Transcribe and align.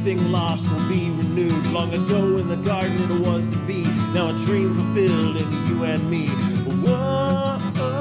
everything 0.00 0.32
lost 0.32 0.66
will 0.70 0.88
be 0.88 1.10
renewed. 1.10 1.66
Long 1.66 1.92
ago 1.92 2.38
in 2.38 2.48
the 2.48 2.56
garden 2.56 3.02
it 3.10 3.26
was 3.26 3.46
to 3.48 3.58
be, 3.66 3.82
now 4.14 4.30
a 4.30 4.32
dream 4.32 4.74
fulfilled 4.74 5.36
in 5.36 5.66
you 5.66 5.84
and 5.84 6.10
me. 6.10 6.26
Whoa, 6.26 7.58
whoa, 7.76 7.98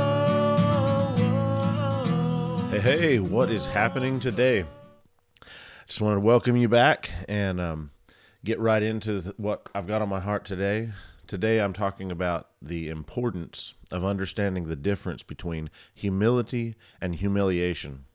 whoa. 2.62 2.70
Hey, 2.70 2.80
hey, 2.80 3.20
what 3.20 3.52
is 3.52 3.66
happening 3.66 4.22
today? 4.22 4.64
Just 5.88 6.00
wanted 6.00 6.16
to 6.16 6.22
welcome 6.22 6.56
you 6.56 6.70
back 6.70 7.10
and 7.28 7.60
um, 7.60 7.92
get 8.46 8.62
right 8.62 8.82
into 8.82 9.34
what 9.36 9.68
I've 9.76 9.88
got 9.88 10.02
on 10.02 10.08
my 10.08 10.22
heart 10.22 10.46
today. 10.46 10.92
Today, 11.28 11.60
I'm 11.60 11.74
talking 11.74 12.14
about 12.14 12.48
the 12.62 12.88
importance 12.88 13.74
of 13.92 14.06
understanding 14.06 14.70
the 14.70 14.78
difference 14.78 15.22
between 15.22 15.70
humility 15.94 16.76
and 17.02 17.16
humiliation. 17.16 18.06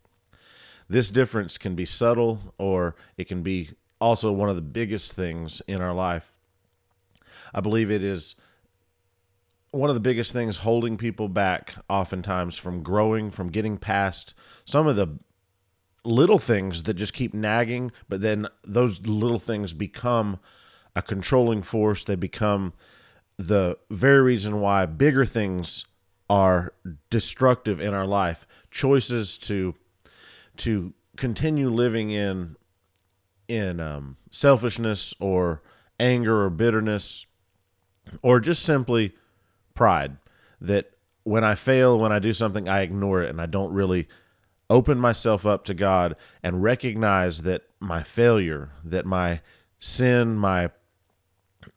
This 0.88 1.10
difference 1.10 1.58
can 1.58 1.74
be 1.74 1.84
subtle 1.84 2.54
or 2.58 2.94
it 3.16 3.24
can 3.24 3.42
be 3.42 3.70
also 4.00 4.32
one 4.32 4.48
of 4.48 4.56
the 4.56 4.62
biggest 4.62 5.14
things 5.14 5.62
in 5.66 5.80
our 5.80 5.94
life. 5.94 6.32
I 7.54 7.60
believe 7.60 7.90
it 7.90 8.02
is 8.02 8.34
one 9.70 9.90
of 9.90 9.94
the 9.94 10.00
biggest 10.00 10.32
things 10.32 10.58
holding 10.58 10.96
people 10.96 11.28
back 11.28 11.74
oftentimes 11.88 12.56
from 12.56 12.82
growing, 12.82 13.30
from 13.30 13.48
getting 13.48 13.76
past 13.76 14.34
some 14.64 14.86
of 14.86 14.96
the 14.96 15.18
little 16.04 16.38
things 16.38 16.84
that 16.84 16.94
just 16.94 17.12
keep 17.12 17.34
nagging, 17.34 17.90
but 18.08 18.20
then 18.20 18.46
those 18.62 19.06
little 19.06 19.38
things 19.38 19.72
become 19.72 20.38
a 20.94 21.02
controlling 21.02 21.62
force. 21.62 22.04
They 22.04 22.14
become 22.14 22.72
the 23.36 23.78
very 23.90 24.20
reason 24.20 24.60
why 24.60 24.86
bigger 24.86 25.24
things 25.24 25.86
are 26.30 26.72
destructive 27.10 27.80
in 27.80 27.94
our 27.94 28.06
life. 28.06 28.46
Choices 28.70 29.38
to 29.38 29.74
to 30.58 30.92
continue 31.16 31.70
living 31.70 32.10
in 32.10 32.56
in 33.48 33.78
um, 33.80 34.16
selfishness 34.30 35.14
or 35.20 35.62
anger 36.00 36.44
or 36.44 36.50
bitterness 36.50 37.26
or 38.22 38.40
just 38.40 38.62
simply 38.62 39.14
pride 39.74 40.16
that 40.60 40.90
when 41.24 41.44
I 41.44 41.54
fail, 41.54 41.98
when 41.98 42.12
I 42.12 42.18
do 42.18 42.32
something, 42.32 42.68
I 42.68 42.80
ignore 42.80 43.22
it 43.22 43.30
and 43.30 43.40
I 43.40 43.46
don't 43.46 43.72
really 43.72 44.08
open 44.70 44.98
myself 44.98 45.46
up 45.46 45.64
to 45.64 45.74
God 45.74 46.16
and 46.42 46.62
recognize 46.62 47.42
that 47.42 47.62
my 47.80 48.02
failure, 48.02 48.70
that 48.84 49.06
my 49.06 49.40
sin, 49.78 50.36
my 50.36 50.70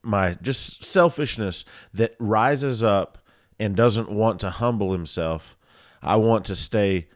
my 0.01 0.37
just 0.41 0.83
selfishness 0.83 1.65
that 1.93 2.15
rises 2.19 2.83
up 2.83 3.17
and 3.59 3.75
doesn't 3.75 4.11
want 4.11 4.39
to 4.41 4.49
humble 4.49 4.91
himself. 4.91 5.57
I 6.01 6.17
want 6.17 6.45
to 6.45 6.55
stay 6.55 7.07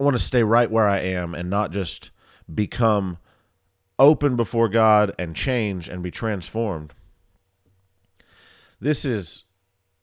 I 0.00 0.02
want 0.02 0.16
to 0.16 0.22
stay 0.22 0.42
right 0.42 0.70
where 0.70 0.88
I 0.88 1.00
am 1.00 1.34
and 1.34 1.50
not 1.50 1.72
just 1.72 2.10
become 2.52 3.18
open 3.98 4.34
before 4.34 4.70
God 4.70 5.14
and 5.18 5.36
change 5.36 5.90
and 5.90 6.02
be 6.02 6.10
transformed. 6.10 6.94
This 8.80 9.04
is 9.04 9.44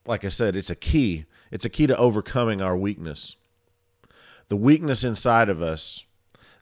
like 0.07 0.23
I 0.23 0.29
said, 0.29 0.55
it's 0.55 0.69
a 0.69 0.75
key. 0.75 1.25
It's 1.51 1.65
a 1.65 1.69
key 1.69 1.87
to 1.87 1.97
overcoming 1.97 2.61
our 2.61 2.77
weakness. 2.77 3.35
The 4.47 4.55
weakness 4.55 5.03
inside 5.03 5.49
of 5.49 5.61
us 5.61 6.05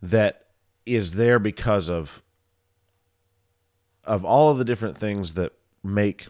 that 0.01 0.47
is 0.85 1.13
there 1.13 1.39
because 1.39 1.89
of 1.89 2.23
of 4.03 4.23
all 4.23 4.49
of 4.49 4.57
the 4.59 4.65
different 4.65 4.97
things 4.97 5.33
that 5.33 5.53
make 5.83 6.27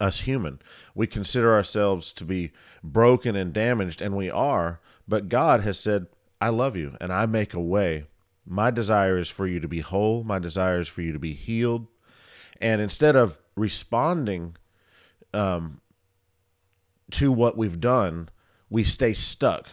us 0.00 0.20
human. 0.20 0.60
We 0.94 1.06
consider 1.06 1.54
ourselves 1.54 2.12
to 2.14 2.24
be 2.24 2.50
broken 2.82 3.36
and 3.36 3.52
damaged, 3.52 4.02
and 4.02 4.16
we 4.16 4.28
are, 4.28 4.80
but 5.06 5.28
God 5.28 5.60
has 5.62 5.78
said, 5.78 6.06
I 6.40 6.48
love 6.48 6.76
you 6.76 6.96
and 7.00 7.12
I 7.12 7.26
make 7.26 7.54
a 7.54 7.60
way. 7.60 8.06
My 8.46 8.70
desire 8.70 9.18
is 9.18 9.30
for 9.30 9.46
you 9.46 9.60
to 9.60 9.68
be 9.68 9.80
whole, 9.80 10.24
my 10.24 10.38
desire 10.38 10.78
is 10.78 10.88
for 10.88 11.02
you 11.02 11.12
to 11.12 11.18
be 11.18 11.32
healed. 11.32 11.86
And 12.60 12.80
instead 12.80 13.16
of 13.16 13.38
responding 13.56 14.56
um, 15.32 15.80
to 17.12 17.32
what 17.32 17.56
we've 17.56 17.80
done, 17.80 18.28
we 18.70 18.84
stay 18.84 19.12
stuck. 19.12 19.68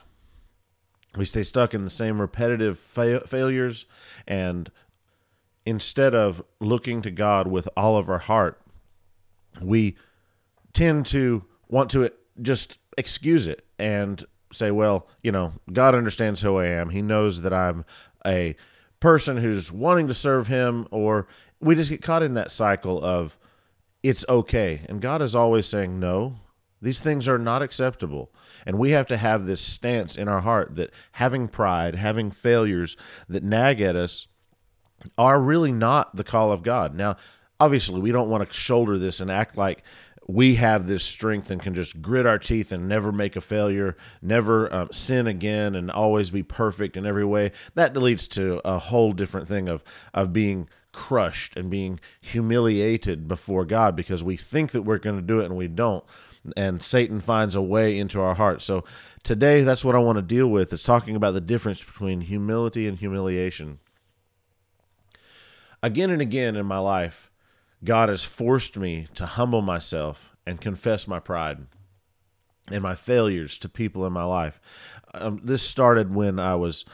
We 1.18 1.26
stay 1.26 1.44
stuck 1.44 1.74
in 1.74 1.84
the 1.84 1.90
same 1.90 2.22
repetitive 2.22 2.80
fa- 2.80 3.28
failures 3.28 3.86
and 4.28 4.72
instead 5.66 6.16
of 6.16 6.44
looking 6.60 7.02
to 7.02 7.12
God 7.12 7.48
with 7.48 7.68
all 7.76 7.98
of 7.98 8.10
our 8.10 8.20
heart, 8.20 8.62
we 9.62 9.96
tend 10.74 11.06
to 11.08 11.46
want 11.68 11.90
to 11.92 12.12
just 12.42 12.80
excuse 12.98 13.48
it 13.48 13.66
and 13.78 14.26
say, 14.52 14.72
well, 14.72 15.08
you 15.24 15.32
know, 15.32 15.54
God 15.72 15.96
understands 15.96 16.42
who 16.42 16.58
I 16.58 16.68
am. 16.68 16.90
He 16.90 17.02
knows 17.02 17.42
that 17.42 17.54
I'm 17.54 17.86
a 18.26 18.56
person 19.00 19.38
who's 19.38 19.72
wanting 19.72 20.08
to 20.08 20.14
serve 20.14 20.48
Him, 20.48 20.88
or 20.92 21.28
we 21.60 21.76
just 21.76 21.90
get 21.90 22.02
caught 22.02 22.24
in 22.24 22.34
that 22.34 22.52
cycle 22.52 23.04
of 23.04 23.38
it's 24.04 24.26
okay. 24.28 24.82
And 24.90 25.02
God 25.02 25.22
is 25.22 25.36
always 25.36 25.68
saying, 25.68 26.00
no, 26.00 26.36
these 26.82 27.00
things 27.00 27.30
are 27.30 27.38
not 27.38 27.62
acceptable. 27.62 28.32
And 28.66 28.78
we 28.80 28.92
have 28.92 29.08
to 29.08 29.18
have 29.18 29.46
this 29.46 29.62
stance 29.62 30.18
in 30.18 30.28
our 30.28 30.42
heart 30.42 30.76
that 30.76 30.92
having 31.14 31.48
pride, 31.48 31.96
having 31.96 32.32
failures 32.32 32.98
that 33.30 33.44
nag 33.44 33.82
at 33.82 33.96
us, 33.96 34.28
are 35.18 35.40
really 35.42 35.72
not 35.72 36.16
the 36.16 36.24
call 36.24 36.52
of 36.52 36.64
God. 36.64 36.94
Now, 36.96 37.18
obviously, 37.60 38.00
we 38.00 38.12
don't 38.12 38.30
want 38.30 38.48
to 38.48 38.54
shoulder 38.54 38.98
this 39.00 39.20
and 39.20 39.32
act 39.32 39.58
like 39.58 39.84
we 40.32 40.56
have 40.56 40.88
this 40.88 41.04
strength 41.04 41.52
and 41.52 41.62
can 41.62 41.74
just 41.74 42.02
grit 42.02 42.26
our 42.26 42.40
teeth 42.40 42.72
and 42.72 42.88
never 42.88 43.12
make 43.12 43.36
a 43.36 43.42
failure, 43.42 43.98
never 44.22 44.74
um, 44.74 44.90
sin 44.92 45.28
again, 45.28 45.76
and 45.76 45.92
always 45.92 46.32
be 46.32 46.44
perfect 46.44 46.96
in 46.96 47.06
every 47.06 47.26
way. 47.26 47.52
That 47.76 47.98
leads 47.98 48.28
to 48.30 48.62
a 48.64 48.80
whole 48.80 49.12
different 49.12 49.48
thing 49.48 49.68
of 49.68 49.84
of 50.14 50.32
being 50.32 50.70
crushed 50.94 51.56
and 51.56 51.70
being 51.70 52.00
humiliated 52.20 53.28
before 53.28 53.66
God 53.66 53.96
because 53.96 54.24
we 54.24 54.38
think 54.38 54.72
that 54.72 54.82
we're 54.82 54.98
going 54.98 55.16
to 55.16 55.22
do 55.22 55.40
it 55.40 55.46
and 55.46 55.56
we 55.56 55.68
don't. 55.68 56.04
And 56.58 56.82
Satan 56.82 57.20
finds 57.20 57.56
a 57.56 57.62
way 57.62 57.98
into 57.98 58.20
our 58.20 58.36
hearts. 58.36 58.66
So 58.66 58.84
today, 59.24 59.62
that's 59.62 59.86
what 59.86 59.96
I 59.96 60.00
want 60.00 60.18
to 60.18 60.22
deal 60.24 60.48
with 60.48 60.74
is 60.74 60.84
talking 60.84 61.16
about 61.16 61.34
the 61.34 61.42
difference 61.42 61.84
between 61.84 62.22
humility 62.22 62.88
and 62.88 62.98
humiliation. 62.98 63.80
Again 65.84 66.10
and 66.10 66.22
again 66.22 66.56
in 66.56 66.66
my 66.66 66.80
life, 66.80 67.31
God 67.84 68.10
has 68.10 68.26
forced 68.26 68.78
me 68.78 69.08
to 69.16 69.26
humble 69.26 69.62
myself 69.62 70.36
and 70.46 70.62
confess 70.62 71.08
my 71.08 71.20
pride 71.20 71.66
and 72.72 72.84
my 72.84 72.96
failures 72.96 73.58
to 73.60 73.70
people 73.70 74.06
in 74.06 74.14
my 74.14 74.24
life. 74.24 74.60
Um, 75.14 75.42
this 75.44 75.64
started 75.64 76.14
when 76.14 76.40
I 76.40 76.56
was 76.56 76.86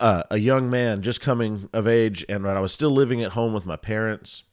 uh, 0.00 0.24
a 0.30 0.38
young 0.38 0.70
man 0.70 1.02
just 1.02 1.20
coming 1.20 1.68
of 1.72 1.86
age 1.86 2.24
and 2.28 2.46
I 2.46 2.60
was 2.60 2.72
still 2.72 2.90
living 2.90 3.22
at 3.22 3.32
home 3.32 3.52
with 3.52 3.66
my 3.66 3.76
parents 3.76 4.44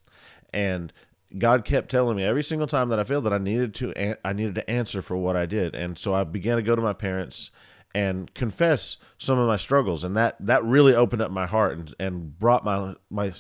and 0.53 0.93
God 1.37 1.65
kept 1.65 1.89
telling 1.89 2.15
me 2.15 2.23
every 2.23 2.43
single 2.43 2.67
time 2.67 2.89
that 2.89 2.99
I 2.99 3.03
failed 3.03 3.25
that 3.25 3.33
I 3.33 3.37
needed 3.37 3.73
to 3.75 4.17
I 4.25 4.33
needed 4.33 4.55
to 4.55 4.69
answer 4.69 5.01
for 5.01 5.17
what 5.17 5.35
I 5.35 5.45
did. 5.45 5.75
And 5.75 5.97
so 5.97 6.13
I 6.13 6.23
began 6.23 6.55
to 6.55 6.63
go 6.63 6.75
to 6.75 6.81
my 6.81 6.93
parents 6.93 7.51
and 7.93 8.33
confess 8.33 8.97
some 9.17 9.37
of 9.37 9.47
my 9.47 9.57
struggles 9.57 10.03
and 10.03 10.15
that 10.15 10.37
that 10.39 10.63
really 10.63 10.93
opened 10.93 11.21
up 11.21 11.31
my 11.31 11.45
heart 11.45 11.77
and, 11.77 11.95
and 11.99 12.39
brought 12.39 12.63
my 12.63 12.95
my 13.09 13.33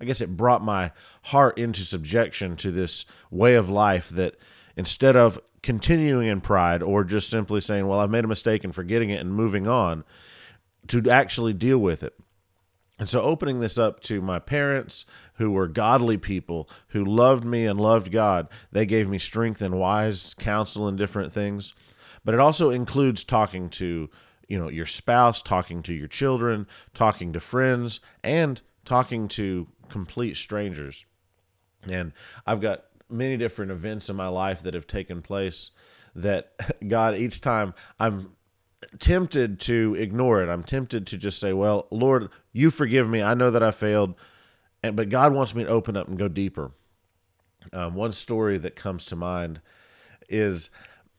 I 0.00 0.04
guess 0.04 0.20
it 0.20 0.36
brought 0.36 0.62
my 0.62 0.92
heart 1.22 1.58
into 1.58 1.82
subjection 1.82 2.56
to 2.56 2.70
this 2.70 3.06
way 3.30 3.54
of 3.54 3.68
life 3.68 4.08
that 4.10 4.36
instead 4.76 5.16
of 5.16 5.40
continuing 5.62 6.28
in 6.28 6.40
pride 6.40 6.82
or 6.82 7.04
just 7.04 7.28
simply 7.28 7.60
saying, 7.60 7.86
well, 7.86 8.00
I've 8.00 8.10
made 8.10 8.24
a 8.24 8.28
mistake 8.28 8.64
and 8.64 8.74
forgetting 8.74 9.10
it 9.10 9.20
and 9.20 9.32
moving 9.32 9.66
on, 9.66 10.04
to 10.88 11.10
actually 11.10 11.52
deal 11.52 11.78
with 11.78 12.02
it. 12.02 12.14
And 12.98 13.08
so, 13.08 13.22
opening 13.22 13.60
this 13.60 13.78
up 13.78 14.00
to 14.04 14.20
my 14.20 14.40
parents, 14.40 15.06
who 15.34 15.52
were 15.52 15.68
godly 15.68 16.16
people, 16.16 16.68
who 16.88 17.04
loved 17.04 17.44
me 17.44 17.64
and 17.64 17.80
loved 17.80 18.10
God, 18.10 18.48
they 18.72 18.86
gave 18.86 19.08
me 19.08 19.18
strength 19.18 19.62
and 19.62 19.78
wise 19.78 20.34
counsel 20.34 20.88
and 20.88 20.98
different 20.98 21.32
things. 21.32 21.74
But 22.24 22.34
it 22.34 22.40
also 22.40 22.70
includes 22.70 23.22
talking 23.22 23.68
to, 23.70 24.10
you 24.48 24.58
know, 24.58 24.68
your 24.68 24.86
spouse, 24.86 25.40
talking 25.42 25.82
to 25.84 25.94
your 25.94 26.08
children, 26.08 26.66
talking 26.92 27.32
to 27.34 27.40
friends, 27.40 28.00
and 28.24 28.60
talking 28.84 29.28
to 29.28 29.68
complete 29.88 30.36
strangers. 30.36 31.06
And 31.88 32.12
I've 32.46 32.60
got 32.60 32.84
many 33.08 33.36
different 33.36 33.70
events 33.70 34.08
in 34.10 34.16
my 34.16 34.28
life 34.28 34.62
that 34.62 34.74
have 34.74 34.86
taken 34.86 35.22
place 35.22 35.70
that 36.14 36.52
God, 36.88 37.16
each 37.16 37.40
time 37.40 37.74
I'm 37.98 38.32
tempted 38.98 39.60
to 39.60 39.96
ignore 39.98 40.42
it. 40.42 40.48
I'm 40.48 40.62
tempted 40.62 41.06
to 41.08 41.16
just 41.16 41.40
say, 41.40 41.52
"Well, 41.52 41.86
Lord, 41.90 42.28
you 42.52 42.70
forgive 42.70 43.08
me. 43.08 43.22
I 43.22 43.34
know 43.34 43.50
that 43.50 43.62
I 43.62 43.70
failed." 43.70 44.14
And 44.82 44.96
but 44.96 45.08
God 45.08 45.32
wants 45.32 45.54
me 45.54 45.64
to 45.64 45.70
open 45.70 45.96
up 45.96 46.08
and 46.08 46.18
go 46.18 46.28
deeper. 46.28 46.72
Um, 47.72 47.94
one 47.94 48.12
story 48.12 48.58
that 48.58 48.76
comes 48.76 49.06
to 49.06 49.16
mind 49.16 49.60
is 50.28 50.70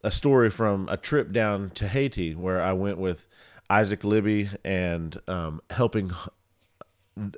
a 0.03 0.11
story 0.11 0.49
from 0.49 0.87
a 0.89 0.97
trip 0.97 1.31
down 1.31 1.69
to 1.71 1.87
Haiti 1.87 2.33
where 2.33 2.61
I 2.61 2.73
went 2.73 2.97
with 2.97 3.27
Isaac 3.69 4.03
Libby 4.03 4.49
and 4.63 5.19
um, 5.27 5.61
helping 5.69 6.11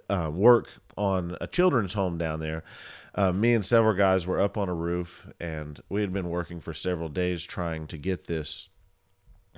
uh, 0.09 0.29
work 0.33 0.69
on 0.97 1.37
a 1.41 1.47
children's 1.47 1.93
home 1.93 2.17
down 2.17 2.39
there. 2.39 2.63
Uh, 3.15 3.31
me 3.31 3.53
and 3.53 3.65
several 3.65 3.93
guys 3.93 4.25
were 4.25 4.39
up 4.39 4.57
on 4.57 4.69
a 4.69 4.73
roof, 4.73 5.27
and 5.39 5.81
we 5.89 6.01
had 6.01 6.13
been 6.13 6.29
working 6.29 6.59
for 6.59 6.73
several 6.73 7.09
days 7.09 7.43
trying 7.43 7.87
to 7.87 7.97
get 7.97 8.25
this 8.25 8.69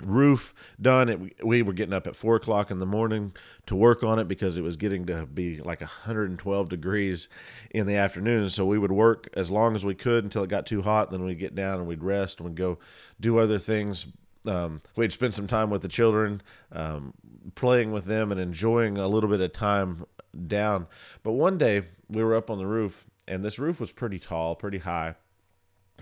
roof 0.02 0.54
done. 0.82 1.10
It, 1.10 1.46
we 1.46 1.62
were 1.62 1.74
getting 1.74 1.94
up 1.94 2.08
at 2.08 2.16
four 2.16 2.36
o'clock 2.36 2.72
in 2.72 2.80
the 2.80 2.86
morning 2.86 3.34
to 3.68 3.76
work 3.76 4.04
on 4.04 4.20
it 4.20 4.28
because 4.28 4.58
it 4.58 4.64
was 4.64 4.78
getting 4.78 5.06
to 5.08 5.26
be 5.26 5.60
like 5.60 5.82
112 5.82 6.70
degrees 6.70 7.30
in 7.72 7.86
the 7.86 7.96
afternoon. 7.96 8.50
So 8.50 8.66
we 8.66 8.80
would 8.80 8.92
work 8.92 9.28
as 9.34 9.52
long 9.52 9.76
as 9.76 9.86
we 9.86 9.96
could 9.96 10.24
until 10.24 10.44
it 10.44 10.50
got 10.50 10.66
too 10.66 10.82
hot. 10.82 11.12
Then 11.12 11.24
we'd 11.24 11.40
get 11.40 11.56
down 11.56 11.80
and 11.80 11.88
we'd 11.88 12.04
rest 12.04 12.40
and 12.40 12.50
we'd 12.50 12.58
go 12.58 12.80
do 13.20 13.38
other 13.38 13.60
things. 13.60 14.08
Um, 14.46 14.82
we'd 14.96 15.14
spend 15.14 15.34
some 15.34 15.48
time 15.48 15.70
with 15.70 15.84
the 15.84 15.88
children, 15.88 16.42
um, 16.72 17.14
playing 17.56 17.94
with 17.94 18.06
them 18.06 18.30
and 18.32 18.42
enjoying 18.42 18.98
a 18.98 19.08
little 19.08 19.30
bit 19.30 19.40
of 19.40 19.54
time 19.54 20.06
down. 20.48 20.88
But 21.24 21.34
one 21.34 21.58
day 21.58 21.84
we 22.08 22.24
were 22.24 22.36
up 22.36 22.50
on 22.50 22.58
the 22.58 22.68
roof, 22.68 23.06
and 23.28 23.44
this 23.44 23.60
roof 23.60 23.80
was 23.80 23.92
pretty 23.92 24.20
tall, 24.20 24.56
pretty 24.56 24.80
high. 24.80 25.16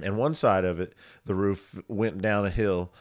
And 0.01 0.17
one 0.17 0.35
side 0.35 0.65
of 0.65 0.79
it, 0.79 0.93
the 1.25 1.35
roof 1.35 1.79
went 1.87 2.21
down 2.21 2.45
a 2.45 2.49
hill 2.49 2.91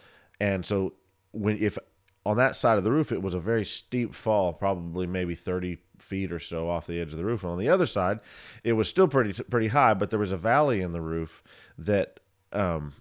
and 0.40 0.64
so 0.64 0.94
when 1.32 1.58
if 1.58 1.78
on 2.24 2.36
that 2.38 2.56
side 2.56 2.78
of 2.78 2.84
the 2.84 2.90
roof 2.90 3.12
it 3.12 3.22
was 3.22 3.34
a 3.34 3.40
very 3.40 3.64
steep 3.64 4.14
fall, 4.14 4.52
probably 4.52 5.06
maybe 5.06 5.34
30 5.34 5.78
feet 5.98 6.32
or 6.32 6.38
so 6.38 6.68
off 6.68 6.86
the 6.86 6.98
edge 6.98 7.12
of 7.12 7.18
the 7.18 7.24
roof. 7.24 7.42
And 7.42 7.52
on 7.52 7.58
the 7.58 7.68
other 7.68 7.86
side, 7.86 8.20
it 8.64 8.72
was 8.72 8.88
still 8.88 9.06
pretty 9.06 9.32
pretty 9.44 9.68
high, 9.68 9.94
but 9.94 10.10
there 10.10 10.18
was 10.18 10.32
a 10.32 10.36
valley 10.36 10.80
in 10.80 10.92
the 10.92 11.00
roof 11.00 11.42
that 11.78 12.20
um, 12.52 12.94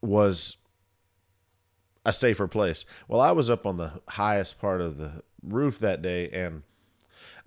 was 0.00 0.56
a 2.04 2.12
safer 2.12 2.48
place. 2.48 2.86
Well, 3.06 3.20
I 3.20 3.32
was 3.32 3.50
up 3.50 3.66
on 3.66 3.76
the 3.76 4.00
highest 4.08 4.58
part 4.58 4.80
of 4.80 4.96
the 4.96 5.22
roof 5.42 5.78
that 5.80 6.02
day 6.02 6.30
and 6.30 6.62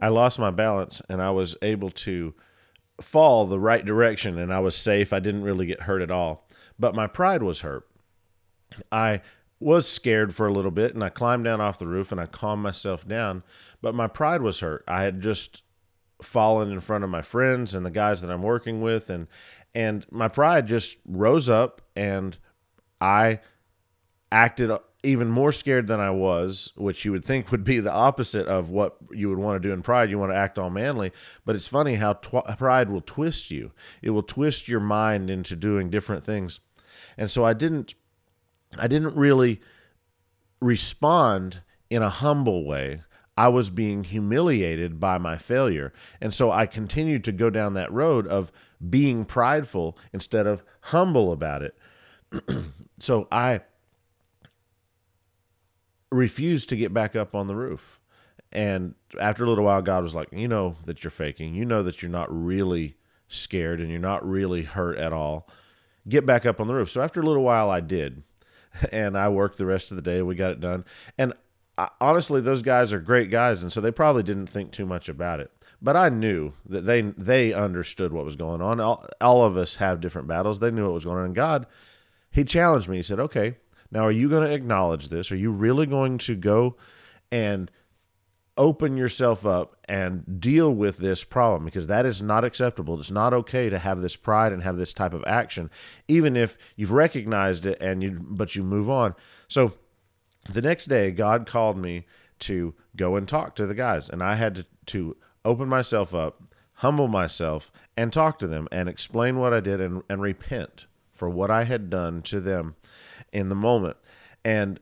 I 0.02 0.08
lost 0.08 0.40
my 0.40 0.52
balance 0.52 1.02
and 1.10 1.22
I 1.22 1.30
was 1.30 1.56
able 1.62 1.92
to 1.92 2.34
fall 3.00 3.46
the 3.46 3.60
right 3.60 3.86
direction 3.86 4.38
and 4.38 4.54
I 4.54 4.60
was 4.60 4.76
safe. 4.76 5.14
I 5.14 5.20
didn't 5.20 5.44
really 5.44 5.66
get 5.66 5.82
hurt 5.82 6.02
at 6.02 6.12
all. 6.12 6.48
But 6.80 6.96
my 6.96 7.08
pride 7.08 7.44
was 7.44 7.62
hurt. 7.62 7.88
I 8.92 9.22
was 9.60 9.88
scared 9.88 10.34
for 10.34 10.48
a 10.48 10.54
little 10.54 10.72
bit 10.72 10.96
and 10.96 11.04
I 11.04 11.10
climbed 11.10 11.46
down 11.46 11.62
off 11.62 11.80
the 11.80 11.88
roof 11.88 12.12
and 12.12 12.20
I 12.20 12.26
calmed 12.26 12.64
myself 12.64 13.08
down, 13.08 13.44
but 13.82 13.94
my 13.94 14.08
pride 14.08 14.42
was 14.42 14.60
hurt. 14.62 14.84
I 14.88 15.04
had 15.04 15.22
just 15.22 15.64
fallen 16.22 16.72
in 16.72 16.80
front 16.80 17.04
of 17.04 17.10
my 17.10 17.22
friends 17.22 17.76
and 17.76 17.86
the 17.86 17.92
guys 17.92 18.22
that 18.22 18.32
I'm 18.32 18.44
working 18.44 18.82
with 18.82 19.10
and 19.10 19.28
and 19.74 20.06
my 20.12 20.28
pride 20.28 20.68
just 20.68 20.98
rose 21.08 21.50
up 21.50 21.82
and 21.96 22.38
I 23.00 23.40
acted 24.32 24.72
even 25.04 25.30
more 25.30 25.52
scared 25.52 25.88
than 25.88 26.00
I 26.00 26.12
was, 26.12 26.74
which 26.76 27.06
you 27.06 27.12
would 27.12 27.26
think 27.26 27.52
would 27.52 27.64
be 27.64 27.80
the 27.80 27.92
opposite 27.92 28.48
of 28.48 28.70
what 28.70 28.98
you 29.12 29.30
would 29.30 29.40
want 29.40 29.62
to 29.62 29.68
do 29.68 29.74
in 29.74 29.82
pride. 29.82 30.10
You 30.10 30.20
want 30.20 30.32
to 30.32 30.38
act 30.38 30.60
all 30.60 30.70
manly, 30.70 31.12
but 31.46 31.56
it's 31.56 31.68
funny 31.68 31.96
how 31.96 32.14
tw- 32.14 32.58
pride 32.58 32.90
will 32.90 33.02
twist 33.02 33.50
you. 33.50 33.72
It 34.02 34.12
will 34.12 34.24
twist 34.24 34.68
your 34.68 34.80
mind 34.80 35.30
into 35.30 35.56
doing 35.56 35.90
different 35.90 36.24
things. 36.24 36.60
And 37.18 37.32
so 37.32 37.44
I 37.46 37.54
didn't 37.54 37.96
I 38.78 38.88
didn't 38.88 39.16
really 39.16 39.60
respond 40.62 41.62
in 41.90 42.02
a 42.02 42.10
humble 42.10 42.66
way. 42.66 43.02
I 43.38 43.48
was 43.48 43.70
being 43.70 44.04
humiliated 44.04 45.00
by 45.00 45.18
my 45.18 45.38
failure. 45.38 45.94
And 46.22 46.34
so 46.34 46.52
I 46.52 46.66
continued 46.66 47.24
to 47.26 47.32
go 47.32 47.50
down 47.50 47.74
that 47.74 47.92
road 47.92 48.28
of 48.28 48.52
being 48.88 49.26
prideful 49.26 49.98
instead 50.14 50.48
of 50.48 50.64
humble 50.82 51.32
about 51.32 51.64
it. 51.64 51.76
so 53.00 53.28
I 53.32 53.62
refused 56.12 56.70
to 56.70 56.76
get 56.76 56.94
back 56.94 57.16
up 57.16 57.36
on 57.36 57.48
the 57.48 57.56
roof. 57.56 58.00
And 58.52 58.96
after 59.20 59.46
a 59.46 59.48
little 59.48 59.64
while, 59.64 59.82
God 59.82 60.04
was 60.04 60.14
like, 60.14 60.30
You 60.32 60.48
know 60.48 60.76
that 60.86 61.04
you're 61.04 61.12
faking. 61.12 61.56
You 61.56 61.66
know 61.66 61.84
that 61.84 62.02
you're 62.02 62.12
not 62.12 62.28
really 62.30 62.98
scared 63.28 63.80
and 63.80 63.90
you're 63.90 64.00
not 64.00 64.28
really 64.28 64.64
hurt 64.64 64.98
at 64.98 65.14
all. 65.14 65.48
Get 66.08 66.26
back 66.26 66.46
up 66.46 66.60
on 66.60 66.68
the 66.68 66.74
roof. 66.74 66.92
So 66.92 67.02
after 67.02 67.22
a 67.22 67.26
little 67.26 67.44
while, 67.44 67.70
I 67.70 67.80
did. 67.80 68.24
and 68.92 69.18
I 69.18 69.30
worked 69.30 69.58
the 69.58 69.66
rest 69.66 69.92
of 69.92 69.96
the 69.96 70.02
day. 70.02 70.22
We 70.22 70.36
got 70.36 70.52
it 70.52 70.60
done. 70.60 70.86
And 71.18 71.34
I, 71.78 71.90
honestly, 72.00 72.42
those 72.42 72.62
guys 72.62 72.94
are 72.94 73.00
great 73.00 73.30
guys, 73.32 73.64
and 73.64 73.72
so 73.72 73.82
they 73.82 73.92
probably 73.92 74.24
didn't 74.24 74.48
think 74.48 74.72
too 74.72 74.86
much 74.86 75.10
about 75.10 75.40
it. 75.40 75.52
But 75.82 75.96
I 75.98 76.10
knew 76.10 76.54
that 76.68 76.82
they 76.82 77.02
they 77.02 77.54
understood 77.54 78.14
what 78.14 78.26
was 78.26 78.36
going 78.36 78.62
on. 78.62 78.80
All, 78.80 79.06
all 79.20 79.44
of 79.44 79.58
us 79.58 79.78
have 79.78 80.00
different 80.00 80.28
battles. 80.28 80.60
They 80.60 80.72
knew 80.72 80.86
what 80.86 80.94
was 80.94 81.06
going 81.06 81.18
on. 81.18 81.26
And 81.26 81.36
God, 81.36 81.66
He 82.30 82.44
challenged 82.44 82.88
me. 82.88 82.98
He 82.98 83.02
said, 83.02 83.20
"Okay, 83.20 83.56
now 83.92 84.06
are 84.06 84.12
you 84.12 84.30
going 84.30 84.48
to 84.48 84.54
acknowledge 84.54 85.10
this? 85.10 85.32
Are 85.32 85.38
you 85.38 85.52
really 85.52 85.86
going 85.86 86.18
to 86.20 86.36
go 86.36 86.78
and 87.32 87.70
open 88.58 88.98
yourself 88.98 89.46
up 89.46 89.76
and 89.86 90.40
deal 90.40 90.74
with 90.74 90.98
this 90.98 91.24
problem 91.24 91.66
because 91.66 91.88
that 91.88 92.06
is 92.06 92.22
not 92.22 92.44
acceptable. 92.44 93.00
It's 93.00 93.12
not 93.12 93.34
okay 93.34 93.70
to 93.70 93.80
have 93.80 94.02
this 94.02 94.16
pride 94.16 94.52
and 94.52 94.62
have 94.62 94.78
this 94.78 94.94
type 94.94 95.14
of 95.14 95.24
action, 95.26 95.70
even 96.08 96.36
if 96.36 96.58
you've 96.76 96.92
recognized 96.92 97.66
it 97.66 97.80
and 97.82 98.04
you 98.04 98.20
but 98.22 98.56
you 98.56 98.64
move 98.64 98.90
on. 98.90 99.16
So 99.48 99.74
the 100.50 100.62
next 100.62 100.86
day, 100.86 101.12
God 101.12 101.46
called 101.46 101.78
me 101.78 102.06
to 102.40 102.74
go 102.96 103.16
and 103.16 103.28
talk 103.28 103.56
to 103.56 103.66
the 103.66 103.76
guys, 103.76 104.10
and 104.10 104.22
I 104.22 104.36
had 104.36 104.56
to, 104.56 104.66
to 104.88 105.18
open 105.46 105.70
myself 105.70 106.14
up, 106.14 106.42
humble 106.76 107.08
myself, 107.08 107.72
and 107.96 108.12
talk 108.12 108.38
to 108.40 108.48
them 108.48 108.68
and 108.72 108.90
explain 108.90 109.38
what 109.38 109.54
I 109.54 109.60
did 109.60 109.80
and, 109.80 110.04
and 110.10 110.22
repent 110.22 110.88
for 111.12 111.30
what 111.30 111.52
I 111.52 111.64
had 111.64 111.90
done 111.90 112.22
to 112.24 112.42
them 112.42 112.76
in 113.32 113.50
the 113.50 113.56
moment. 113.56 113.98
And 114.44 114.80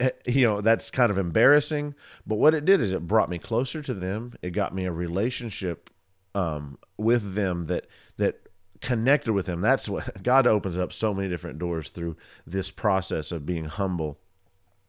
you 0.26 0.46
know 0.46 0.60
that's 0.60 0.90
kind 0.90 1.10
of 1.10 1.18
embarrassing 1.18 1.94
but 2.26 2.36
what 2.36 2.54
it 2.54 2.64
did 2.64 2.80
is 2.80 2.92
it 2.92 3.06
brought 3.06 3.30
me 3.30 3.38
closer 3.38 3.82
to 3.82 3.94
them. 3.94 4.34
It 4.42 4.50
got 4.50 4.74
me 4.74 4.84
a 4.84 4.92
relationship 4.92 5.90
um, 6.34 6.78
with 6.96 7.34
them 7.34 7.66
that 7.66 7.86
that 8.16 8.48
connected 8.80 9.32
with 9.32 9.46
them. 9.46 9.60
That's 9.60 9.88
what 9.88 10.22
god 10.22 10.46
opens 10.46 10.78
up 10.78 10.92
so 10.92 11.12
many 11.12 11.28
different 11.28 11.58
doors 11.58 11.88
through 11.88 12.16
this 12.46 12.70
process 12.70 13.32
of 13.32 13.46
being 13.46 13.64
humble. 13.66 14.18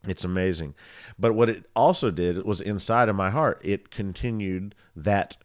It's 0.06 0.24
amazing. 0.24 0.74
But 1.18 1.34
what 1.34 1.50
it 1.50 1.66
also 1.76 2.10
did 2.10 2.42
was 2.44 2.60
inside 2.60 3.10
of 3.10 3.16
my 3.16 3.28
heart. 3.28 3.60
It 3.62 3.90
continued 3.90 4.74
that 4.96 5.36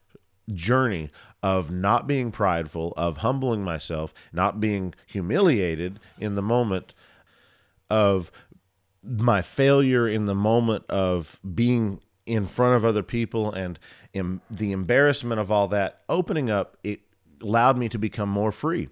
journey 0.54 1.12
of 1.42 1.72
not 1.72 2.08
being 2.08 2.32
prideful 2.32 2.94
of 2.96 3.18
humbling 3.18 3.64
myself 3.64 4.14
not 4.32 4.60
being 4.60 4.94
humiliated 5.08 6.00
in 6.20 6.36
the 6.36 6.42
moment 6.42 6.94
of 7.96 8.30
my 9.02 9.42
failure 9.42 10.06
in 10.06 10.26
the 10.26 10.36
moment 10.36 10.84
of 10.90 11.40
being 11.54 12.02
in 12.26 12.44
front 12.44 12.76
of 12.76 12.84
other 12.84 13.04
people 13.04 13.54
and 13.54 13.80
in 14.14 14.42
the 14.52 14.74
embarrassment 14.74 15.40
of 15.40 15.50
all 15.50 15.70
that 15.70 16.02
opening 16.10 16.50
up 16.50 16.76
it 16.84 17.00
allowed 17.42 17.78
me 17.78 17.88
to 17.88 17.98
become 17.98 18.28
more 18.28 18.52
free. 18.52 18.90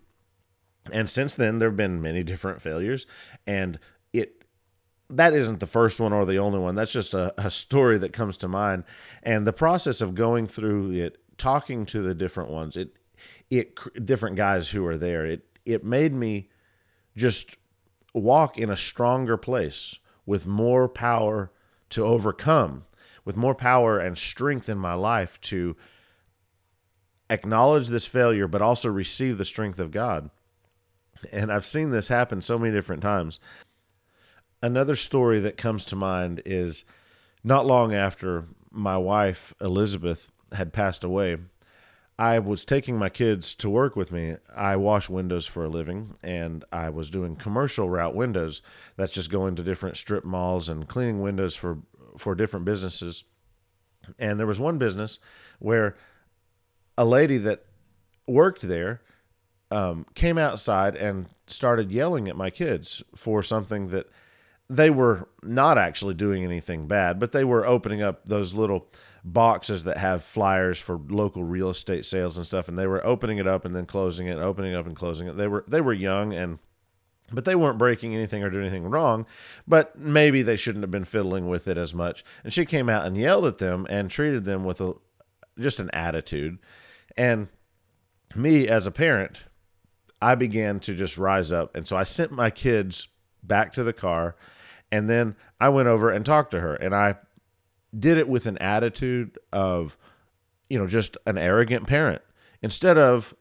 And 0.93 1.09
since 1.09 1.35
then 1.35 1.59
there 1.59 1.67
have 1.67 1.75
been 1.75 2.01
many 2.01 2.23
different 2.23 2.61
failures 2.61 3.05
and 3.45 3.77
it 4.13 4.45
that 5.09 5.33
isn't 5.33 5.59
the 5.59 5.65
first 5.65 5.99
one 5.99 6.13
or 6.13 6.25
the 6.25 6.39
only 6.39 6.59
one. 6.59 6.75
That's 6.75 6.93
just 6.93 7.13
a, 7.13 7.33
a 7.37 7.51
story 7.51 7.97
that 7.97 8.13
comes 8.13 8.37
to 8.37 8.47
mind. 8.47 8.85
And 9.21 9.45
the 9.45 9.53
process 9.53 9.99
of 9.99 10.15
going 10.15 10.47
through 10.47 10.91
it 10.91 11.17
talking 11.37 11.85
to 11.87 12.01
the 12.01 12.15
different 12.15 12.51
ones 12.51 12.77
it 12.77 12.95
it 13.49 13.77
different 14.05 14.37
guys 14.37 14.69
who 14.69 14.85
are 14.85 14.97
there 14.97 15.25
it 15.25 15.43
it 15.65 15.83
made 15.83 16.13
me 16.13 16.47
just 17.17 17.57
walk 18.13 18.57
in 18.57 18.69
a 18.69 18.77
stronger 18.77 19.37
place 19.37 19.99
with 20.25 20.47
more 20.47 20.87
power 20.87 21.51
to 21.89 22.03
overcome, 22.03 22.85
with 23.25 23.35
more 23.35 23.55
power 23.55 23.99
and 23.99 24.17
strength 24.17 24.69
in 24.69 24.77
my 24.77 24.93
life 24.93 25.39
to 25.41 25.75
acknowledge 27.29 27.87
this 27.87 28.05
failure, 28.05 28.47
but 28.47 28.61
also 28.61 28.89
receive 28.89 29.37
the 29.37 29.45
strength 29.45 29.79
of 29.79 29.91
God. 29.91 30.29
And 31.31 31.51
I've 31.51 31.65
seen 31.65 31.89
this 31.89 32.07
happen 32.07 32.41
so 32.41 32.59
many 32.59 32.73
different 32.73 33.01
times. 33.01 33.39
Another 34.61 34.95
story 34.95 35.39
that 35.39 35.57
comes 35.57 35.85
to 35.85 35.95
mind 35.95 36.41
is 36.45 36.85
not 37.43 37.65
long 37.65 37.93
after 37.93 38.45
my 38.71 38.97
wife, 38.97 39.53
Elizabeth, 39.59 40.31
had 40.53 40.73
passed 40.73 41.03
away. 41.03 41.37
I 42.17 42.39
was 42.39 42.63
taking 42.63 42.97
my 42.97 43.09
kids 43.09 43.55
to 43.55 43.69
work 43.69 43.95
with 43.95 44.11
me. 44.11 44.35
I 44.55 44.75
wash 44.75 45.09
windows 45.09 45.47
for 45.47 45.65
a 45.65 45.69
living, 45.69 46.15
and 46.21 46.63
I 46.71 46.89
was 46.89 47.09
doing 47.09 47.35
commercial 47.35 47.89
route 47.89 48.15
windows. 48.15 48.61
That's 48.97 49.11
just 49.11 49.31
going 49.31 49.55
to 49.55 49.63
different 49.63 49.97
strip 49.97 50.23
malls 50.23 50.69
and 50.69 50.87
cleaning 50.87 51.21
windows 51.21 51.55
for 51.55 51.79
for 52.17 52.35
different 52.35 52.65
businesses. 52.65 53.23
And 54.19 54.39
there 54.39 54.47
was 54.47 54.59
one 54.59 54.77
business 54.77 55.19
where 55.59 55.95
a 56.97 57.05
lady 57.05 57.37
that 57.37 57.65
worked 58.27 58.61
there 58.61 59.01
um, 59.71 60.05
came 60.13 60.37
outside 60.37 60.95
and 60.95 61.27
started 61.47 61.91
yelling 61.91 62.27
at 62.27 62.35
my 62.35 62.49
kids 62.49 63.01
for 63.15 63.41
something 63.41 63.87
that 63.87 64.07
they 64.69 64.89
were 64.89 65.27
not 65.41 65.77
actually 65.77 66.13
doing 66.13 66.43
anything 66.43 66.87
bad, 66.87 67.19
but 67.19 67.31
they 67.31 67.43
were 67.43 67.65
opening 67.65 68.01
up 68.01 68.25
those 68.25 68.53
little 68.53 68.87
boxes 69.23 69.85
that 69.85 69.97
have 69.97 70.23
flyers 70.23 70.79
for 70.79 70.99
local 71.09 71.43
real 71.43 71.69
estate 71.69 72.05
sales 72.05 72.37
and 72.37 72.45
stuff 72.45 72.67
and 72.67 72.77
they 72.77 72.87
were 72.87 73.05
opening 73.05 73.37
it 73.37 73.47
up 73.47 73.63
and 73.63 73.75
then 73.75 73.85
closing 73.85 74.27
it 74.27 74.37
opening 74.37 74.75
up 74.75 74.85
and 74.85 74.95
closing 74.95 75.27
it 75.27 75.37
they 75.37 75.47
were 75.47 75.63
they 75.67 75.79
were 75.79 75.93
young 75.93 76.33
and 76.33 76.59
but 77.31 77.45
they 77.45 77.55
weren't 77.55 77.77
breaking 77.77 78.13
anything 78.13 78.43
or 78.43 78.49
doing 78.49 78.65
anything 78.65 78.83
wrong 78.83 79.25
but 79.65 79.97
maybe 79.97 80.41
they 80.41 80.57
shouldn't 80.57 80.83
have 80.83 80.91
been 80.91 81.05
fiddling 81.05 81.47
with 81.47 81.67
it 81.69 81.77
as 81.77 81.95
much 81.95 82.25
and 82.43 82.51
she 82.51 82.65
came 82.65 82.89
out 82.89 83.05
and 83.05 83.15
yelled 83.15 83.45
at 83.45 83.59
them 83.59 83.87
and 83.89 84.11
treated 84.11 84.43
them 84.43 84.65
with 84.65 84.81
a 84.81 84.93
just 85.57 85.79
an 85.79 85.89
attitude 85.91 86.59
and 87.15 87.47
me 88.35 88.67
as 88.67 88.85
a 88.85 88.91
parent 88.91 89.45
i 90.21 90.35
began 90.35 90.81
to 90.81 90.93
just 90.93 91.17
rise 91.17 91.49
up 91.49 91.73
and 91.77 91.87
so 91.87 91.95
i 91.95 92.03
sent 92.03 92.31
my 92.31 92.49
kids 92.49 93.07
back 93.43 93.73
to 93.73 93.83
the 93.83 93.93
car. 93.93 94.35
And 94.91 95.09
then 95.09 95.35
I 95.59 95.69
went 95.69 95.87
over 95.87 96.09
and 96.09 96.25
talked 96.25 96.51
to 96.51 96.59
her. 96.59 96.75
And 96.75 96.95
I 96.95 97.15
did 97.97 98.17
it 98.17 98.27
with 98.27 98.45
an 98.45 98.57
attitude 98.57 99.37
of, 99.51 99.97
you 100.69 100.77
know, 100.79 100.87
just 100.87 101.17
an 101.25 101.37
arrogant 101.37 101.87
parent. 101.87 102.21
Instead 102.61 102.97
of 102.97 103.33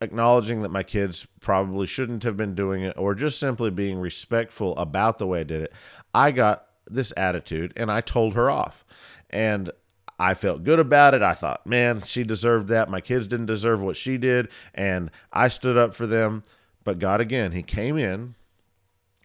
acknowledging 0.00 0.62
that 0.62 0.70
my 0.70 0.82
kids 0.82 1.26
probably 1.40 1.86
shouldn't 1.86 2.22
have 2.24 2.36
been 2.36 2.54
doing 2.54 2.82
it 2.82 2.96
or 2.96 3.14
just 3.14 3.38
simply 3.38 3.70
being 3.70 3.98
respectful 3.98 4.76
about 4.76 5.18
the 5.18 5.26
way 5.26 5.40
I 5.40 5.44
did 5.44 5.62
it, 5.62 5.72
I 6.12 6.30
got 6.30 6.66
this 6.86 7.12
attitude 7.16 7.72
and 7.76 7.90
I 7.90 8.00
told 8.00 8.34
her 8.34 8.50
off. 8.50 8.84
And 9.30 9.70
I 10.18 10.34
felt 10.34 10.64
good 10.64 10.78
about 10.78 11.14
it. 11.14 11.22
I 11.22 11.32
thought, 11.32 11.66
man, 11.66 12.02
she 12.02 12.22
deserved 12.22 12.68
that. 12.68 12.88
My 12.88 13.00
kids 13.00 13.26
didn't 13.26 13.46
deserve 13.46 13.82
what 13.82 13.96
she 13.96 14.16
did. 14.16 14.48
And 14.72 15.10
I 15.32 15.48
stood 15.48 15.76
up 15.76 15.94
for 15.94 16.06
them. 16.06 16.44
But 16.84 16.98
God, 16.98 17.20
again, 17.20 17.52
He 17.52 17.62
came 17.62 17.96
in 17.96 18.36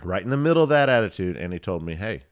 right 0.03 0.23
in 0.23 0.29
the 0.29 0.37
middle 0.37 0.63
of 0.63 0.69
that 0.69 0.89
attitude 0.89 1.37
and 1.37 1.53
He 1.53 1.59
told 1.59 1.83
me, 1.83 1.95
hey, 1.95 2.23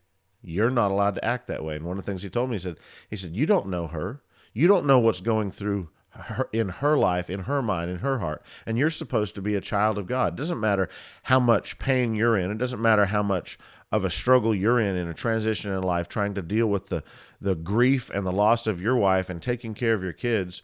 you're 0.43 0.69
not 0.69 0.91
allowed 0.91 1.15
to 1.15 1.25
act 1.25 1.47
that 1.47 1.63
way. 1.63 1.75
And 1.75 1.85
one 1.85 1.97
of 1.97 2.05
the 2.05 2.11
things 2.11 2.23
He 2.23 2.29
told 2.29 2.49
me, 2.49 2.55
He 2.55 2.61
said, 2.61 2.77
He 3.09 3.15
said, 3.15 3.35
you 3.35 3.45
don't 3.45 3.67
know 3.67 3.87
her. 3.87 4.21
You 4.53 4.67
don't 4.67 4.87
know 4.87 4.99
what's 4.99 5.21
going 5.21 5.51
through 5.51 5.89
her, 6.09 6.49
in 6.51 6.69
her 6.69 6.97
life, 6.97 7.29
in 7.29 7.41
her 7.41 7.61
mind, 7.61 7.91
in 7.91 7.99
her 7.99 8.19
heart. 8.19 8.43
And 8.65 8.77
you're 8.77 8.89
supposed 8.89 9.35
to 9.35 9.41
be 9.41 9.55
a 9.55 9.61
child 9.61 9.97
of 9.97 10.07
God. 10.07 10.33
It 10.33 10.37
doesn't 10.37 10.59
matter 10.59 10.89
how 11.23 11.39
much 11.39 11.79
pain 11.79 12.15
you're 12.15 12.37
in. 12.37 12.51
It 12.51 12.57
doesn't 12.57 12.81
matter 12.81 13.05
how 13.05 13.23
much 13.23 13.57
of 13.91 14.03
a 14.03 14.09
struggle 14.09 14.53
you're 14.53 14.79
in 14.79 14.95
in 14.95 15.07
a 15.07 15.13
transition 15.13 15.71
in 15.71 15.81
life, 15.83 16.09
trying 16.09 16.33
to 16.35 16.41
deal 16.41 16.67
with 16.67 16.87
the 16.87 17.03
the 17.39 17.55
grief 17.55 18.09
and 18.09 18.25
the 18.25 18.31
loss 18.31 18.67
of 18.67 18.81
your 18.81 18.95
wife 18.95 19.29
and 19.29 19.41
taking 19.41 19.73
care 19.73 19.93
of 19.93 20.03
your 20.03 20.13
kids. 20.13 20.63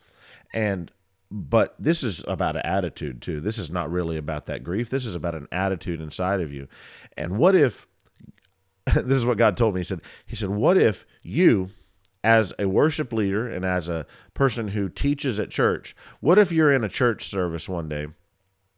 And 0.53 0.91
but 1.31 1.75
this 1.79 2.03
is 2.03 2.23
about 2.27 2.55
an 2.55 2.63
attitude 2.63 3.21
too. 3.21 3.39
This 3.39 3.57
is 3.57 3.71
not 3.71 3.91
really 3.91 4.17
about 4.17 4.45
that 4.47 4.63
grief. 4.63 4.89
This 4.89 5.05
is 5.05 5.15
about 5.15 5.35
an 5.35 5.47
attitude 5.51 6.01
inside 6.01 6.41
of 6.41 6.51
you. 6.51 6.67
And 7.17 7.37
what 7.37 7.55
if 7.55 7.87
this 8.95 9.17
is 9.17 9.25
what 9.25 9.37
God 9.37 9.57
told 9.57 9.75
me. 9.75 9.79
He 9.79 9.85
said, 9.85 10.01
He 10.25 10.35
said, 10.35 10.49
What 10.49 10.77
if 10.77 11.05
you 11.21 11.69
as 12.23 12.53
a 12.57 12.67
worship 12.67 13.11
leader 13.11 13.47
and 13.47 13.65
as 13.65 13.89
a 13.89 14.05
person 14.33 14.69
who 14.69 14.89
teaches 14.89 15.39
at 15.39 15.49
church, 15.49 15.95
what 16.19 16.39
if 16.39 16.51
you're 16.51 16.71
in 16.71 16.83
a 16.83 16.89
church 16.89 17.27
service 17.27 17.67
one 17.67 17.89
day 17.89 18.07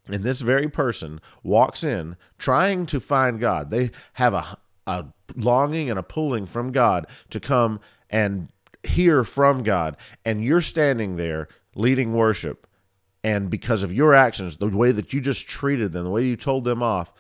and 0.08 0.24
this 0.24 0.42
very 0.42 0.68
person 0.68 1.20
walks 1.44 1.84
in 1.84 2.18
trying 2.38 2.86
to 2.88 3.00
find 3.00 3.40
God? 3.40 3.72
They 3.72 3.92
have 4.14 4.34
a, 4.34 4.58
a 4.88 5.06
longing 5.36 5.90
and 5.90 6.00
a 6.00 6.04
pulling 6.04 6.46
from 6.46 6.72
God 6.72 7.08
to 7.32 7.40
come 7.40 7.80
and 8.10 8.50
hear 8.84 9.24
from 9.24 9.64
God, 9.64 9.98
and 10.24 10.44
you're 10.44 10.62
standing 10.62 11.16
there 11.16 11.48
leading 11.76 12.14
worship. 12.14 12.68
And 13.24 13.50
because 13.50 13.82
of 13.82 13.92
your 13.92 14.14
actions, 14.14 14.58
the 14.58 14.68
way 14.68 14.92
that 14.92 15.12
you 15.12 15.20
just 15.20 15.48
treated 15.48 15.92
them, 15.92 16.04
the 16.04 16.12
way 16.12 16.26
you 16.26 16.36
told 16.36 16.64
them 16.64 16.84
off, 16.84 17.12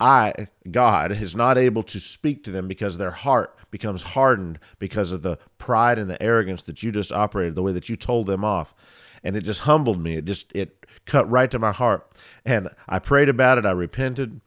I, 0.00 0.48
God, 0.70 1.12
is 1.12 1.36
not 1.36 1.58
able 1.58 1.82
to 1.84 2.00
speak 2.00 2.44
to 2.44 2.50
them 2.50 2.68
because 2.68 2.98
their 2.98 3.10
heart 3.10 3.56
becomes 3.70 4.02
hardened 4.02 4.58
because 4.78 5.12
of 5.12 5.22
the 5.22 5.38
pride 5.58 5.98
and 5.98 6.08
the 6.08 6.22
arrogance 6.22 6.62
that 6.62 6.82
you 6.82 6.92
just 6.92 7.12
operated, 7.12 7.54
the 7.54 7.62
way 7.62 7.72
that 7.72 7.88
you 7.88 7.96
told 7.96 8.26
them 8.26 8.44
off. 8.44 8.74
And 9.22 9.36
it 9.36 9.42
just 9.42 9.60
humbled 9.60 10.00
me. 10.00 10.16
It 10.16 10.26
just, 10.26 10.54
it 10.54 10.86
cut 11.06 11.30
right 11.30 11.50
to 11.50 11.58
my 11.58 11.72
heart. 11.72 12.12
And 12.44 12.68
I 12.88 12.98
prayed 12.98 13.28
about 13.28 13.58
it. 13.58 13.66
I 13.66 13.70
repented. 13.70 14.40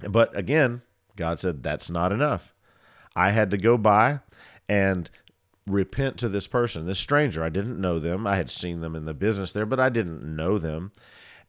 But 0.00 0.36
again, 0.36 0.82
God 1.16 1.38
said, 1.38 1.62
that's 1.62 1.90
not 1.90 2.12
enough. 2.12 2.54
I 3.14 3.30
had 3.30 3.50
to 3.50 3.58
go 3.58 3.76
by 3.76 4.20
and 4.68 5.10
repent 5.66 6.16
to 6.18 6.28
this 6.28 6.46
person, 6.46 6.86
this 6.86 6.98
stranger. 6.98 7.42
I 7.44 7.48
didn't 7.48 7.80
know 7.80 7.98
them. 7.98 8.26
I 8.26 8.36
had 8.36 8.50
seen 8.50 8.80
them 8.80 8.94
in 8.94 9.04
the 9.04 9.14
business 9.14 9.52
there, 9.52 9.66
but 9.66 9.80
I 9.80 9.88
didn't 9.88 10.22
know 10.24 10.58
them. 10.58 10.92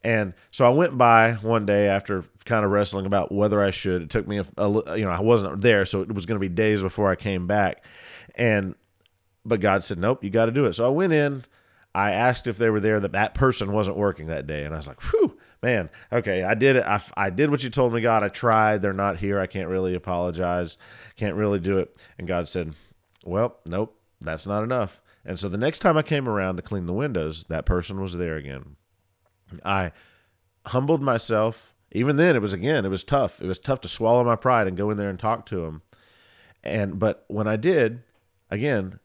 And 0.04 0.34
so 0.52 0.66
I 0.66 0.70
went 0.70 0.98
by 0.98 1.34
one 1.34 1.66
day 1.66 1.88
after 1.88 2.24
kind 2.46 2.64
of 2.64 2.72
wrestling 2.72 3.06
about 3.06 3.32
whether 3.32 3.62
I 3.62 3.72
should. 3.72 4.02
It 4.02 4.10
took 4.10 4.28
me 4.28 4.40
a, 4.40 4.46
a 4.58 4.98
you 4.98 5.04
know 5.04 5.12
I 5.12 5.22
wasn't 5.22 5.62
there, 5.62 5.86
so 5.86 6.02
it 6.02 6.14
was 6.14 6.26
going 6.26 6.38
to 6.38 6.40
be 6.40 6.54
days 6.54 6.82
before 6.82 7.12
I 7.12 7.16
came 7.16 7.48
back. 7.48 7.84
And 8.36 8.76
but 9.46 9.60
God 9.60 9.84
said, 9.84 9.98
"Nope, 9.98 10.24
you 10.24 10.30
got 10.30 10.46
to 10.46 10.52
do 10.52 10.66
it." 10.66 10.74
So 10.74 10.86
I 10.86 10.90
went 10.90 11.14
in. 11.14 11.44
I 11.94 12.12
asked 12.12 12.48
if 12.48 12.58
they 12.58 12.70
were 12.70 12.80
there. 12.80 13.00
That 13.00 13.12
that 13.12 13.34
person 13.34 13.74
wasn't 13.74 13.98
working 13.98 14.28
that 14.28 14.48
day, 14.48 14.64
and 14.64 14.74
I 14.74 14.78
was 14.78 14.88
like, 14.88 15.02
"Whew, 15.02 15.38
man, 15.62 15.90
okay, 16.14 16.44
I 16.44 16.54
did 16.54 16.78
it. 16.78 16.86
I, 16.86 17.02
I 17.18 17.30
did 17.30 17.52
what 17.52 17.64
you 17.64 17.70
told 17.70 17.94
me, 17.94 18.00
God. 18.00 18.24
I 18.24 18.30
tried. 18.30 18.82
They're 18.82 18.94
not 18.94 19.18
here. 19.18 19.40
I 19.40 19.48
can't 19.48 19.70
really 19.70 19.96
apologize. 19.96 20.78
Can't 21.18 21.36
really 21.36 21.60
do 21.60 21.78
it." 21.80 22.06
And 22.18 22.28
God 22.28 22.48
said, 22.48 22.74
"Well, 23.26 23.58
nope, 23.66 24.00
that's 24.22 24.48
not 24.48 24.64
enough." 24.64 25.02
And 25.26 25.38
so 25.38 25.50
the 25.50 25.58
next 25.58 25.80
time 25.80 25.98
I 25.98 26.04
came 26.04 26.30
around 26.30 26.56
to 26.56 26.62
clean 26.62 26.86
the 26.86 26.94
windows, 26.94 27.46
that 27.46 27.66
person 27.66 28.00
was 28.00 28.16
there 28.16 28.38
again. 28.38 28.78
I 29.64 29.92
humbled 30.68 31.02
myself. 31.02 31.74
Even 31.92 32.18
then, 32.18 32.36
it 32.36 32.42
was 32.42 32.54
again, 32.54 32.86
it 32.86 32.90
was 32.90 33.04
tough. 33.04 33.42
It 33.42 33.48
was 33.48 33.60
tough 33.60 33.82
to 33.82 33.88
swallow 33.88 34.24
my 34.24 34.36
pride 34.36 34.68
and 34.68 34.78
go 34.78 34.90
in 34.90 34.98
there 34.98 35.10
and 35.10 35.20
talk 35.20 35.46
to 35.48 35.66
him. 35.66 35.82
And 36.64 37.00
but 37.00 37.26
when 37.28 37.48
I 37.48 37.56
did, 37.56 38.04
again, 38.50 39.00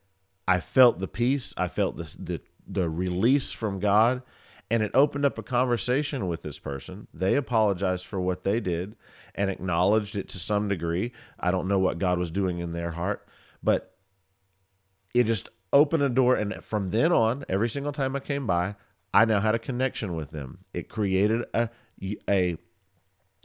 I 0.47 0.61
felt 0.61 0.99
the 0.99 1.09
peace. 1.09 1.55
I 1.57 1.69
felt 1.69 1.97
the 1.97 2.15
the 2.19 2.41
the 2.67 2.91
release 2.91 3.53
from 3.53 3.79
God, 3.79 4.23
and 4.71 4.83
it 4.83 4.91
opened 4.95 5.25
up 5.25 5.39
a 5.39 5.43
conversation 5.43 6.29
with 6.29 6.43
this 6.43 6.59
person. 6.59 7.07
They 7.13 7.37
apologized 7.37 8.07
for 8.07 8.21
what 8.21 8.45
they 8.45 8.61
did 8.61 8.97
and 9.35 9.51
acknowledged 9.51 10.17
it 10.17 10.29
to 10.31 10.39
some 10.39 10.69
degree. 10.69 11.13
I 11.41 11.51
don't 11.51 11.69
know 11.69 11.79
what 11.79 11.99
God 11.99 12.19
was 12.19 12.31
doing 12.31 12.59
in 12.59 12.73
their 12.73 12.93
heart, 12.93 13.27
but 13.63 13.95
it 15.15 15.25
just 15.25 15.49
opened 15.73 16.03
a 16.03 16.09
door. 16.09 16.37
And 16.37 16.55
from 16.65 16.91
then 16.91 17.13
on, 17.13 17.45
every 17.49 17.69
single 17.69 17.93
time 17.93 18.15
I 18.17 18.21
came 18.21 18.47
by, 18.47 18.77
I 19.15 19.25
now 19.25 19.39
had 19.39 19.55
a 19.55 19.61
connection 19.61 20.17
with 20.17 20.33
them. 20.33 20.59
It 20.75 20.89
created 20.89 21.45
a 21.55 21.71
a 22.29 22.59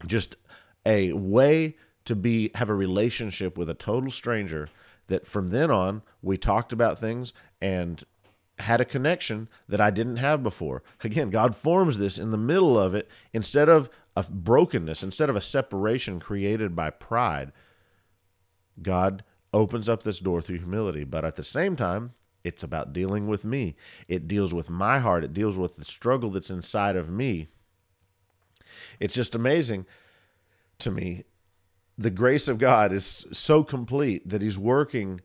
just 0.06 0.36
a 0.84 1.14
way 1.14 1.78
to 2.06 2.16
be 2.16 2.50
have 2.56 2.70
a 2.70 2.74
relationship 2.74 3.56
with 3.56 3.70
a 3.70 3.76
total 3.76 4.10
stranger 4.10 4.68
that 5.08 5.28
from 5.28 5.50
then 5.50 5.70
on 5.70 6.02
we 6.24 6.38
talked 6.38 6.74
about 6.74 6.98
things 6.98 7.34
and 7.62 8.04
had 8.58 8.82
a 8.82 8.86
connection 8.86 9.48
that 9.68 9.80
I 9.80 9.92
didn't 9.92 10.18
have 10.18 10.42
before. 10.42 10.82
Again, 11.04 11.30
God 11.30 11.56
forms 11.56 12.00
this 12.00 12.18
in 12.18 12.32
the 12.32 12.38
middle 12.38 12.78
of 12.78 12.96
it 12.96 13.08
instead 13.32 13.70
of 13.70 13.90
a 14.18 14.24
brokenness, 14.24 15.04
instead 15.04 15.30
of 15.30 15.36
a 15.36 15.42
separation 15.42 16.20
created 16.20 16.76
by 16.76 16.90
pride. 16.90 17.54
God 18.82 19.24
opens 19.54 19.88
up 19.88 20.02
this 20.02 20.20
door 20.20 20.42
through 20.42 20.58
humility, 20.58 21.04
but 21.04 21.24
at 21.24 21.36
the 21.36 21.44
same 21.44 21.76
time, 21.76 22.14
it's 22.44 22.64
about 22.64 22.94
dealing 22.94 23.28
with 23.28 23.44
me. 23.44 23.76
It 24.08 24.28
deals 24.28 24.54
with 24.54 24.70
my 24.70 25.00
heart. 25.00 25.24
It 25.24 25.34
deals 25.34 25.58
with 25.58 25.76
the 25.76 25.86
struggle 25.86 26.30
that's 26.32 26.50
inside 26.50 26.96
of 26.96 27.10
me. 27.10 27.48
It's 29.00 29.14
just 29.14 29.36
amazing 29.36 29.86
to 30.80 30.92
me. 30.92 31.26
The 31.98 32.10
grace 32.10 32.48
of 32.48 32.60
God 32.60 32.94
is 32.94 33.26
so 33.32 33.64
complete 33.64 34.28
that 34.30 34.42
He's 34.42 34.58
working 34.58 35.22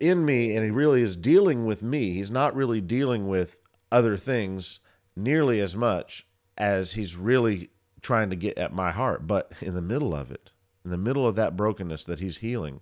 in 0.00 0.24
me 0.24 0.56
and 0.56 0.64
He 0.64 0.70
really 0.70 1.02
is 1.02 1.16
dealing 1.16 1.66
with 1.66 1.82
me. 1.82 2.12
He's 2.12 2.30
not 2.30 2.56
really 2.56 2.80
dealing 2.80 3.28
with 3.28 3.58
other 3.92 4.16
things 4.16 4.80
nearly 5.14 5.60
as 5.60 5.76
much 5.76 6.26
as 6.56 6.92
He's 6.92 7.16
really 7.16 7.68
trying 8.00 8.30
to 8.30 8.36
get 8.36 8.56
at 8.56 8.72
my 8.72 8.92
heart. 8.92 9.26
But 9.26 9.52
in 9.60 9.74
the 9.74 9.82
middle 9.82 10.14
of 10.14 10.30
it, 10.30 10.50
in 10.84 10.90
the 10.90 10.98
middle 10.98 11.26
of 11.26 11.36
that 11.36 11.56
brokenness 11.56 12.04
that 12.04 12.20
He's 12.20 12.38
healing, 12.38 12.80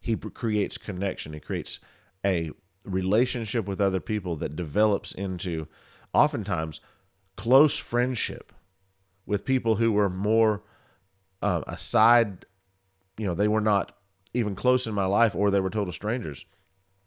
He 0.00 0.16
creates 0.16 0.76
connection. 0.76 1.34
He 1.34 1.40
creates 1.40 1.78
a 2.24 2.50
relationship 2.84 3.66
with 3.66 3.80
other 3.80 4.00
people 4.00 4.36
that 4.36 4.56
develops 4.56 5.12
into 5.12 5.66
oftentimes 6.12 6.80
close 7.36 7.78
friendship 7.78 8.52
with 9.26 9.44
people 9.44 9.76
who 9.76 9.92
were 9.92 10.10
more 10.10 10.62
uh, 11.42 11.62
aside 11.66 12.46
you 13.18 13.26
know 13.26 13.34
they 13.34 13.48
were 13.48 13.60
not 13.60 13.96
even 14.32 14.54
close 14.54 14.86
in 14.86 14.94
my 14.94 15.04
life 15.04 15.34
or 15.34 15.50
they 15.50 15.60
were 15.60 15.70
total 15.70 15.92
strangers. 15.92 16.44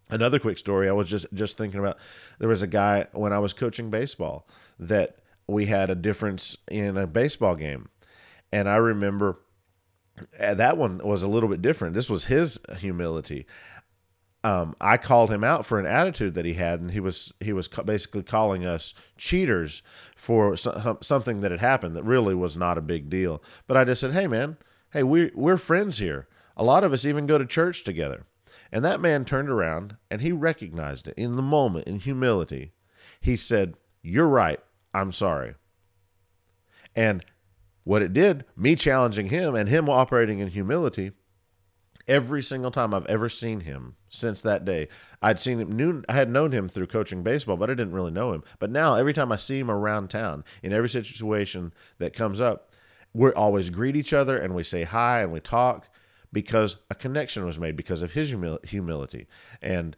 Another 0.09 0.39
quick 0.39 0.57
story 0.57 0.89
i 0.89 0.93
was 0.93 1.09
just 1.09 1.25
just 1.33 1.57
thinking 1.57 1.79
about 1.79 1.97
there 2.39 2.49
was 2.49 2.63
a 2.63 2.67
guy 2.67 3.07
when 3.11 3.33
i 3.33 3.39
was 3.39 3.53
coaching 3.53 3.89
baseball 3.89 4.47
that 4.79 5.17
we 5.47 5.65
had 5.65 5.89
a 5.89 5.95
difference 5.95 6.57
in 6.69 6.97
a 6.97 7.05
baseball 7.05 7.55
game. 7.55 7.89
And 8.51 8.69
i 8.69 8.77
remember 8.77 9.39
uh, 10.39 10.55
that 10.55 10.77
one 10.77 10.99
was 10.99 11.21
a 11.23 11.27
little 11.27 11.49
bit 11.49 11.61
different. 11.61 11.93
This 11.93 12.09
was 12.09 12.25
his 12.25 12.59
humility 12.77 13.45
um, 14.47 14.75
I 14.79 14.95
called 14.95 15.29
him 15.29 15.43
out 15.43 15.65
for 15.65 15.77
an 15.77 15.85
attitude 15.85 16.33
that 16.35 16.45
he 16.45 16.53
had, 16.53 16.79
and 16.79 16.91
he 16.91 17.01
was 17.01 17.33
he 17.41 17.51
was 17.51 17.67
basically 17.67 18.23
calling 18.23 18.65
us 18.65 18.93
cheaters 19.17 19.81
for 20.15 20.55
something 20.55 21.41
that 21.41 21.51
had 21.51 21.59
happened 21.59 21.97
that 21.97 22.03
really 22.03 22.33
was 22.33 22.55
not 22.55 22.77
a 22.77 22.81
big 22.81 23.09
deal. 23.09 23.43
But 23.67 23.75
I 23.75 23.83
just 23.83 23.99
said, 23.99 24.13
"Hey, 24.13 24.25
man, 24.25 24.55
hey, 24.91 25.03
we 25.03 25.31
we're 25.35 25.57
friends 25.57 25.97
here. 25.97 26.29
A 26.55 26.63
lot 26.63 26.85
of 26.85 26.93
us 26.93 27.05
even 27.05 27.27
go 27.27 27.37
to 27.37 27.45
church 27.45 27.83
together." 27.83 28.25
And 28.71 28.85
that 28.85 29.01
man 29.01 29.25
turned 29.25 29.49
around 29.49 29.97
and 30.09 30.21
he 30.21 30.31
recognized 30.31 31.09
it 31.09 31.15
in 31.17 31.35
the 31.35 31.41
moment, 31.41 31.87
in 31.87 31.99
humility. 31.99 32.71
He 33.19 33.35
said, 33.35 33.75
"You're 34.01 34.29
right. 34.29 34.61
I'm 34.93 35.11
sorry." 35.11 35.55
And 36.95 37.25
what 37.83 38.01
it 38.01 38.13
did, 38.13 38.45
me 38.55 38.77
challenging 38.77 39.27
him 39.27 39.55
and 39.55 39.67
him 39.67 39.89
operating 39.89 40.39
in 40.39 40.47
humility, 40.47 41.11
every 42.07 42.41
single 42.41 42.71
time 42.71 42.93
I've 42.93 43.05
ever 43.07 43.29
seen 43.29 43.61
him 43.61 43.95
since 44.09 44.41
that 44.41 44.65
day. 44.65 44.87
I'd 45.21 45.39
seen 45.39 45.59
him, 45.59 45.71
knew, 45.71 46.03
I 46.07 46.13
had 46.13 46.29
known 46.29 46.51
him 46.51 46.69
through 46.69 46.87
coaching 46.87 47.23
baseball, 47.23 47.57
but 47.57 47.69
I 47.69 47.73
didn't 47.73 47.93
really 47.93 48.11
know 48.11 48.33
him. 48.33 48.43
But 48.59 48.71
now, 48.71 48.95
every 48.95 49.13
time 49.13 49.31
I 49.31 49.35
see 49.35 49.59
him 49.59 49.69
around 49.71 50.09
town, 50.09 50.43
in 50.63 50.73
every 50.73 50.89
situation 50.89 51.73
that 51.97 52.13
comes 52.13 52.39
up, 52.39 52.71
we 53.13 53.31
always 53.31 53.69
greet 53.69 53.95
each 53.95 54.13
other 54.13 54.37
and 54.37 54.53
we 54.53 54.63
say 54.63 54.83
hi 54.83 55.21
and 55.21 55.31
we 55.31 55.39
talk 55.39 55.89
because 56.31 56.77
a 56.89 56.95
connection 56.95 57.45
was 57.45 57.59
made 57.59 57.75
because 57.75 58.01
of 58.01 58.13
his 58.13 58.33
humil- 58.33 58.63
humility. 58.65 59.27
And 59.61 59.95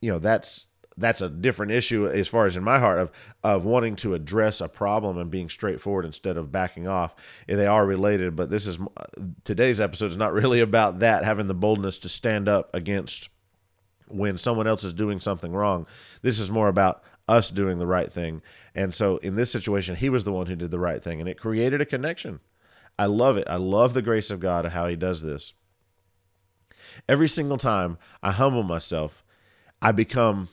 you 0.00 0.10
know, 0.10 0.18
that's 0.18 0.66
that's 0.96 1.20
a 1.20 1.28
different 1.28 1.72
issue 1.72 2.06
as 2.06 2.28
far 2.28 2.46
as 2.46 2.56
in 2.56 2.62
my 2.62 2.78
heart 2.78 2.98
of 2.98 3.10
of 3.42 3.64
wanting 3.64 3.96
to 3.96 4.14
address 4.14 4.60
a 4.60 4.68
problem 4.68 5.18
and 5.18 5.30
being 5.30 5.48
straightforward 5.48 6.04
instead 6.04 6.36
of 6.36 6.52
backing 6.52 6.86
off. 6.86 7.14
They 7.46 7.66
are 7.66 7.84
related, 7.84 8.36
but 8.36 8.50
this 8.50 8.66
is 8.66 8.78
uh, 8.96 9.04
today's 9.44 9.80
episode 9.80 10.10
is 10.10 10.16
not 10.16 10.32
really 10.32 10.60
about 10.60 11.00
that 11.00 11.24
having 11.24 11.46
the 11.46 11.54
boldness 11.54 11.98
to 12.00 12.08
stand 12.08 12.48
up 12.48 12.74
against 12.74 13.28
when 14.08 14.36
someone 14.36 14.66
else 14.66 14.84
is 14.84 14.92
doing 14.92 15.20
something 15.20 15.52
wrong. 15.52 15.86
This 16.22 16.38
is 16.38 16.50
more 16.50 16.68
about 16.68 17.02
us 17.26 17.50
doing 17.50 17.78
the 17.78 17.86
right 17.86 18.12
thing. 18.12 18.42
And 18.74 18.92
so 18.92 19.16
in 19.18 19.34
this 19.34 19.50
situation, 19.50 19.96
he 19.96 20.10
was 20.10 20.24
the 20.24 20.32
one 20.32 20.46
who 20.46 20.56
did 20.56 20.70
the 20.70 20.78
right 20.78 21.02
thing 21.02 21.20
and 21.20 21.28
it 21.28 21.40
created 21.40 21.80
a 21.80 21.86
connection. 21.86 22.40
I 22.98 23.06
love 23.06 23.36
it. 23.36 23.46
I 23.48 23.56
love 23.56 23.94
the 23.94 24.02
grace 24.02 24.30
of 24.30 24.40
God 24.40 24.66
how 24.66 24.86
he 24.88 24.96
does 24.96 25.22
this. 25.22 25.54
Every 27.08 27.28
single 27.28 27.58
time 27.58 27.98
I 28.22 28.30
humble 28.30 28.62
myself, 28.62 29.24
I 29.82 29.90
become 29.92 30.48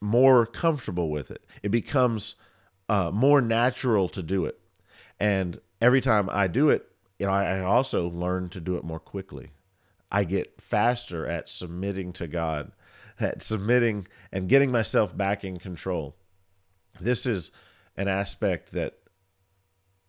more 0.00 0.46
comfortable 0.46 1.10
with 1.10 1.30
it. 1.30 1.44
It 1.62 1.70
becomes 1.70 2.36
uh, 2.88 3.10
more 3.12 3.40
natural 3.40 4.08
to 4.10 4.22
do 4.22 4.46
it. 4.46 4.58
And 5.18 5.60
every 5.80 6.00
time 6.00 6.28
I 6.32 6.46
do 6.46 6.70
it, 6.70 6.86
you 7.18 7.26
know, 7.26 7.32
I, 7.32 7.58
I 7.58 7.60
also 7.60 8.08
learn 8.08 8.48
to 8.50 8.60
do 8.60 8.76
it 8.76 8.84
more 8.84 8.98
quickly. 8.98 9.50
I 10.10 10.24
get 10.24 10.60
faster 10.60 11.26
at 11.26 11.48
submitting 11.48 12.12
to 12.14 12.26
God, 12.26 12.72
at 13.20 13.42
submitting 13.42 14.08
and 14.32 14.48
getting 14.48 14.70
myself 14.70 15.16
back 15.16 15.44
in 15.44 15.58
control. 15.58 16.16
This 17.00 17.26
is 17.26 17.50
an 17.96 18.08
aspect 18.08 18.72
that 18.72 18.94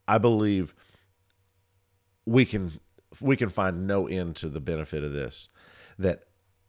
I 0.07 0.17
believe 0.17 0.73
we 2.25 2.45
can 2.45 2.71
we 3.19 3.35
can 3.35 3.49
find 3.49 3.85
no 3.85 4.07
end 4.07 4.37
to 4.37 4.47
the 4.47 4.61
benefit 4.61 5.03
of 5.03 5.11
this. 5.11 5.49
That 5.99 6.23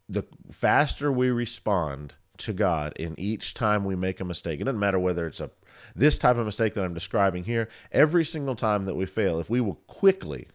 the 0.09 0.27
faster 0.51 1.11
we 1.13 1.31
respond 1.31 2.15
to 2.39 2.53
God 2.53 2.93
in 2.97 3.19
each 3.19 3.55
time 3.55 3.85
we 3.85 3.95
make 3.95 4.21
a 4.21 4.25
mistake. 4.25 4.61
It 4.61 4.65
doesn't 4.65 4.81
matter 4.81 4.99
whether 4.99 5.27
it's 5.27 5.41
a 5.41 5.51
this 5.95 6.19
type 6.19 6.37
of 6.37 6.45
mistake 6.45 6.75
that 6.75 6.85
I'm 6.85 6.95
describing 6.95 7.45
here. 7.45 7.69
Every 7.91 8.25
single 8.25 8.55
time 8.55 8.85
that 8.87 8.95
we 8.95 9.07
fail, 9.07 9.41
if 9.41 9.51
we 9.51 9.61
will 9.61 9.81
quickly 9.87 10.49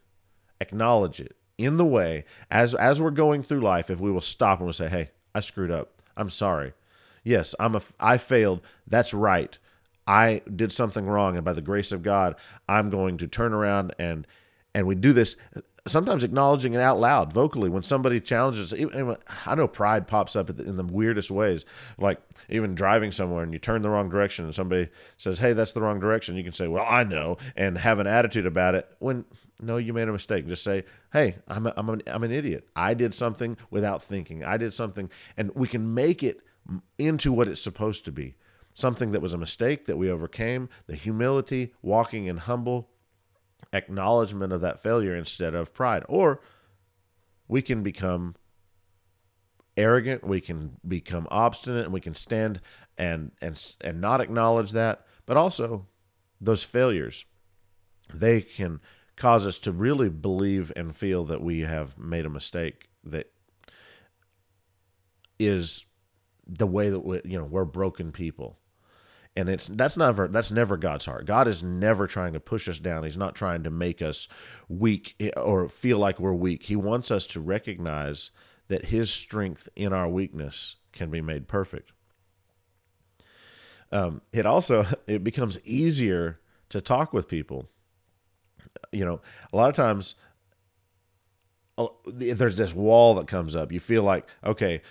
acknowledge 0.59 1.19
it 1.19 1.35
in 1.57 1.77
the 1.77 1.85
way 1.85 2.25
as 2.51 2.75
as 2.75 3.01
we're 3.01 3.11
going 3.11 3.43
through 3.43 3.61
life, 3.61 3.89
if 3.89 3.99
we 3.99 4.11
will 4.11 4.21
stop 4.21 4.59
and 4.59 4.65
we'll 4.65 4.73
say, 4.73 4.89
"Hey, 4.89 5.11
I 5.33 5.39
screwed 5.39 5.71
up. 5.71 6.01
I'm 6.15 6.29
sorry. 6.29 6.73
Yes, 7.23 7.55
I'm 7.59 7.75
a 7.75 7.81
I 7.99 8.17
failed. 8.17 8.61
That's 8.87 9.13
right. 9.13 9.57
I 10.07 10.41
did 10.55 10.71
something 10.71 11.05
wrong, 11.05 11.35
and 11.35 11.43
by 11.43 11.53
the 11.53 11.61
grace 11.61 11.91
of 11.91 12.01
God, 12.01 12.35
I'm 12.69 12.89
going 12.89 13.17
to 13.17 13.27
turn 13.27 13.53
around 13.53 13.93
and 13.99 14.25
and 14.73 14.87
we 14.87 14.95
do 14.95 15.11
this 15.11 15.35
sometimes 15.87 16.23
acknowledging 16.23 16.73
it 16.73 16.81
out 16.81 16.99
loud 16.99 17.31
vocally 17.33 17.69
when 17.69 17.83
somebody 17.83 18.19
challenges 18.19 18.73
even, 18.73 19.15
i 19.45 19.55
know 19.55 19.67
pride 19.67 20.07
pops 20.07 20.35
up 20.35 20.49
in 20.49 20.77
the 20.77 20.83
weirdest 20.83 21.31
ways 21.31 21.65
like 21.97 22.19
even 22.49 22.75
driving 22.75 23.11
somewhere 23.11 23.43
and 23.43 23.53
you 23.53 23.59
turn 23.59 23.81
the 23.81 23.89
wrong 23.89 24.09
direction 24.09 24.45
and 24.45 24.55
somebody 24.55 24.89
says 25.17 25.39
hey 25.39 25.53
that's 25.53 25.71
the 25.71 25.81
wrong 25.81 25.99
direction 25.99 26.35
you 26.35 26.43
can 26.43 26.53
say 26.53 26.67
well 26.67 26.85
i 26.87 27.03
know 27.03 27.37
and 27.55 27.77
have 27.77 27.99
an 27.99 28.07
attitude 28.07 28.45
about 28.45 28.75
it 28.75 28.89
when 28.99 29.25
no 29.61 29.77
you 29.77 29.93
made 29.93 30.07
a 30.07 30.11
mistake. 30.11 30.47
Just 30.47 30.63
say 30.63 30.85
hey 31.13 31.37
i'm, 31.47 31.67
a, 31.67 31.73
I'm, 31.75 31.89
a, 31.89 31.97
I'm 32.07 32.23
an 32.23 32.31
idiot. 32.31 32.67
I 32.75 32.93
did 32.93 33.13
something 33.13 33.57
without 33.69 34.03
thinking. 34.03 34.43
I 34.43 34.57
did 34.57 34.73
something 34.73 35.09
and 35.35 35.51
we 35.55 35.67
can 35.67 35.93
make 35.93 36.23
it 36.23 36.41
into 36.97 37.31
what 37.31 37.47
it's 37.47 37.61
supposed 37.61 38.05
to 38.05 38.11
be. 38.11 38.35
Something 38.73 39.11
that 39.11 39.21
was 39.21 39.33
a 39.33 39.37
mistake 39.37 39.85
that 39.85 39.97
we 39.97 40.11
overcame 40.11 40.69
the 40.85 40.95
humility 40.95 41.73
walking 41.81 42.25
in 42.25 42.37
humble 42.37 42.89
acknowledgement 43.73 44.53
of 44.53 44.61
that 44.61 44.79
failure 44.79 45.15
instead 45.15 45.53
of 45.53 45.73
pride. 45.73 46.03
Or 46.07 46.41
we 47.47 47.61
can 47.61 47.83
become 47.83 48.35
arrogant, 49.75 50.25
we 50.25 50.41
can 50.41 50.77
become 50.87 51.27
obstinate, 51.29 51.85
and 51.85 51.93
we 51.93 52.01
can 52.01 52.13
stand 52.13 52.61
and 52.97 53.31
and 53.41 53.75
and 53.81 54.01
not 54.01 54.21
acknowledge 54.21 54.71
that. 54.71 55.05
But 55.25 55.37
also 55.37 55.87
those 56.41 56.63
failures, 56.63 57.25
they 58.13 58.41
can 58.41 58.79
cause 59.15 59.47
us 59.47 59.59
to 59.59 59.71
really 59.71 60.09
believe 60.09 60.71
and 60.75 60.95
feel 60.95 61.25
that 61.25 61.41
we 61.41 61.61
have 61.61 61.97
made 61.97 62.25
a 62.25 62.29
mistake 62.29 62.87
that 63.03 63.31
is 65.39 65.85
the 66.47 66.67
way 66.67 66.89
that 66.89 66.99
we, 66.99 67.21
you 67.25 67.37
know 67.37 67.43
we're 67.43 67.65
broken 67.65 68.11
people 68.11 68.57
and 69.37 69.49
it's 69.49 69.67
that's 69.67 69.95
never 69.95 70.27
that's 70.27 70.49
never 70.49 70.77
God's 70.77 71.05
heart. 71.05 71.27
God 71.27 71.47
is 71.47 71.61
never 71.61 72.07
trying 72.07 72.33
to 72.33 72.39
push 72.39 72.67
us 72.67 72.79
down. 72.79 73.03
He's 73.03 73.17
not 73.17 73.35
trying 73.35 73.61
to 73.63 73.69
make 73.69 74.01
us 74.01 74.27
weak 74.67 75.15
eh, 75.19 75.29
or 75.37 75.69
feel 75.69 75.99
like 75.99 76.19
we're 76.19 76.33
weak. 76.33 76.63
He 76.63 76.75
wants 76.75 77.11
us 77.11 77.27
to 77.27 77.39
recognize 77.39 78.31
that 78.67 78.85
his 78.85 79.13
strength 79.13 79.69
in 79.75 79.93
our 79.93 80.09
weakness 80.09 80.77
can 80.91 81.11
be 81.11 81.21
made 81.21 81.47
perfect. 81.47 81.91
Um, 83.91 84.21
it 84.33 84.47
also 84.47 84.87
it 85.07 85.23
becomes 85.23 85.59
easier 85.63 86.39
to 86.69 86.81
talk 86.81 87.13
with 87.13 87.27
people. 87.27 87.69
You 88.91 89.05
know, 89.05 89.21
a 89.53 89.55
lot 89.55 89.69
of 89.69 89.75
times 89.75 90.15
there's 92.07 92.57
this 92.57 92.73
wall 92.73 93.13
that 93.15 93.27
comes 93.27 93.55
up. 93.55 93.71
You 93.71 93.79
feel 93.79 94.01
like, 94.01 94.27
okay, 94.43 94.81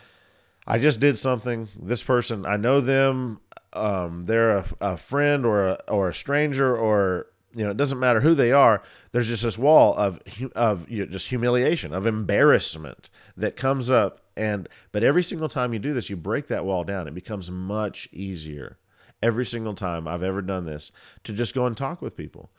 I 0.69 0.79
just 0.79 1.01
did 1.01 1.19
something. 1.19 1.69
This 1.77 2.05
person, 2.05 2.47
I 2.47 2.57
know 2.57 2.81
them 2.81 3.41
um, 3.77 4.25
they're 4.25 4.59
a, 4.59 4.65
a 4.81 4.97
friend 4.97 5.45
or 5.45 5.69
a, 5.69 5.79
or 5.89 6.09
a 6.09 6.15
stranger 6.15 6.77
or 6.77 7.27
you 7.55 7.65
know 7.65 7.71
it 7.71 7.77
doesn't 7.77 7.99
matter 7.99 8.21
who 8.21 8.35
they 8.35 8.53
are 8.53 8.83
there's 9.13 9.29
just 9.29 9.43
this 9.43 9.59
wall 9.59 9.95
of 9.95 10.21
of 10.55 10.89
you 10.91 11.05
know, 11.05 11.11
just 11.11 11.29
humiliation 11.29 11.93
of 11.93 12.07
embarrassment 12.07 13.11
that 13.37 13.57
comes 13.57 13.91
up. 13.91 14.21
And 14.37 14.69
but 14.93 15.03
every 15.03 15.23
single 15.23 15.49
time 15.49 15.73
you 15.73 15.79
do 15.79 15.95
this 15.95 16.11
you 16.11 16.17
break 16.17 16.49
that 16.49 16.65
wall 16.65 16.85
down. 16.85 17.09
It 17.09 17.15
becomes 17.15 17.51
much 17.51 18.09
easier 18.13 18.79
every 19.23 19.47
single 19.47 19.73
time 19.73 20.07
i've 20.07 20.23
ever 20.23 20.43
done 20.43 20.67
this 20.67 20.93
to 21.25 21.33
just 21.33 21.55
go 21.55 21.67
and 21.67 21.77
talk 21.77 22.03
with 22.03 22.17
people. 22.17 22.51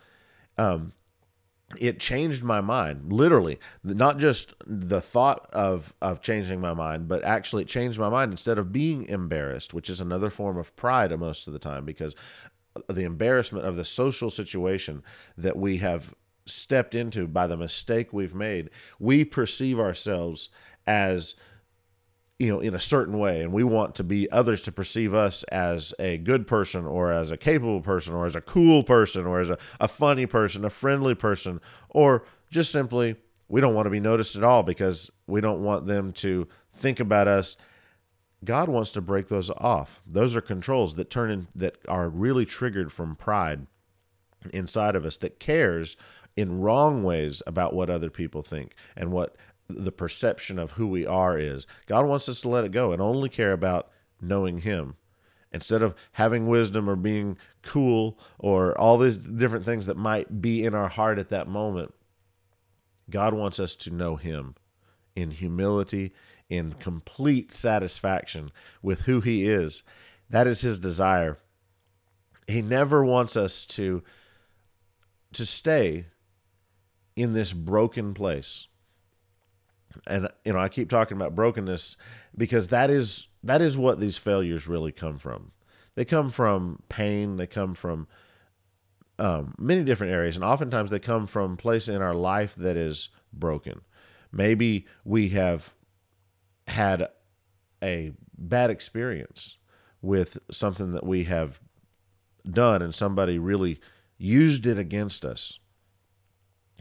Um, 0.57 0.93
it 1.79 1.99
changed 1.99 2.43
my 2.43 2.61
mind 2.61 3.11
literally. 3.11 3.59
Not 3.83 4.19
just 4.19 4.53
the 4.65 5.01
thought 5.01 5.49
of 5.51 5.93
of 6.01 6.21
changing 6.21 6.61
my 6.61 6.73
mind 6.73 7.07
but 7.07 7.23
actually 7.23 7.63
it 7.63 7.67
changed 7.67 7.99
my 7.99 8.09
mind 8.09 8.31
instead 8.31 8.57
of 8.57 8.71
being 8.71 9.05
embarrassed 9.05 9.73
which 9.73 9.89
is 9.89 9.99
another 9.99 10.29
form 10.29 10.57
of 10.57 10.75
pride 10.75 11.17
most 11.19 11.47
of 11.47 11.53
the 11.53 11.59
time 11.59 11.85
because 11.85 12.15
uh, 12.75 12.81
the 12.93 13.03
embarrassment 13.03 13.65
of 13.65 13.75
the 13.75 13.85
social 13.85 14.29
situation 14.29 15.03
that 15.37 15.57
we 15.57 15.77
have 15.77 16.13
stepped 16.45 16.95
into 16.95 17.27
by 17.27 17.45
the 17.45 17.57
mistake 17.57 18.13
we've 18.13 18.35
made 18.35 18.69
we 18.99 19.25
perceive 19.25 19.79
ourselves 19.79 20.49
as 20.85 21.35
you 22.39 22.53
know 22.53 22.59
in 22.59 22.75
a 22.75 22.79
certain 22.79 23.17
way 23.17 23.41
and 23.41 23.51
we 23.51 23.63
want 23.63 23.95
to 23.95 24.03
be 24.03 24.29
others 24.31 24.61
to 24.61 24.71
perceive 24.71 25.13
us 25.13 25.43
as 25.45 25.93
a 25.99 26.17
good 26.19 26.45
person 26.45 26.85
or 26.85 27.11
as 27.11 27.31
a 27.31 27.37
capable 27.37 27.81
person 27.81 28.13
or 28.13 28.25
as 28.25 28.35
a 28.35 28.41
cool 28.41 28.83
person 28.83 29.25
or 29.25 29.39
as 29.39 29.49
a, 29.49 29.57
a 29.79 29.87
funny 29.87 30.25
person 30.25 30.63
a 30.63 30.69
friendly 30.69 31.15
person 31.15 31.59
or 31.89 32.23
just 32.51 32.71
simply 32.71 33.15
we 33.49 33.61
don't 33.61 33.73
want 33.73 33.85
to 33.85 33.91
be 33.91 33.99
noticed 33.99 34.35
at 34.35 34.43
all 34.43 34.63
because 34.63 35.11
we 35.25 35.41
don't 35.41 35.63
want 35.63 35.87
them 35.87 36.11
to 36.11 36.47
think 36.73 36.99
about 36.99 37.27
us. 37.27 37.55
God 38.43 38.69
wants 38.69 38.91
to 38.91 39.01
break 39.01 39.27
those 39.27 39.49
off. 39.49 40.01
Those 40.05 40.35
are 40.35 40.41
controls 40.41 40.95
that 40.95 41.09
turn 41.09 41.31
in 41.31 41.47
that 41.55 41.77
are 41.87 42.09
really 42.09 42.45
triggered 42.45 42.91
from 42.91 43.15
pride 43.15 43.67
inside 44.53 44.95
of 44.95 45.05
us 45.05 45.17
that 45.17 45.39
cares 45.39 45.97
in 46.35 46.59
wrong 46.59 47.03
ways 47.03 47.41
about 47.47 47.73
what 47.73 47.89
other 47.89 48.09
people 48.09 48.43
think 48.43 48.75
and 48.95 49.11
what 49.11 49.35
the 49.69 49.91
perception 49.91 50.57
of 50.59 50.71
who 50.71 50.87
we 50.87 51.05
are 51.05 51.37
is. 51.37 51.67
God 51.85 52.05
wants 52.05 52.29
us 52.29 52.41
to 52.41 52.49
let 52.49 52.63
it 52.63 52.71
go 52.71 52.91
and 52.91 53.01
only 53.01 53.29
care 53.29 53.51
about 53.51 53.89
knowing 54.21 54.59
Him. 54.59 54.95
Instead 55.51 55.81
of 55.81 55.95
having 56.13 56.47
wisdom 56.47 56.89
or 56.89 56.95
being 56.95 57.37
cool 57.61 58.19
or 58.37 58.77
all 58.77 58.97
these 58.97 59.17
different 59.17 59.65
things 59.65 59.85
that 59.85 59.97
might 59.97 60.41
be 60.41 60.63
in 60.63 60.73
our 60.73 60.89
heart 60.89 61.17
at 61.19 61.29
that 61.29 61.47
moment, 61.47 61.93
God 63.09 63.33
wants 63.33 63.59
us 63.59 63.75
to 63.75 63.93
know 63.93 64.17
Him 64.17 64.55
in 65.15 65.31
humility, 65.31 66.13
in 66.49 66.73
complete 66.73 67.51
satisfaction 67.53 68.51
with 68.81 69.01
who 69.01 69.21
He 69.21 69.45
is. 69.45 69.83
That 70.29 70.47
is 70.47 70.61
His 70.61 70.79
desire. 70.79 71.37
He 72.47 72.61
never 72.61 73.03
wants 73.03 73.35
us 73.35 73.65
to 73.67 74.03
to 75.33 75.45
stay 75.45 76.05
in 77.17 77.33
this 77.33 77.51
broken 77.51 78.13
place 78.13 78.67
and 80.05 80.27
you 80.43 80.53
know 80.53 80.59
I 80.59 80.69
keep 80.69 80.89
talking 80.89 81.17
about 81.17 81.35
brokenness 81.35 81.97
because 82.35 82.69
that 82.69 82.89
is 82.89 83.27
that 83.43 83.61
is 83.61 83.77
what 83.77 83.99
these 83.99 84.17
failures 84.17 84.67
really 84.67 84.91
come 84.91 85.17
from. 85.17 85.51
They 85.95 86.05
come 86.05 86.29
from 86.29 86.83
pain. 86.89 87.37
They 87.37 87.47
come 87.47 87.73
from 87.73 88.07
um, 89.19 89.55
many 89.57 89.83
different 89.83 90.13
areas, 90.13 90.35
and 90.35 90.45
oftentimes 90.45 90.91
they 90.91 90.99
come 90.99 91.25
from 91.25 91.57
place 91.57 91.87
in 91.87 92.01
our 92.01 92.13
life 92.13 92.55
that 92.55 92.77
is 92.77 93.09
broken. 93.33 93.81
Maybe 94.31 94.85
we 95.03 95.29
have 95.29 95.73
had 96.67 97.07
a 97.83 98.13
bad 98.37 98.69
experience 98.69 99.57
with 100.01 100.37
something 100.51 100.91
that 100.91 101.05
we 101.05 101.23
have 101.23 101.59
done, 102.47 102.81
and 102.81 102.93
somebody 102.93 103.39
really 103.39 103.79
used 104.17 104.67
it 104.67 104.77
against 104.77 105.25
us 105.25 105.59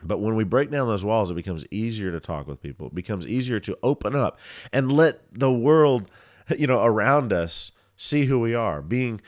But 0.03 0.19
when 0.19 0.37
we 0.37 0.45
break 0.45 0.71
down 0.71 0.89
those 0.89 1.05
walls, 1.05 1.31
it 1.31 1.35
becomes 1.35 1.65
easier 1.71 2.13
to 2.13 2.21
talk 2.21 2.47
with 2.47 2.61
people. 2.61 2.89
It 2.89 2.95
becomes 2.95 3.27
easier 3.27 3.61
to 3.61 3.79
open 3.83 4.15
up 4.15 4.39
and 4.73 4.93
let 4.93 5.21
the 5.33 5.53
world, 5.53 6.11
you 6.57 6.67
know, 6.67 6.85
around 6.85 7.33
us 7.33 7.73
see 7.97 8.27
who 8.27 8.39
we 8.41 8.55
are, 8.55 8.83
being 8.83 9.21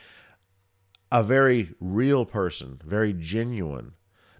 a 1.11 1.23
very 1.23 1.73
real 1.79 2.23
person, 2.25 2.79
very 2.85 3.13
genuine, 3.13 3.93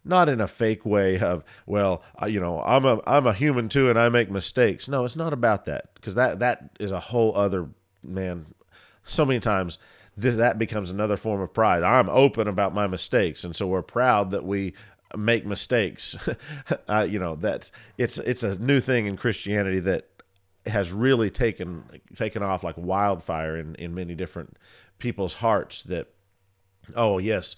not 0.04 0.30
in 0.30 0.40
a 0.40 0.48
fake 0.48 0.86
way 0.86 1.20
of, 1.20 1.44
well, 1.66 2.04
uh, 2.22 2.28
you 2.28 2.40
know, 2.40 2.62
I'm 2.62 2.86
a 2.86 3.02
I'm 3.08 3.26
a 3.26 3.34
human 3.34 3.70
too 3.70 3.90
and 3.90 3.98
I 3.98 4.10
make 4.10 4.30
mistakes. 4.30 4.88
No, 4.88 5.06
it's 5.06 5.16
not 5.16 5.34
about 5.34 5.66
that 5.66 5.96
because 5.96 6.16
that 6.16 6.40
that 6.40 6.72
is 6.80 6.92
a 6.92 7.00
whole 7.00 7.36
other 7.36 7.70
man. 8.04 8.46
So 9.04 9.26
many 9.26 9.40
times 9.40 9.80
this 10.16 10.36
that 10.36 10.60
becomes 10.60 10.92
another 10.92 11.18
form 11.18 11.42
of 11.42 11.54
pride. 11.54 11.82
I'm 11.82 12.10
open 12.10 12.48
about 12.48 12.74
my 12.74 12.88
mistakes, 12.88 13.44
and 13.44 13.56
so 13.56 13.68
we're 13.68 13.82
proud 13.82 14.32
that 14.32 14.46
we 14.46 14.74
make 15.18 15.46
mistakes. 15.46 16.18
uh, 16.90 17.08
you 17.10 17.20
know, 17.20 17.36
that's 17.36 17.72
it's 17.98 18.18
it's 18.18 18.44
a 18.44 18.58
new 18.58 18.80
thing 18.80 19.06
in 19.06 19.18
Christianity 19.18 19.80
that 19.82 20.08
has 20.66 20.92
really 20.92 21.30
taken 21.30 21.84
taken 22.16 22.44
off 22.44 22.64
like 22.64 22.76
wildfire 22.78 23.58
in 23.58 23.76
in 23.76 23.94
many 23.94 24.16
different 24.16 24.58
people's 24.98 25.36
hearts. 25.36 25.82
That 25.84 26.08
oh 26.96 27.18
yes. 27.18 27.56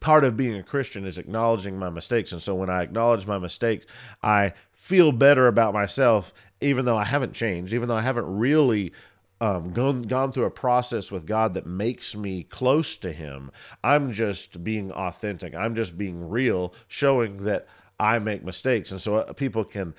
Part 0.00 0.24
of 0.24 0.36
being 0.36 0.54
a 0.54 0.62
Christian 0.62 1.06
is 1.06 1.16
acknowledging 1.16 1.78
my 1.78 1.88
mistakes. 1.88 2.30
And 2.30 2.42
so 2.42 2.54
when 2.54 2.68
I 2.68 2.82
acknowledge 2.82 3.26
my 3.26 3.38
mistakes, 3.38 3.86
I 4.22 4.52
feel 4.74 5.12
better 5.12 5.46
about 5.46 5.72
myself, 5.72 6.34
even 6.60 6.84
though 6.84 6.98
I 6.98 7.04
haven't 7.04 7.32
changed, 7.32 7.72
even 7.72 7.88
though 7.88 7.96
I 7.96 8.02
haven't 8.02 8.26
really 8.26 8.92
um, 9.40 9.72
gone 9.72 10.02
gone 10.02 10.32
through 10.32 10.44
a 10.44 10.50
process 10.50 11.12
with 11.12 11.26
God 11.26 11.54
that 11.54 11.66
makes 11.66 12.16
me 12.16 12.42
close 12.42 12.96
to 12.98 13.12
Him. 13.12 13.50
I'm 13.84 14.12
just 14.12 14.64
being 14.64 14.90
authentic. 14.92 15.54
I'm 15.54 15.74
just 15.74 15.98
being 15.98 16.28
real, 16.28 16.74
showing 16.88 17.44
that 17.44 17.66
I 18.00 18.18
make 18.18 18.44
mistakes, 18.44 18.90
and 18.90 19.00
so 19.00 19.16
uh, 19.16 19.32
people 19.32 19.64
can 19.64 19.94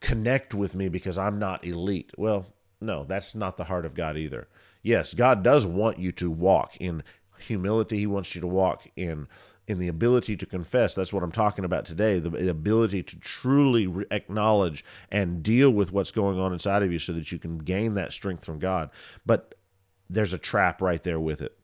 connect 0.00 0.54
with 0.54 0.74
me 0.74 0.88
because 0.88 1.16
I'm 1.16 1.38
not 1.38 1.64
elite. 1.64 2.12
Well, 2.18 2.46
no, 2.80 3.04
that's 3.04 3.34
not 3.34 3.56
the 3.56 3.64
heart 3.64 3.86
of 3.86 3.94
God 3.94 4.16
either. 4.16 4.48
Yes, 4.82 5.14
God 5.14 5.42
does 5.42 5.66
want 5.66 5.98
you 5.98 6.12
to 6.12 6.30
walk 6.30 6.76
in 6.78 7.02
humility. 7.38 7.98
He 7.98 8.06
wants 8.06 8.34
you 8.34 8.42
to 8.42 8.46
walk 8.46 8.86
in 8.96 9.28
in 9.66 9.78
the 9.78 9.88
ability 9.88 10.36
to 10.36 10.46
confess. 10.46 10.94
That's 10.94 11.12
what 11.12 11.22
I'm 11.22 11.32
talking 11.32 11.64
about 11.64 11.84
today 11.84 12.18
the, 12.18 12.50
ability 12.50 13.02
to 13.02 13.18
truly 13.18 13.92
acknowledge 14.10 14.84
and 15.10 15.42
deal 15.42 15.70
with 15.70 15.92
what's 15.92 16.12
going 16.12 16.38
on 16.38 16.52
inside 16.52 16.82
of 16.82 16.92
you 16.92 16.98
so 16.98 17.12
that 17.12 17.32
you 17.32 17.38
can 17.38 17.58
gain 17.58 17.94
that 17.94 18.12
strength 18.12 18.44
from 18.44 18.58
God. 18.58 18.90
But 19.24 19.54
there's 20.10 20.32
a 20.32 20.38
trap 20.38 20.82
right 20.82 21.02
there 21.02 21.20
with 21.20 21.40
it 21.40 21.56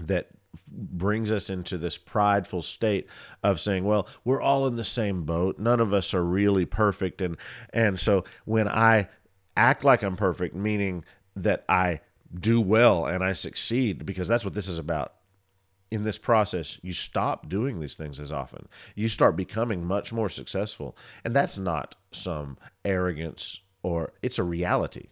that 0.00 0.28
brings 0.70 1.32
us 1.32 1.50
into 1.50 1.76
this 1.76 1.98
prideful 1.98 2.62
state 2.62 3.06
of 3.42 3.60
saying 3.60 3.84
well 3.84 4.08
we're 4.24 4.40
all 4.40 4.66
in 4.66 4.76
the 4.76 4.84
same 4.84 5.24
boat 5.24 5.58
none 5.58 5.80
of 5.80 5.92
us 5.92 6.14
are 6.14 6.24
really 6.24 6.64
perfect 6.64 7.20
and 7.20 7.36
and 7.74 8.00
so 8.00 8.24
when 8.46 8.66
i 8.66 9.06
act 9.54 9.84
like 9.84 10.02
i'm 10.02 10.16
perfect 10.16 10.54
meaning 10.54 11.04
that 11.34 11.62
i 11.68 12.00
do 12.40 12.58
well 12.58 13.04
and 13.04 13.22
i 13.22 13.34
succeed 13.34 14.06
because 14.06 14.28
that's 14.28 14.46
what 14.46 14.54
this 14.54 14.68
is 14.68 14.78
about 14.78 15.12
in 15.90 16.02
this 16.02 16.18
process, 16.18 16.78
you 16.82 16.92
stop 16.92 17.48
doing 17.48 17.80
these 17.80 17.94
things 17.94 18.18
as 18.18 18.32
often. 18.32 18.68
You 18.94 19.08
start 19.08 19.36
becoming 19.36 19.84
much 19.84 20.12
more 20.12 20.28
successful. 20.28 20.96
And 21.24 21.34
that's 21.34 21.58
not 21.58 21.94
some 22.12 22.58
arrogance 22.84 23.60
or 23.82 24.12
it's 24.22 24.38
a 24.38 24.44
reality. 24.44 25.08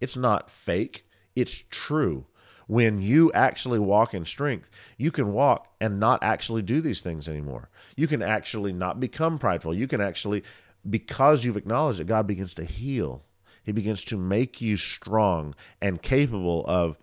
It's 0.00 0.16
not 0.16 0.50
fake, 0.50 1.08
it's 1.36 1.64
true. 1.70 2.26
When 2.66 3.00
you 3.00 3.30
actually 3.32 3.78
walk 3.78 4.14
in 4.14 4.24
strength, 4.24 4.68
you 4.98 5.12
can 5.12 5.32
walk 5.32 5.68
and 5.80 6.00
not 6.00 6.24
actually 6.24 6.62
do 6.62 6.80
these 6.80 7.00
things 7.00 7.28
anymore. 7.28 7.70
You 7.96 8.08
can 8.08 8.22
actually 8.22 8.72
not 8.72 8.98
become 8.98 9.38
prideful. 9.38 9.72
You 9.72 9.86
can 9.86 10.00
actually, 10.00 10.42
because 10.88 11.44
you've 11.44 11.56
acknowledged 11.56 12.00
it, 12.00 12.08
God 12.08 12.26
begins 12.26 12.54
to 12.54 12.64
heal. 12.64 13.22
He 13.62 13.70
begins 13.70 14.02
to 14.06 14.16
make 14.16 14.60
you 14.60 14.76
strong 14.76 15.54
and 15.80 16.02
capable 16.02 16.64
of 16.66 16.98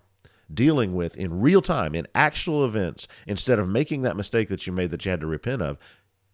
dealing 0.53 0.95
with 0.95 1.17
in 1.17 1.41
real 1.41 1.61
time, 1.61 1.95
in 1.95 2.07
actual 2.13 2.65
events, 2.65 3.07
instead 3.27 3.59
of 3.59 3.67
making 3.67 4.01
that 4.01 4.17
mistake 4.17 4.49
that 4.49 4.65
you 4.67 4.73
made 4.73 4.91
that 4.91 5.05
you 5.05 5.11
had 5.11 5.21
to 5.21 5.27
repent 5.27 5.61
of, 5.61 5.77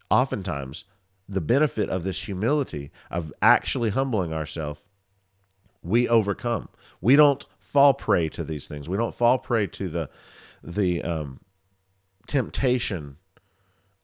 oftentimes 0.10 0.86
the 1.28 1.42
benefit 1.42 1.90
of 1.90 2.04
this 2.04 2.24
humility, 2.24 2.92
of 3.12 3.32
actually 3.42 3.92
humbling 3.92 4.34
ourselves, 4.34 4.84
we 5.82 6.10
overcome. 6.10 6.70
We 7.02 7.16
don't 7.16 7.46
fall 7.60 7.94
prey 7.94 8.30
to 8.30 8.44
these 8.44 8.68
things. 8.68 8.90
We 8.90 8.98
don't 8.98 9.16
fall 9.16 9.38
prey 9.38 9.68
to 9.68 9.88
the 9.88 10.10
the 10.62 11.02
um, 11.04 11.40
temptation 12.28 13.18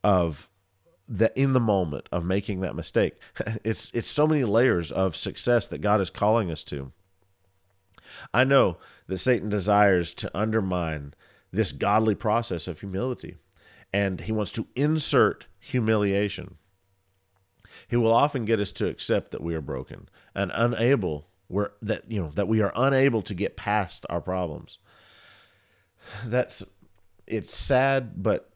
of 0.03 0.49
the 1.07 1.37
in 1.39 1.51
the 1.51 1.59
moment 1.59 2.07
of 2.11 2.23
making 2.23 2.61
that 2.61 2.75
mistake. 2.75 3.15
It's 3.63 3.91
it's 3.93 4.07
so 4.07 4.27
many 4.27 4.43
layers 4.43 4.91
of 4.91 5.15
success 5.15 5.67
that 5.67 5.79
God 5.79 5.99
is 5.99 6.09
calling 6.09 6.51
us 6.51 6.63
to. 6.65 6.91
I 8.33 8.43
know 8.43 8.77
that 9.07 9.17
Satan 9.17 9.49
desires 9.49 10.13
to 10.15 10.37
undermine 10.37 11.13
this 11.51 11.71
godly 11.71 12.15
process 12.15 12.67
of 12.67 12.79
humility, 12.79 13.37
and 13.93 14.21
he 14.21 14.31
wants 14.31 14.51
to 14.51 14.67
insert 14.75 15.47
humiliation. 15.59 16.55
He 17.87 17.95
will 17.95 18.13
often 18.13 18.45
get 18.45 18.59
us 18.59 18.71
to 18.73 18.87
accept 18.87 19.31
that 19.31 19.43
we 19.43 19.55
are 19.55 19.61
broken 19.61 20.09
and 20.33 20.51
unable 20.53 21.27
we're, 21.47 21.69
that 21.81 22.09
you 22.09 22.21
know 22.21 22.29
that 22.29 22.47
we 22.47 22.61
are 22.61 22.73
unable 22.75 23.21
to 23.23 23.33
get 23.33 23.55
past 23.55 24.05
our 24.09 24.21
problems. 24.21 24.79
That's 26.25 26.63
it's 27.27 27.55
sad, 27.55 28.21
but 28.21 28.49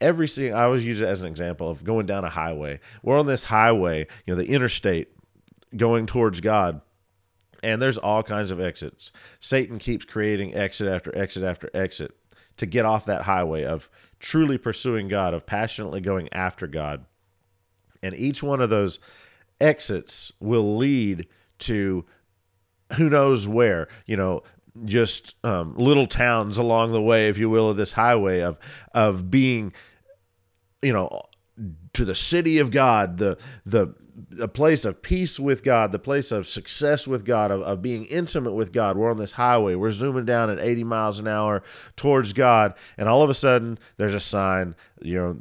every 0.00 0.28
single 0.28 0.58
I 0.58 0.64
always 0.64 0.84
use 0.84 1.00
it 1.00 1.08
as 1.08 1.22
an 1.22 1.28
example 1.28 1.70
of 1.70 1.84
going 1.84 2.06
down 2.06 2.24
a 2.24 2.30
highway. 2.30 2.80
We're 3.02 3.18
on 3.18 3.26
this 3.26 3.44
highway, 3.44 4.06
you 4.26 4.34
know, 4.34 4.40
the 4.40 4.50
interstate 4.50 5.08
going 5.74 6.06
towards 6.06 6.40
God 6.40 6.82
and 7.62 7.80
there's 7.80 7.98
all 7.98 8.22
kinds 8.22 8.50
of 8.50 8.60
exits. 8.60 9.12
Satan 9.40 9.78
keeps 9.78 10.04
creating 10.04 10.54
exit 10.54 10.88
after 10.88 11.16
exit 11.16 11.44
after 11.44 11.70
exit 11.74 12.16
to 12.56 12.66
get 12.66 12.84
off 12.84 13.06
that 13.06 13.22
highway 13.22 13.64
of 13.64 13.90
truly 14.18 14.58
pursuing 14.58 15.08
God, 15.08 15.34
of 15.34 15.46
passionately 15.46 16.00
going 16.00 16.28
after 16.32 16.66
God. 16.66 17.04
And 18.02 18.14
each 18.14 18.42
one 18.42 18.60
of 18.60 18.70
those 18.70 18.98
exits 19.60 20.32
will 20.40 20.76
lead 20.76 21.28
to 21.60 22.04
who 22.96 23.08
knows 23.08 23.48
where, 23.48 23.88
you 24.06 24.16
know, 24.16 24.42
just 24.84 25.34
um, 25.44 25.74
little 25.76 26.06
towns 26.06 26.56
along 26.56 26.92
the 26.92 27.02
way, 27.02 27.28
if 27.28 27.38
you 27.38 27.48
will, 27.48 27.70
of 27.70 27.76
this 27.76 27.92
highway 27.92 28.40
of 28.40 28.58
of 28.94 29.30
being, 29.30 29.72
you 30.80 30.92
know, 30.92 31.22
to 31.92 32.04
the 32.04 32.14
city 32.14 32.58
of 32.58 32.70
God, 32.70 33.18
the 33.18 33.38
the 33.64 33.94
a 34.40 34.48
place 34.48 34.84
of 34.84 35.02
peace 35.02 35.40
with 35.40 35.62
God, 35.62 35.92
the 35.92 35.98
place 35.98 36.32
of 36.32 36.46
success 36.46 37.08
with 37.08 37.24
God, 37.24 37.50
of, 37.50 37.62
of 37.62 37.82
being 37.82 38.04
intimate 38.06 38.52
with 38.52 38.72
God. 38.72 38.96
We're 38.96 39.10
on 39.10 39.16
this 39.16 39.32
highway. 39.32 39.74
We're 39.74 39.90
zooming 39.90 40.24
down 40.24 40.50
at 40.50 40.58
80 40.58 40.84
miles 40.84 41.18
an 41.18 41.28
hour 41.28 41.62
towards 41.96 42.32
God. 42.32 42.74
And 42.98 43.08
all 43.08 43.22
of 43.22 43.30
a 43.30 43.34
sudden, 43.34 43.78
there's 43.96 44.14
a 44.14 44.20
sign, 44.20 44.74
you 45.00 45.14
know, 45.14 45.38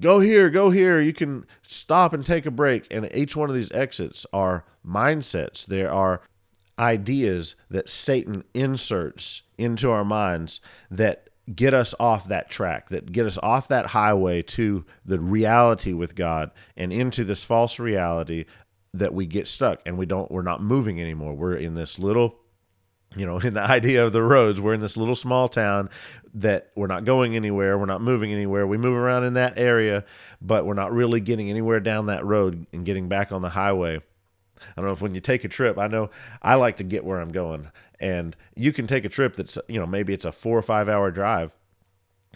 go 0.00 0.20
here, 0.20 0.50
go 0.50 0.70
here. 0.70 1.00
You 1.00 1.12
can 1.12 1.46
stop 1.62 2.12
and 2.12 2.24
take 2.24 2.46
a 2.46 2.50
break. 2.50 2.86
And 2.90 3.08
each 3.14 3.36
one 3.36 3.48
of 3.48 3.54
these 3.54 3.72
exits 3.72 4.26
are 4.32 4.64
mindsets. 4.86 5.66
There 5.66 5.92
are 5.92 6.22
ideas 6.78 7.56
that 7.68 7.88
Satan 7.88 8.44
inserts 8.54 9.42
into 9.58 9.90
our 9.90 10.04
minds 10.04 10.60
that 10.90 11.29
get 11.54 11.74
us 11.74 11.94
off 11.98 12.28
that 12.28 12.50
track, 12.50 12.88
that 12.88 13.10
get 13.10 13.26
us 13.26 13.38
off 13.42 13.68
that 13.68 13.86
highway 13.86 14.42
to 14.42 14.84
the 15.04 15.18
reality 15.18 15.92
with 15.92 16.14
God 16.14 16.50
and 16.76 16.92
into 16.92 17.24
this 17.24 17.44
false 17.44 17.78
reality 17.78 18.44
that 18.92 19.14
we 19.14 19.26
get 19.26 19.46
stuck 19.46 19.80
and 19.86 19.96
we 19.96 20.06
don't 20.06 20.30
we're 20.30 20.42
not 20.42 20.62
moving 20.62 21.00
anymore. 21.00 21.34
We're 21.34 21.54
in 21.54 21.74
this 21.74 21.98
little 21.98 22.36
you 23.16 23.26
know, 23.26 23.38
in 23.44 23.54
the 23.54 23.62
idea 23.62 24.04
of 24.04 24.12
the 24.12 24.22
roads, 24.22 24.60
we're 24.60 24.74
in 24.74 24.80
this 24.80 24.96
little 24.96 25.14
small 25.14 25.48
town 25.48 25.90
that 26.34 26.70
we're 26.76 26.86
not 26.86 27.04
going 27.04 27.34
anywhere, 27.34 27.76
we're 27.76 27.86
not 27.86 28.00
moving 28.00 28.32
anywhere. 28.32 28.66
We 28.66 28.78
move 28.78 28.96
around 28.96 29.24
in 29.24 29.34
that 29.34 29.58
area, 29.58 30.04
but 30.40 30.64
we're 30.64 30.74
not 30.74 30.92
really 30.92 31.20
getting 31.20 31.50
anywhere 31.50 31.80
down 31.80 32.06
that 32.06 32.24
road 32.24 32.66
and 32.72 32.84
getting 32.84 33.08
back 33.08 33.32
on 33.32 33.42
the 33.42 33.50
highway. 33.50 33.96
I 33.96 34.72
don't 34.76 34.84
know 34.84 34.92
if 34.92 35.00
when 35.00 35.14
you 35.14 35.20
take 35.20 35.44
a 35.44 35.48
trip, 35.48 35.78
I 35.78 35.86
know 35.86 36.10
I 36.42 36.56
like 36.56 36.76
to 36.78 36.84
get 36.84 37.04
where 37.04 37.20
I'm 37.20 37.32
going. 37.32 37.68
And 38.00 38.34
you 38.56 38.72
can 38.72 38.86
take 38.86 39.04
a 39.04 39.10
trip 39.10 39.36
that's, 39.36 39.58
you 39.68 39.78
know, 39.78 39.86
maybe 39.86 40.12
it's 40.14 40.24
a 40.24 40.32
four 40.32 40.56
or 40.58 40.62
five 40.62 40.88
hour 40.88 41.10
drive. 41.10 41.52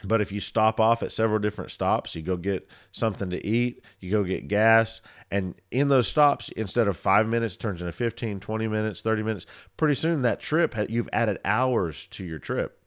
But 0.03 0.21
if 0.21 0.33
you 0.33 0.41
stop 0.41 0.81
off 0.81 1.03
at 1.03 1.13
several 1.13 1.39
different 1.39 1.71
stops, 1.71 2.15
you 2.15 2.23
go 2.23 2.37
get 2.37 2.69
something 2.93 3.31
to 3.31 3.47
eat, 3.47 3.83
you 4.01 4.11
go 4.11 4.25
get 4.25 4.49
gas, 4.49 5.01
and 5.31 5.55
in 5.71 5.89
those 5.89 6.09
stops, 6.09 6.49
instead 6.51 6.89
of 6.89 6.97
five 6.97 7.29
minutes, 7.29 7.57
turns 7.57 7.81
into 7.81 7.93
15, 7.93 8.41
20 8.41 8.69
minutes, 8.69 9.03
30 9.03 9.23
minutes. 9.23 9.47
Pretty 9.77 9.95
soon, 9.95 10.23
that 10.23 10.41
trip, 10.41 10.75
you've 10.89 11.09
added 11.13 11.39
hours 11.45 12.07
to 12.09 12.25
your 12.25 12.39
trip. 12.39 12.84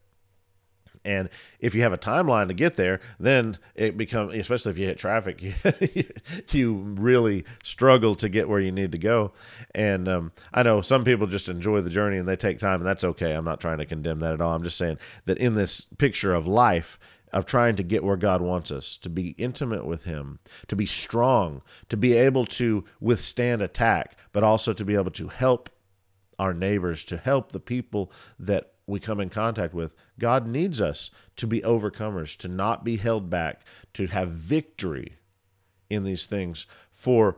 And 1.07 1.29
if 1.61 1.73
you 1.73 1.83
have 1.83 1.93
a 1.93 1.97
timeline 1.97 2.49
to 2.49 2.53
get 2.53 2.75
there, 2.75 2.99
then 3.17 3.57
it 3.75 3.95
becomes, 3.95 4.33
especially 4.33 4.71
if 4.71 4.77
you 4.77 4.85
hit 4.85 4.97
traffic, 4.97 5.41
you, 6.51 6.73
really 6.97 7.45
struggle 7.63 8.13
to 8.15 8.27
get 8.27 8.49
where 8.49 8.59
you 8.59 8.73
need 8.73 8.91
to 8.91 8.97
go. 8.97 9.31
And 9.73 10.09
um, 10.09 10.31
I 10.53 10.63
know 10.63 10.81
some 10.81 11.05
people 11.05 11.25
just 11.25 11.47
enjoy 11.47 11.79
the 11.79 11.89
journey 11.89 12.17
and 12.17 12.27
they 12.27 12.35
take 12.35 12.59
time, 12.59 12.81
and 12.81 12.85
that's 12.85 13.05
okay. 13.05 13.31
I'm 13.31 13.45
not 13.45 13.61
trying 13.61 13.77
to 13.77 13.85
condemn 13.85 14.19
that 14.19 14.33
at 14.33 14.41
all. 14.41 14.53
I'm 14.53 14.63
just 14.63 14.77
saying 14.77 14.97
that 15.25 15.37
in 15.37 15.55
this 15.55 15.81
picture 15.97 16.33
of 16.33 16.45
life, 16.45 16.99
of 17.31 17.45
trying 17.45 17.77
to 17.77 17.83
get 17.83 18.03
where 18.03 18.17
God 18.17 18.41
wants 18.41 18.69
us, 18.69 18.97
to 18.97 19.09
be 19.09 19.29
intimate 19.37 19.85
with 19.85 20.03
Him, 20.03 20.39
to 20.67 20.75
be 20.75 20.85
strong, 20.85 21.61
to 21.87 21.95
be 21.95 22.13
able 22.13 22.45
to 22.45 22.83
withstand 22.99 23.61
attack, 23.61 24.17
but 24.33 24.43
also 24.43 24.73
to 24.73 24.83
be 24.83 24.95
able 24.95 25.11
to 25.11 25.29
help 25.29 25.69
our 26.37 26.53
neighbors, 26.53 27.05
to 27.05 27.17
help 27.17 27.51
the 27.51 27.59
people 27.59 28.11
that 28.39 28.73
we 28.87 28.99
come 28.99 29.19
in 29.19 29.29
contact 29.29 29.73
with. 29.73 29.93
God 30.17 30.47
needs 30.47 30.81
us 30.81 31.11
to 31.35 31.45
be 31.45 31.61
overcomers, 31.61 32.35
to 32.37 32.47
not 32.47 32.83
be 32.83 32.97
held 32.97 33.29
back, 33.29 33.61
to 33.93 34.07
have 34.07 34.29
victory 34.31 35.17
in 35.89 36.03
these 36.03 36.25
things 36.25 36.65
for 36.91 37.37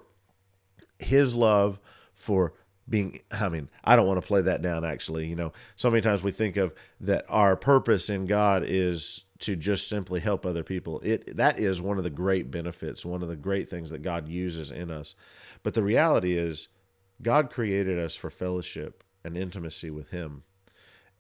His 0.99 1.35
love, 1.35 1.79
for 2.13 2.53
being 2.89 3.19
i 3.31 3.47
mean 3.47 3.69
i 3.83 3.95
don't 3.95 4.07
want 4.07 4.19
to 4.19 4.27
play 4.27 4.41
that 4.41 4.61
down 4.61 4.83
actually 4.83 5.27
you 5.27 5.35
know. 5.35 5.53
So 5.75 5.89
many 5.89 6.01
times 6.01 6.23
we 6.23 6.31
think 6.31 6.57
of 6.57 6.73
that 7.01 7.25
our 7.29 7.55
purpose 7.55 8.09
in 8.09 8.25
god 8.25 8.63
is 8.65 9.25
to 9.39 9.55
just 9.55 9.87
simply 9.87 10.19
help 10.19 10.45
other 10.45 10.63
people. 10.63 10.99
It 10.99 11.37
that 11.37 11.59
is 11.59 11.81
one 11.81 11.97
of 11.97 12.03
the 12.03 12.09
great 12.09 12.51
benefits 12.51 13.05
one 13.05 13.21
of 13.21 13.29
the 13.29 13.35
great 13.35 13.69
things 13.69 13.89
that 13.91 14.01
god 14.01 14.27
uses 14.27 14.71
in 14.71 14.91
us. 14.91 15.15
But 15.63 15.73
the 15.73 15.83
reality 15.83 16.37
is 16.37 16.67
god 17.21 17.49
created 17.49 17.99
us 17.99 18.15
for 18.15 18.29
fellowship 18.29 19.03
and 19.23 19.37
intimacy 19.37 19.89
with 19.89 20.09
him 20.09 20.43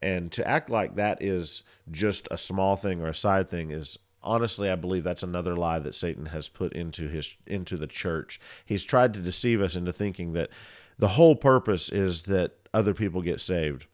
and 0.01 0.31
to 0.31 0.47
act 0.47 0.69
like 0.69 0.95
that 0.95 1.21
is 1.21 1.63
just 1.91 2.27
a 2.31 2.37
small 2.37 2.75
thing 2.75 3.01
or 3.01 3.07
a 3.07 3.15
side 3.15 3.49
thing 3.49 3.71
is 3.71 3.97
honestly 4.21 4.69
i 4.69 4.75
believe 4.75 5.03
that's 5.03 5.23
another 5.23 5.55
lie 5.55 5.79
that 5.79 5.95
satan 5.95 6.27
has 6.27 6.47
put 6.47 6.73
into 6.73 7.07
his 7.07 7.35
into 7.47 7.77
the 7.77 7.87
church 7.87 8.39
he's 8.65 8.83
tried 8.83 9.13
to 9.13 9.21
deceive 9.21 9.61
us 9.61 9.75
into 9.75 9.93
thinking 9.93 10.33
that 10.33 10.49
the 10.97 11.09
whole 11.09 11.35
purpose 11.35 11.89
is 11.89 12.23
that 12.23 12.57
other 12.73 12.93
people 12.93 13.21
get 13.21 13.39
saved 13.39 13.87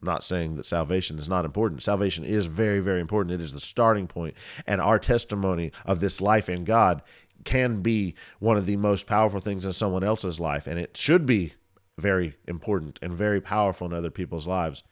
I'm 0.00 0.06
not 0.06 0.24
saying 0.24 0.54
that 0.54 0.66
salvation 0.66 1.18
is 1.18 1.28
not 1.28 1.44
important. 1.44 1.82
Salvation 1.82 2.22
is 2.24 2.46
very, 2.46 2.78
very 2.78 3.00
important. 3.00 3.34
It 3.34 3.42
is 3.42 3.52
the 3.52 3.58
starting 3.58 4.06
point, 4.06 4.36
and 4.64 4.80
our 4.80 4.98
testimony 4.98 5.72
of 5.84 5.98
this 5.98 6.20
life 6.20 6.48
in 6.48 6.62
God 6.62 7.02
can 7.44 7.82
be 7.82 8.14
one 8.38 8.56
of 8.56 8.66
the 8.66 8.76
most 8.76 9.06
powerful 9.06 9.40
things 9.40 9.64
in 9.64 9.72
someone 9.72 10.04
else's 10.04 10.38
life, 10.38 10.66
and 10.66 10.78
it 10.78 10.96
should 10.96 11.26
be 11.26 11.54
very 11.96 12.36
important 12.46 12.98
and 13.02 13.12
very 13.12 13.40
powerful 13.40 13.86
in 13.86 13.92
other 13.92 14.10
people's 14.10 14.46
lives. 14.46 14.82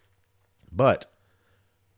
But 0.76 1.10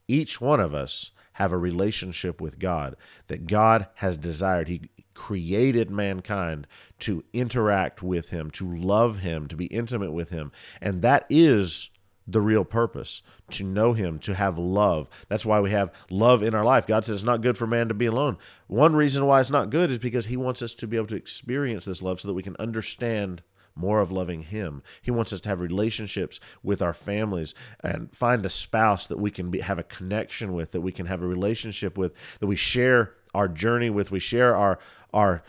each 0.07 0.41
one 0.41 0.59
of 0.59 0.73
us 0.73 1.11
have 1.33 1.51
a 1.51 1.57
relationship 1.57 2.41
with 2.41 2.59
God 2.59 2.95
that 3.27 3.47
God 3.47 3.87
has 3.95 4.17
desired. 4.17 4.67
He 4.67 4.89
created 5.13 5.91
mankind 5.91 6.65
to 6.99 7.23
interact 7.33 8.01
with 8.01 8.29
him, 8.29 8.49
to 8.51 8.75
love 8.75 9.19
him, 9.19 9.47
to 9.47 9.55
be 9.55 9.65
intimate 9.65 10.11
with 10.11 10.29
him. 10.29 10.51
And 10.81 11.01
that 11.01 11.25
is 11.29 11.89
the 12.25 12.41
real 12.41 12.63
purpose 12.63 13.21
to 13.49 13.63
know 13.63 13.93
him 13.93 14.19
to 14.19 14.35
have 14.35 14.59
love 14.59 15.07
that's 15.29 15.47
why 15.47 15.59
we 15.59 15.71
have 15.71 15.91
love 16.11 16.43
in 16.43 16.53
our 16.53 16.63
life 16.63 16.85
god 16.85 17.03
says 17.03 17.15
it's 17.15 17.23
not 17.23 17.41
good 17.41 17.57
for 17.57 17.65
man 17.65 17.87
to 17.87 17.93
be 17.95 18.05
alone 18.05 18.37
one 18.67 18.95
reason 18.95 19.25
why 19.25 19.39
it's 19.39 19.49
not 19.49 19.71
good 19.71 19.89
is 19.89 19.97
because 19.97 20.27
he 20.27 20.37
wants 20.37 20.61
us 20.61 20.75
to 20.75 20.85
be 20.85 20.95
able 20.95 21.07
to 21.07 21.15
experience 21.15 21.85
this 21.85 22.03
love 22.03 22.21
so 22.21 22.27
that 22.27 22.35
we 22.35 22.43
can 22.43 22.55
understand 22.59 23.41
more 23.75 23.99
of 23.99 24.11
loving 24.11 24.43
him. 24.43 24.83
He 25.01 25.11
wants 25.11 25.31
us 25.33 25.41
to 25.41 25.49
have 25.49 25.61
relationships 25.61 26.39
with 26.63 26.81
our 26.81 26.93
families 26.93 27.53
and 27.83 28.13
find 28.15 28.45
a 28.45 28.49
spouse 28.49 29.05
that 29.07 29.19
we 29.19 29.31
can 29.31 29.49
be, 29.51 29.59
have 29.59 29.79
a 29.79 29.83
connection 29.83 30.53
with 30.53 30.71
that 30.71 30.81
we 30.81 30.91
can 30.91 31.05
have 31.05 31.21
a 31.21 31.27
relationship 31.27 31.97
with 31.97 32.13
that 32.39 32.47
we 32.47 32.55
share 32.55 33.13
our 33.33 33.47
journey 33.47 33.89
with. 33.89 34.11
We 34.11 34.19
share 34.19 34.55
our 34.55 34.79
our 35.13 35.43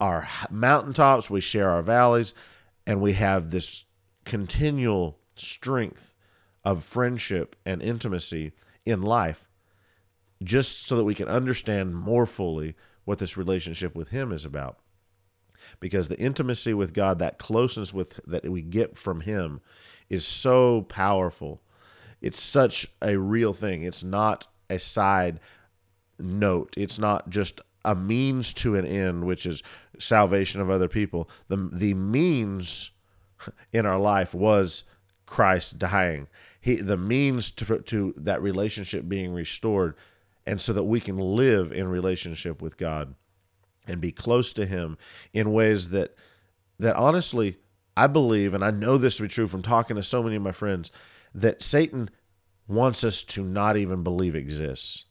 our 0.00 0.28
mountaintops 0.50 1.30
we 1.30 1.40
share 1.40 1.70
our 1.70 1.82
valleys 1.82 2.34
and 2.86 3.00
we 3.00 3.12
have 3.12 3.50
this 3.50 3.84
continual 4.24 5.18
strength 5.36 6.14
of 6.64 6.84
friendship 6.84 7.54
and 7.64 7.80
intimacy 7.80 8.52
in 8.84 9.00
life 9.00 9.48
just 10.42 10.86
so 10.86 10.96
that 10.96 11.04
we 11.04 11.14
can 11.14 11.28
understand 11.28 11.94
more 11.94 12.26
fully 12.26 12.74
what 13.04 13.20
this 13.20 13.36
relationship 13.36 13.94
with 13.94 14.08
him 14.08 14.32
is 14.32 14.44
about 14.44 14.78
because 15.80 16.08
the 16.08 16.18
intimacy 16.18 16.74
with 16.74 16.92
God 16.92 17.18
that 17.18 17.38
closeness 17.38 17.92
with 17.92 18.20
that 18.26 18.48
we 18.50 18.62
get 18.62 18.96
from 18.96 19.20
him 19.20 19.60
is 20.08 20.26
so 20.26 20.82
powerful. 20.82 21.60
It's 22.20 22.40
such 22.40 22.86
a 23.00 23.16
real 23.16 23.52
thing. 23.52 23.82
It's 23.82 24.04
not 24.04 24.46
a 24.70 24.78
side 24.78 25.40
note. 26.18 26.74
It's 26.76 26.98
not 26.98 27.28
just 27.28 27.60
a 27.84 27.94
means 27.94 28.54
to 28.54 28.76
an 28.76 28.86
end 28.86 29.24
which 29.24 29.44
is 29.44 29.62
salvation 29.98 30.60
of 30.60 30.70
other 30.70 30.88
people. 30.88 31.28
The 31.48 31.56
the 31.56 31.94
means 31.94 32.92
in 33.72 33.86
our 33.86 33.98
life 33.98 34.34
was 34.34 34.84
Christ 35.26 35.78
dying. 35.78 36.28
He 36.60 36.76
the 36.76 36.96
means 36.96 37.50
to 37.52 37.78
to 37.78 38.14
that 38.16 38.42
relationship 38.42 39.08
being 39.08 39.32
restored 39.32 39.96
and 40.46 40.60
so 40.60 40.72
that 40.72 40.84
we 40.84 41.00
can 41.00 41.18
live 41.18 41.72
in 41.72 41.88
relationship 41.88 42.60
with 42.60 42.76
God 42.76 43.14
and 43.86 44.00
be 44.00 44.12
close 44.12 44.52
to 44.54 44.66
him 44.66 44.96
in 45.32 45.52
ways 45.52 45.90
that 45.90 46.14
that 46.78 46.96
honestly 46.96 47.56
I 47.96 48.06
believe 48.06 48.54
and 48.54 48.64
I 48.64 48.70
know 48.70 48.96
this 48.96 49.16
to 49.16 49.22
be 49.22 49.28
true 49.28 49.46
from 49.46 49.62
talking 49.62 49.96
to 49.96 50.02
so 50.02 50.22
many 50.22 50.36
of 50.36 50.42
my 50.42 50.52
friends 50.52 50.90
that 51.34 51.62
Satan 51.62 52.10
wants 52.68 53.04
us 53.04 53.22
to 53.24 53.44
not 53.44 53.76
even 53.76 54.02
believe 54.02 54.34
exists. 54.34 55.06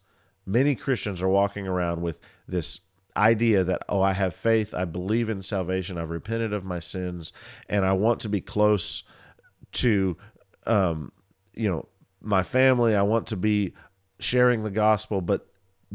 Many 0.45 0.75
Christians 0.75 1.21
are 1.21 1.29
walking 1.29 1.67
around 1.67 2.01
with 2.01 2.19
this 2.47 2.81
idea 3.15 3.63
that 3.63 3.83
oh 3.89 4.01
I 4.01 4.13
have 4.13 4.35
faith, 4.35 4.73
I 4.73 4.85
believe 4.85 5.29
in 5.29 5.41
salvation, 5.41 5.97
I've 5.97 6.09
repented 6.09 6.53
of 6.53 6.63
my 6.63 6.79
sins 6.79 7.33
and 7.69 7.85
I 7.85 7.93
want 7.93 8.21
to 8.21 8.29
be 8.29 8.41
close 8.41 9.03
to 9.73 10.17
um, 10.65 11.11
you 11.53 11.69
know 11.69 11.87
my 12.21 12.43
family 12.43 12.95
i 12.95 13.01
want 13.01 13.27
to 13.27 13.35
be 13.35 13.73
sharing 14.19 14.63
the 14.63 14.71
gospel 14.71 15.21
but 15.21 15.47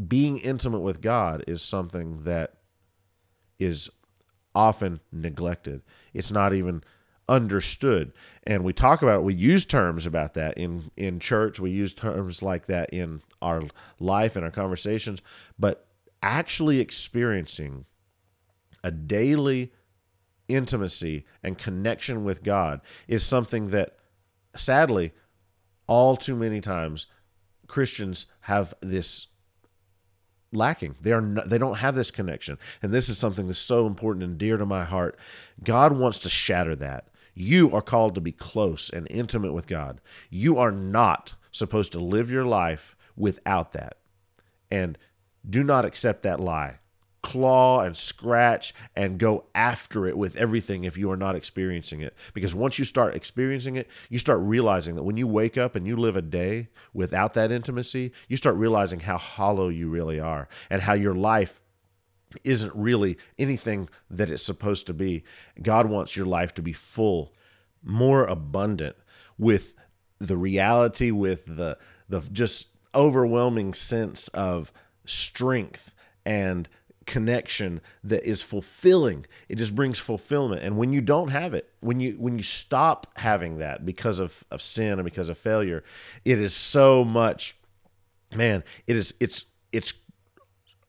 being 0.07 0.37
intimate 0.39 0.79
with 0.79 1.01
god 1.01 1.43
is 1.47 1.61
something 1.61 2.23
that 2.23 2.56
is 3.59 3.89
often 4.55 4.99
neglected. 5.11 5.81
It's 6.13 6.31
not 6.31 6.53
even 6.53 6.83
understood. 7.29 8.13
And 8.43 8.63
we 8.63 8.73
talk 8.73 9.01
about 9.01 9.19
it 9.19 9.23
we 9.23 9.33
use 9.33 9.65
terms 9.65 10.05
about 10.05 10.33
that 10.35 10.57
in 10.57 10.89
in 10.95 11.19
church. 11.19 11.59
We 11.59 11.71
use 11.71 11.93
terms 11.93 12.41
like 12.41 12.67
that 12.67 12.91
in 12.91 13.21
our 13.41 13.63
life 13.99 14.35
and 14.35 14.45
our 14.45 14.51
conversations. 14.51 15.21
But 15.59 15.87
actually 16.21 16.79
experiencing 16.79 17.85
a 18.83 18.91
daily 18.91 19.73
intimacy 20.47 21.25
and 21.43 21.57
connection 21.57 22.23
with 22.23 22.43
God 22.43 22.81
is 23.07 23.25
something 23.25 23.69
that 23.71 23.97
sadly 24.55 25.13
all 25.87 26.15
too 26.15 26.35
many 26.35 26.61
times 26.61 27.05
Christians 27.67 28.27
have 28.41 28.73
this 28.81 29.27
lacking. 30.51 30.95
They 31.01 31.11
are 31.11 31.21
not, 31.21 31.49
they 31.49 31.57
don't 31.57 31.77
have 31.77 31.95
this 31.95 32.11
connection. 32.11 32.57
And 32.81 32.91
this 32.91 33.09
is 33.09 33.17
something 33.17 33.47
that's 33.47 33.59
so 33.59 33.87
important 33.87 34.23
and 34.23 34.37
dear 34.37 34.57
to 34.57 34.65
my 34.65 34.83
heart. 34.83 35.17
God 35.63 35.97
wants 35.97 36.19
to 36.19 36.29
shatter 36.29 36.75
that. 36.77 37.07
You 37.33 37.73
are 37.75 37.81
called 37.81 38.15
to 38.15 38.21
be 38.21 38.31
close 38.31 38.89
and 38.89 39.07
intimate 39.11 39.53
with 39.53 39.67
God. 39.67 40.01
You 40.29 40.57
are 40.57 40.71
not 40.71 41.35
supposed 41.51 41.91
to 41.91 41.99
live 41.99 42.31
your 42.31 42.45
life 42.45 42.95
without 43.15 43.73
that. 43.73 43.97
And 44.71 44.97
do 45.47 45.63
not 45.63 45.85
accept 45.85 46.23
that 46.23 46.39
lie 46.39 46.79
claw 47.21 47.81
and 47.81 47.97
scratch 47.97 48.73
and 48.95 49.17
go 49.17 49.45
after 49.53 50.05
it 50.05 50.17
with 50.17 50.35
everything 50.37 50.83
if 50.83 50.97
you 50.97 51.11
are 51.11 51.17
not 51.17 51.35
experiencing 51.35 52.01
it. 52.01 52.15
Because 52.33 52.55
once 52.55 52.79
you 52.79 52.85
start 52.85 53.15
experiencing 53.15 53.75
it, 53.75 53.87
you 54.09 54.19
start 54.19 54.39
realizing 54.41 54.95
that 54.95 55.03
when 55.03 55.17
you 55.17 55.27
wake 55.27 55.57
up 55.57 55.75
and 55.75 55.87
you 55.87 55.95
live 55.95 56.15
a 56.15 56.21
day 56.21 56.69
without 56.93 57.33
that 57.33 57.51
intimacy, 57.51 58.11
you 58.27 58.37
start 58.37 58.55
realizing 58.55 58.99
how 59.01 59.17
hollow 59.17 59.69
you 59.69 59.89
really 59.89 60.19
are 60.19 60.47
and 60.69 60.81
how 60.81 60.93
your 60.93 61.15
life 61.15 61.61
isn't 62.43 62.75
really 62.75 63.17
anything 63.37 63.89
that 64.09 64.29
it's 64.29 64.43
supposed 64.43 64.87
to 64.87 64.93
be. 64.93 65.23
God 65.61 65.87
wants 65.89 66.15
your 66.15 66.25
life 66.25 66.53
to 66.55 66.61
be 66.61 66.73
full, 66.73 67.33
more 67.83 68.25
abundant 68.25 68.95
with 69.37 69.73
the 70.19 70.37
reality 70.37 71.11
with 71.11 71.45
the 71.45 71.77
the 72.09 72.21
just 72.31 72.69
overwhelming 72.95 73.73
sense 73.73 74.27
of 74.29 74.71
strength 75.05 75.93
and 76.25 76.67
connection 77.07 77.81
that 78.03 78.23
is 78.23 78.43
fulfilling. 78.43 79.25
It 79.49 79.55
just 79.55 79.73
brings 79.73 79.97
fulfillment. 79.97 80.61
And 80.61 80.77
when 80.77 80.93
you 80.93 81.01
don't 81.01 81.29
have 81.29 81.55
it 81.55 81.73
when 81.79 81.99
you 81.99 82.13
when 82.19 82.37
you 82.37 82.43
stop 82.43 83.07
having 83.17 83.57
that 83.57 83.85
because 83.85 84.19
of 84.19 84.43
of 84.51 84.61
sin 84.61 84.93
and 84.93 85.05
because 85.05 85.29
of 85.29 85.37
failure 85.37 85.83
it 86.25 86.37
is 86.37 86.53
so 86.53 87.03
much 87.03 87.57
man 88.35 88.63
it 88.85 88.95
is 88.95 89.13
it's 89.19 89.45
it's 89.71 89.93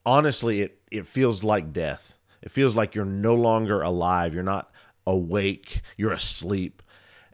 honestly 0.04 0.60
it 0.60 0.80
it 0.90 1.06
feels 1.06 1.42
like 1.42 1.72
death. 1.72 2.18
It 2.42 2.50
feels 2.50 2.76
like 2.76 2.94
you're 2.94 3.04
no 3.04 3.34
longer 3.34 3.80
alive. 3.80 4.34
You're 4.34 4.42
not 4.42 4.70
awake. 5.06 5.80
You're 5.96 6.12
asleep. 6.12 6.82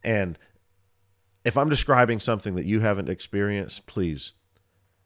And 0.04 0.38
if 1.44 1.58
i'm 1.58 1.68
describing 1.68 2.20
something 2.20 2.54
that 2.54 2.64
you 2.64 2.80
haven't 2.80 3.10
experienced 3.10 3.86
please 3.86 4.32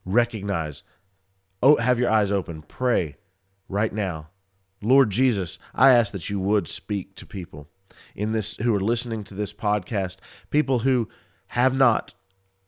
recognize 0.04 0.84
oh 1.62 1.76
have 1.76 1.98
your 1.98 2.10
eyes 2.10 2.30
open. 2.30 2.62
Pray 2.62 3.16
right 3.68 3.92
now. 3.92 4.30
Lord 4.80 5.10
Jesus, 5.10 5.58
I 5.74 5.90
ask 5.90 6.12
that 6.12 6.30
you 6.30 6.38
would 6.40 6.68
speak 6.68 7.14
to 7.16 7.26
people 7.26 7.68
in 8.14 8.32
this 8.32 8.56
who 8.58 8.74
are 8.74 8.80
listening 8.80 9.24
to 9.24 9.34
this 9.34 9.52
podcast, 9.52 10.18
people 10.50 10.80
who 10.80 11.08
have 11.48 11.74
not 11.74 12.14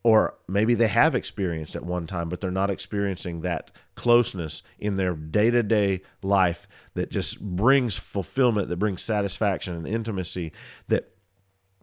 or 0.02 0.38
maybe 0.48 0.74
they 0.74 0.88
have 0.88 1.14
experienced 1.14 1.76
at 1.76 1.84
one 1.84 2.06
time, 2.06 2.28
but 2.30 2.40
they're 2.40 2.50
not 2.50 2.70
experiencing 2.70 3.42
that 3.42 3.70
closeness 3.96 4.62
in 4.78 4.96
their 4.96 5.14
day 5.14 5.50
to 5.50 5.62
day 5.62 6.00
life 6.22 6.66
that 6.94 7.10
just 7.10 7.40
brings 7.40 7.98
fulfillment, 7.98 8.68
that 8.68 8.78
brings 8.78 9.02
satisfaction 9.02 9.74
and 9.74 9.86
intimacy, 9.86 10.52
that 10.88 11.12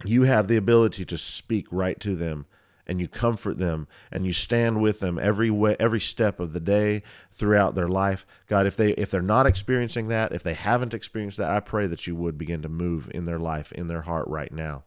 you 0.04 0.24
have 0.24 0.48
the 0.48 0.56
ability 0.56 1.04
to 1.04 1.16
speak 1.16 1.66
right 1.70 2.00
to 2.00 2.16
them 2.16 2.46
and 2.88 3.00
you 3.00 3.08
comfort 3.08 3.58
them 3.58 3.86
and 4.10 4.26
you 4.26 4.32
stand 4.32 4.80
with 4.80 5.00
them 5.00 5.18
every 5.18 5.50
way 5.50 5.76
every 5.78 6.00
step 6.00 6.40
of 6.40 6.52
the 6.52 6.60
day 6.60 7.02
throughout 7.30 7.74
their 7.74 7.88
life. 7.88 8.26
God 8.46 8.66
if 8.66 8.76
they 8.76 8.92
if 8.92 9.10
they're 9.10 9.20
not 9.20 9.46
experiencing 9.46 10.08
that 10.08 10.32
if 10.32 10.42
they 10.42 10.54
haven't 10.54 10.94
experienced 10.94 11.38
that 11.38 11.50
i 11.50 11.60
pray 11.60 11.86
that 11.86 12.06
you 12.06 12.16
would 12.16 12.38
begin 12.38 12.62
to 12.62 12.68
move 12.68 13.10
in 13.12 13.26
their 13.26 13.38
life 13.38 13.72
in 13.72 13.88
their 13.88 14.02
heart 14.02 14.26
right 14.28 14.52
now. 14.52 14.84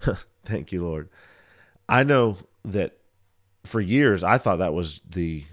Thank 0.44 0.72
you 0.72 0.84
lord. 0.84 1.08
I 1.88 2.04
know 2.04 2.38
that 2.64 2.98
for 3.64 3.80
years 3.80 4.24
i 4.24 4.38
thought 4.38 4.58
that 4.58 4.72
was 4.72 5.00
the 5.08 5.44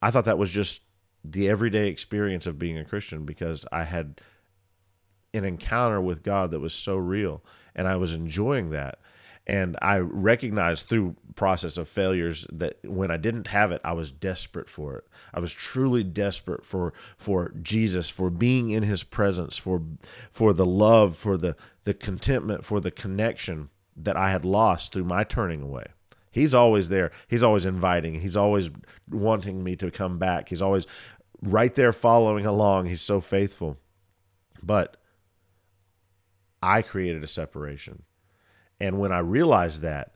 i 0.00 0.10
thought 0.10 0.24
that 0.24 0.38
was 0.38 0.50
just 0.50 0.82
the 1.24 1.48
everyday 1.48 1.88
experience 1.88 2.46
of 2.46 2.58
being 2.58 2.78
a 2.78 2.84
christian 2.84 3.24
because 3.24 3.66
i 3.72 3.82
had 3.82 4.20
an 5.34 5.44
encounter 5.44 6.00
with 6.00 6.22
god 6.22 6.50
that 6.50 6.60
was 6.60 6.72
so 6.72 6.96
real 6.96 7.42
and 7.74 7.88
i 7.88 7.96
was 7.96 8.12
enjoying 8.12 8.70
that 8.70 9.00
and 9.46 9.76
I 9.80 9.98
recognized 9.98 10.86
through 10.86 11.16
process 11.36 11.76
of 11.76 11.88
failures 11.88 12.46
that 12.52 12.78
when 12.82 13.10
I 13.10 13.16
didn't 13.16 13.46
have 13.48 13.70
it, 13.70 13.80
I 13.84 13.92
was 13.92 14.10
desperate 14.10 14.68
for 14.68 14.96
it. 14.96 15.04
I 15.32 15.40
was 15.40 15.52
truly 15.52 16.02
desperate 16.02 16.64
for 16.64 16.92
for 17.16 17.54
Jesus, 17.62 18.10
for 18.10 18.30
being 18.30 18.70
in 18.70 18.82
His 18.82 19.04
presence, 19.04 19.56
for 19.56 19.82
for 20.32 20.52
the 20.52 20.66
love, 20.66 21.16
for 21.16 21.36
the 21.36 21.56
the 21.84 21.94
contentment, 21.94 22.64
for 22.64 22.80
the 22.80 22.90
connection 22.90 23.70
that 23.96 24.16
I 24.16 24.30
had 24.30 24.44
lost 24.44 24.92
through 24.92 25.04
my 25.04 25.24
turning 25.24 25.62
away. 25.62 25.86
He's 26.30 26.54
always 26.54 26.88
there. 26.90 27.12
He's 27.28 27.42
always 27.42 27.64
inviting. 27.64 28.20
He's 28.20 28.36
always 28.36 28.68
wanting 29.10 29.64
me 29.64 29.76
to 29.76 29.90
come 29.90 30.18
back. 30.18 30.50
He's 30.50 30.60
always 30.60 30.86
right 31.40 31.74
there 31.74 31.92
following 31.92 32.44
along. 32.44 32.86
He's 32.86 33.00
so 33.00 33.22
faithful. 33.22 33.78
But 34.62 34.98
I 36.62 36.82
created 36.82 37.24
a 37.24 37.28
separation. 37.28 38.02
And 38.80 38.98
when 38.98 39.12
I 39.12 39.18
realized 39.18 39.82
that, 39.82 40.12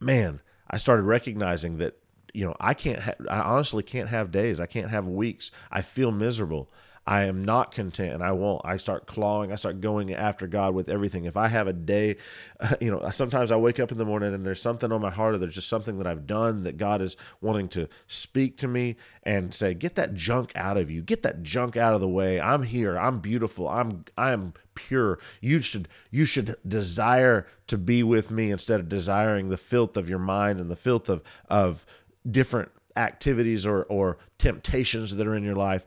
man, 0.00 0.40
I 0.70 0.76
started 0.76 1.02
recognizing 1.02 1.78
that 1.78 1.98
you 2.34 2.44
know 2.44 2.54
I 2.60 2.74
can't. 2.74 3.00
Ha- 3.00 3.14
I 3.28 3.40
honestly 3.40 3.82
can't 3.82 4.08
have 4.08 4.30
days. 4.30 4.60
I 4.60 4.66
can't 4.66 4.90
have 4.90 5.08
weeks. 5.08 5.50
I 5.70 5.82
feel 5.82 6.12
miserable. 6.12 6.70
I 7.08 7.24
am 7.24 7.42
not 7.42 7.72
content 7.72 8.12
and 8.12 8.22
I 8.22 8.32
won't. 8.32 8.60
I 8.66 8.76
start 8.76 9.06
clawing. 9.06 9.50
I 9.50 9.54
start 9.54 9.80
going 9.80 10.12
after 10.12 10.46
God 10.46 10.74
with 10.74 10.90
everything. 10.90 11.24
If 11.24 11.38
I 11.38 11.48
have 11.48 11.66
a 11.66 11.72
day, 11.72 12.16
uh, 12.60 12.74
you 12.82 12.90
know, 12.90 13.08
sometimes 13.12 13.50
I 13.50 13.56
wake 13.56 13.80
up 13.80 13.90
in 13.90 13.96
the 13.96 14.04
morning 14.04 14.34
and 14.34 14.44
there's 14.44 14.60
something 14.60 14.92
on 14.92 15.00
my 15.00 15.08
heart 15.08 15.34
or 15.34 15.38
there's 15.38 15.54
just 15.54 15.70
something 15.70 15.96
that 15.96 16.06
I've 16.06 16.26
done 16.26 16.64
that 16.64 16.76
God 16.76 17.00
is 17.00 17.16
wanting 17.40 17.68
to 17.68 17.88
speak 18.08 18.58
to 18.58 18.68
me 18.68 18.96
and 19.22 19.54
say, 19.54 19.72
"Get 19.72 19.94
that 19.94 20.12
junk 20.12 20.52
out 20.54 20.76
of 20.76 20.90
you. 20.90 21.00
Get 21.00 21.22
that 21.22 21.42
junk 21.42 21.78
out 21.78 21.94
of 21.94 22.02
the 22.02 22.08
way. 22.08 22.38
I'm 22.42 22.62
here. 22.62 22.98
I'm 22.98 23.20
beautiful. 23.20 23.70
I'm 23.70 24.04
I 24.18 24.32
am 24.32 24.52
pure. 24.74 25.18
You 25.40 25.60
should 25.60 25.88
you 26.10 26.26
should 26.26 26.56
desire 26.68 27.46
to 27.68 27.78
be 27.78 28.02
with 28.02 28.30
me 28.30 28.50
instead 28.50 28.80
of 28.80 28.90
desiring 28.90 29.48
the 29.48 29.56
filth 29.56 29.96
of 29.96 30.10
your 30.10 30.18
mind 30.18 30.60
and 30.60 30.70
the 30.70 30.76
filth 30.76 31.08
of 31.08 31.22
of 31.48 31.86
different 32.30 32.70
activities 32.96 33.64
or 33.64 33.84
or 33.84 34.18
temptations 34.38 35.16
that 35.16 35.26
are 35.26 35.34
in 35.34 35.44
your 35.44 35.54
life 35.54 35.86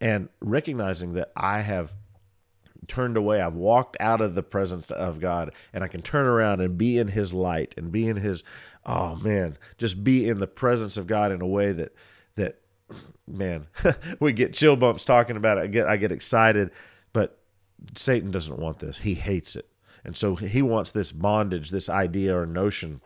and 0.00 0.28
recognizing 0.40 1.14
that 1.14 1.32
I 1.36 1.60
have 1.60 1.92
turned 2.86 3.16
away. 3.16 3.40
I've 3.40 3.54
walked 3.54 3.96
out 4.00 4.20
of 4.20 4.34
the 4.34 4.42
presence 4.42 4.90
of 4.90 5.20
God 5.20 5.52
and 5.72 5.82
I 5.82 5.88
can 5.88 6.02
turn 6.02 6.26
around 6.26 6.60
and 6.60 6.76
be 6.76 6.98
in 6.98 7.08
his 7.08 7.32
light 7.32 7.74
and 7.76 7.90
be 7.90 8.08
in 8.08 8.16
his 8.16 8.44
oh 8.84 9.16
man, 9.16 9.56
just 9.78 10.04
be 10.04 10.28
in 10.28 10.40
the 10.40 10.46
presence 10.46 10.96
of 10.96 11.06
God 11.06 11.32
in 11.32 11.40
a 11.40 11.46
way 11.46 11.72
that 11.72 11.94
that 12.36 12.60
man, 13.26 13.66
we 14.20 14.32
get 14.32 14.54
chill 14.54 14.76
bumps 14.76 15.04
talking 15.04 15.36
about 15.36 15.58
it. 15.58 15.62
I 15.62 15.66
get 15.68 15.86
I 15.86 15.96
get 15.96 16.12
excited, 16.12 16.70
but 17.12 17.38
Satan 17.96 18.30
doesn't 18.30 18.58
want 18.58 18.78
this. 18.78 18.98
He 18.98 19.14
hates 19.14 19.56
it. 19.56 19.68
And 20.04 20.16
so 20.16 20.36
he 20.36 20.60
wants 20.60 20.90
this 20.90 21.12
bondage, 21.12 21.70
this 21.70 21.88
idea 21.88 22.36
or 22.36 22.46
notion 22.46 23.00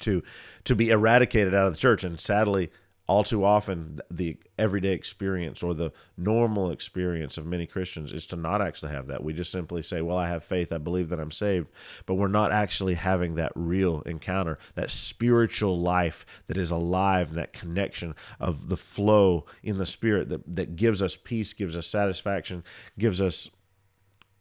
to 0.00 0.22
to 0.64 0.74
be 0.74 0.90
eradicated 0.90 1.54
out 1.54 1.66
of 1.66 1.72
the 1.72 1.78
church 1.78 2.04
and 2.04 2.18
sadly 2.18 2.70
all 3.08 3.24
too 3.24 3.42
often 3.42 4.00
the 4.10 4.36
everyday 4.58 4.92
experience 4.92 5.62
or 5.62 5.74
the 5.74 5.90
normal 6.16 6.70
experience 6.70 7.38
of 7.38 7.46
many 7.46 7.66
Christians 7.66 8.12
is 8.12 8.26
to 8.26 8.36
not 8.36 8.60
actually 8.60 8.92
have 8.92 9.06
that. 9.06 9.24
We 9.24 9.32
just 9.32 9.50
simply 9.50 9.82
say, 9.82 10.02
"Well, 10.02 10.18
I 10.18 10.28
have 10.28 10.44
faith, 10.44 10.72
I 10.72 10.78
believe 10.78 11.08
that 11.08 11.18
I'm 11.18 11.30
saved," 11.30 11.68
but 12.06 12.14
we're 12.14 12.28
not 12.28 12.52
actually 12.52 12.94
having 12.94 13.34
that 13.36 13.52
real 13.54 14.02
encounter, 14.02 14.58
that 14.74 14.90
spiritual 14.90 15.80
life 15.80 16.26
that 16.46 16.58
is 16.58 16.70
alive, 16.70 17.30
and 17.30 17.38
that 17.38 17.52
connection 17.52 18.14
of 18.38 18.68
the 18.68 18.76
flow 18.76 19.46
in 19.62 19.78
the 19.78 19.86
spirit 19.86 20.28
that 20.28 20.42
that 20.46 20.76
gives 20.76 21.02
us 21.02 21.16
peace, 21.16 21.54
gives 21.54 21.76
us 21.76 21.86
satisfaction, 21.86 22.62
gives 22.98 23.20
us 23.20 23.48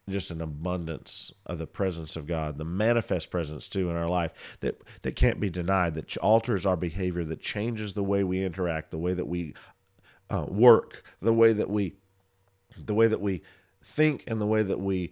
just 0.09 0.31
an 0.31 0.41
abundance 0.41 1.33
of 1.45 1.57
the 1.57 1.67
presence 1.67 2.15
of 2.15 2.27
God, 2.27 2.57
the 2.57 2.65
manifest 2.65 3.29
presence 3.29 3.67
too 3.67 3.89
in 3.89 3.95
our 3.95 4.09
life 4.09 4.57
that 4.61 4.81
that 5.01 5.15
can't 5.15 5.39
be 5.39 5.49
denied, 5.49 5.95
that 5.95 6.15
alters 6.17 6.65
our 6.65 6.77
behavior, 6.77 7.25
that 7.25 7.41
changes 7.41 7.93
the 7.93 8.03
way 8.03 8.23
we 8.23 8.43
interact, 8.43 8.91
the 8.91 8.97
way 8.97 9.13
that 9.13 9.27
we 9.27 9.53
uh, 10.29 10.45
work, 10.47 11.03
the 11.21 11.33
way 11.33 11.53
that 11.53 11.69
we 11.69 11.95
the 12.77 12.93
way 12.93 13.07
that 13.07 13.21
we 13.21 13.41
think, 13.83 14.23
and 14.27 14.39
the 14.39 14.45
way 14.45 14.63
that 14.63 14.79
we 14.79 15.11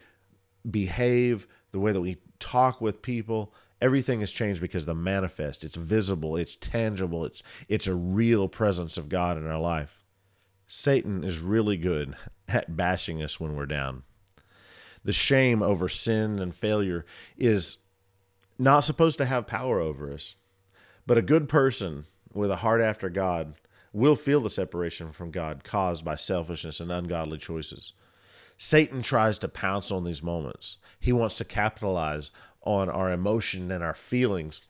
behave, 0.69 1.47
the 1.71 1.79
way 1.79 1.91
that 1.91 2.01
we 2.01 2.17
talk 2.39 2.79
with 2.79 3.01
people. 3.01 3.53
Everything 3.81 4.21
has 4.21 4.31
changed 4.31 4.61
because 4.61 4.85
the 4.85 4.95
manifest, 4.95 5.63
it's 5.65 5.75
visible, 5.75 6.37
it's 6.37 6.55
tangible, 6.55 7.25
it's 7.25 7.43
it's 7.67 7.87
a 7.87 7.95
real 7.95 8.47
presence 8.47 8.97
of 8.97 9.09
God 9.09 9.37
in 9.37 9.45
our 9.45 9.59
life. 9.59 10.03
Satan 10.67 11.23
is 11.23 11.39
really 11.39 11.75
good 11.75 12.15
at 12.47 12.77
bashing 12.77 13.21
us 13.21 13.41
when 13.41 13.55
we're 13.55 13.65
down 13.65 14.03
the 15.05 15.13
shame 15.13 15.61
over 15.61 15.87
sin 15.87 16.39
and 16.39 16.53
failure 16.53 17.05
is 17.37 17.77
not 18.57 18.79
supposed 18.81 19.19
to 19.19 19.25
have 19.25 19.45
power 19.45 19.79
over 19.79 20.11
us. 20.11 20.35
But 21.05 21.19
a 21.19 21.21
good 21.21 21.47
person 21.47 22.05
with 22.33 22.49
a 22.49 22.57
heart 22.57 22.81
after 22.81 23.09
God 23.09 23.53
will 23.93 24.15
feel 24.15 24.41
the 24.41 24.49
separation 24.49 25.11
from 25.11 25.29
God 25.29 25.63
caused 25.63 26.03
by 26.03 26.15
selfishness 26.15 26.79
and 26.79 26.91
ungodly 26.91 27.37
choices. 27.37 27.93
Satan 28.57 29.03
tries 29.03 29.37
to 29.39 29.47
pounce 29.47 29.91
on 29.91 30.03
these 30.03 30.23
moments. 30.23 30.77
He 30.99 31.13
wants 31.13 31.37
to 31.37 31.45
capitalize 31.45 32.31
on 32.63 32.89
our 32.89 33.11
emotion 33.11 33.69
and 33.69 33.83
our 33.83 33.93
feelings, 33.93 34.61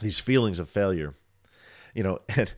these 0.00 0.20
feelings 0.20 0.58
of 0.58 0.68
failure. 0.68 1.14
You 1.94 2.02
know, 2.02 2.18
and 2.28 2.52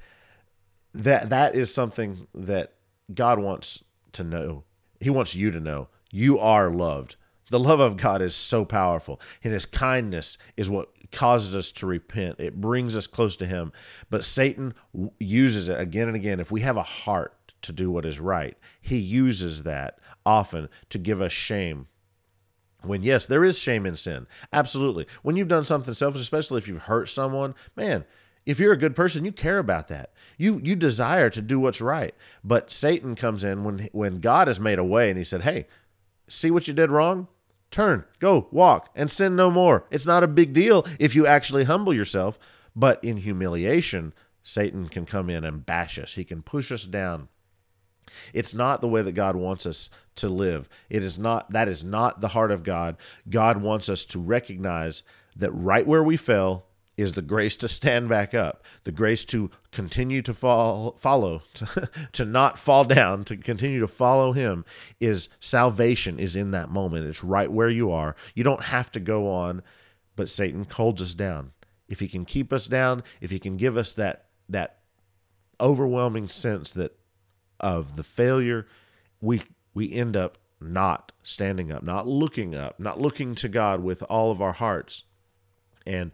that 0.93 1.29
that 1.29 1.55
is 1.55 1.73
something 1.73 2.27
that 2.35 2.73
God 3.15 3.39
wants 3.39 3.85
to 4.13 4.25
know. 4.25 4.65
He 5.01 5.11
wants 5.11 5.37
you 5.37 5.53
to 5.53 5.61
know 5.61 5.89
you 6.17 6.39
are 6.39 6.71
loved. 6.71 7.17
The 7.51 7.61
love 7.61 7.79
of 7.79 7.97
God 7.97 8.23
is 8.23 8.35
so 8.35 8.65
powerful, 8.65 9.21
and 9.45 9.53
His 9.53 9.67
kindness 9.67 10.39
is 10.57 10.71
what 10.71 10.89
causes 11.13 11.55
us 11.55 11.71
to 11.73 11.87
repent. 11.87 12.41
It 12.41 12.61
brings 12.61 12.97
us 12.97 13.07
close 13.07 13.37
to 13.37 13.47
Him. 13.47 13.73
But 14.11 14.25
Satan 14.25 14.75
uses 15.21 15.69
it 15.69 15.79
again 15.79 16.09
and 16.09 16.17
again. 16.17 16.41
If 16.41 16.51
we 16.51 16.63
have 16.63 16.77
a 16.77 16.83
heart 16.83 17.55
to 17.63 17.73
do 17.73 17.91
what 17.91 18.05
is 18.05 18.19
right, 18.21 18.57
he 18.81 18.97
uses 18.97 19.63
that 19.65 19.99
often 20.25 20.69
to 20.91 20.99
give 20.99 21.21
us 21.21 21.33
shame. 21.33 21.87
When, 22.83 23.03
yes, 23.03 23.27
there 23.27 23.45
is 23.45 23.59
shame 23.59 23.87
in 23.87 23.97
sin. 23.97 24.27
Absolutely. 24.53 25.07
When 25.23 25.37
you've 25.37 25.49
done 25.49 25.65
something 25.65 25.95
selfish, 25.95 26.21
especially 26.21 26.59
if 26.59 26.69
you've 26.69 26.83
hurt 26.83 27.09
someone, 27.09 27.55
man, 27.75 28.05
if 28.45 28.61
you're 28.61 28.73
a 28.73 28.79
good 28.79 28.95
person, 28.95 29.25
you 29.25 29.33
care 29.33 29.59
about 29.59 29.89
that. 29.89 30.13
You 30.39 30.61
you 30.63 30.77
desire 30.77 31.29
to 31.31 31.43
do 31.43 31.59
what's 31.59 31.81
right. 31.81 32.15
But 32.45 32.71
Satan 32.71 33.17
comes 33.17 33.43
in 33.43 33.65
when 33.65 33.89
when 33.91 34.21
God 34.21 34.47
has 34.47 34.61
made 34.61 34.79
a 34.79 34.85
way 34.85 35.09
and 35.09 35.19
he 35.19 35.25
said, 35.25 35.43
"Hey, 35.43 35.67
see 36.29 36.51
what 36.51 36.69
you 36.69 36.75
did 36.75 36.91
wrong? 36.91 37.29
Turn, 37.71 38.05
go, 38.21 38.49
walk, 38.51 38.91
and 38.95 39.11
sin 39.11 39.37
no 39.37 39.51
more. 39.51 39.87
It's 39.91 40.07
not 40.07 40.23
a 40.23 40.29
big 40.29 40.53
deal 40.53 40.87
if 40.99 41.15
you 41.15 41.27
actually 41.27 41.65
humble 41.65 41.93
yourself. 41.93 42.39
But 42.75 43.03
in 43.03 43.17
humiliation, 43.17 44.13
Satan 44.43 44.89
can 44.89 45.07
come 45.07 45.31
in 45.31 45.45
and 45.45 45.67
bash 45.67 45.99
us, 45.99 46.15
he 46.15 46.25
can 46.25 46.43
push 46.43 46.71
us 46.71 46.85
down. 46.85 47.29
It's 48.33 48.55
not 48.55 48.81
the 48.81 48.89
way 48.89 49.03
that 49.03 49.13
God 49.13 49.35
wants 49.35 49.67
us 49.67 49.91
to 50.17 50.29
live. 50.29 50.69
It 50.89 51.03
is 51.03 51.19
not 51.19 51.51
that 51.51 51.69
is 51.69 51.83
not 51.83 52.21
the 52.21 52.29
heart 52.29 52.53
of 52.53 52.63
God. 52.63 52.97
God 53.29 53.61
wants 53.61 53.89
us 53.89 54.05
to 54.07 54.21
recognize 54.21 55.03
that 55.35 55.51
right 55.51 55.87
where 55.87 56.05
we 56.05 56.17
fell, 56.17 56.67
is 56.97 57.13
the 57.13 57.23
grace 57.23 57.57
to 57.59 57.69
stand 57.69 58.09
back 58.09 58.35
up, 58.35 58.65
the 58.85 58.93
grace 58.93 59.25
to 59.27 59.51
continue 59.71 60.23
to 60.23 60.33
fall, 60.33 60.93
follow, 60.93 61.43
to, 61.55 61.91
to 62.13 62.25
not 62.25 62.59
fall 62.59 62.85
down, 62.85 63.25
to 63.25 63.37
continue 63.37 63.81
to 63.81 63.87
follow 63.87 64.33
Him. 64.33 64.65
Is 64.99 65.29
salvation 65.39 66.19
is 66.19 66.37
in 66.37 66.53
that 66.53 66.71
moment. 66.71 67.07
It's 67.07 67.23
right 67.23 67.51
where 67.51 67.69
you 67.69 67.91
are. 67.91 68.17
You 68.35 68.45
don't 68.45 68.65
have 68.65 68.91
to 68.93 69.01
go 69.01 69.31
on, 69.31 69.63
but 70.15 70.29
Satan 70.29 70.67
holds 70.71 71.03
us 71.03 71.15
down. 71.15 71.53
If 71.89 72.01
he 72.01 72.09
can 72.09 72.25
keep 72.25 72.53
us 72.53 72.67
down, 72.67 73.05
if 73.21 73.31
he 73.31 73.39
can 73.39 73.57
give 73.57 73.77
us 73.77 73.95
that 73.95 74.27
that 74.49 74.79
overwhelming 75.61 76.29
sense 76.29 76.73
that 76.73 76.99
of 77.61 77.97
the 77.97 78.05
failure, 78.05 78.67
we 79.21 79.43
we 79.75 79.93
end 79.93 80.17
up 80.17 80.39
not 80.61 81.13
standing 81.23 81.71
up, 81.71 81.83
not 81.83 82.09
looking 82.09 82.55
up, 82.55 82.81
not 82.81 83.01
looking 83.01 83.35
to 83.37 83.49
God 83.49 83.83
with 83.83 84.03
all 84.05 84.31
of 84.31 84.41
our 84.41 84.53
hearts, 84.53 85.05
and 85.87 86.11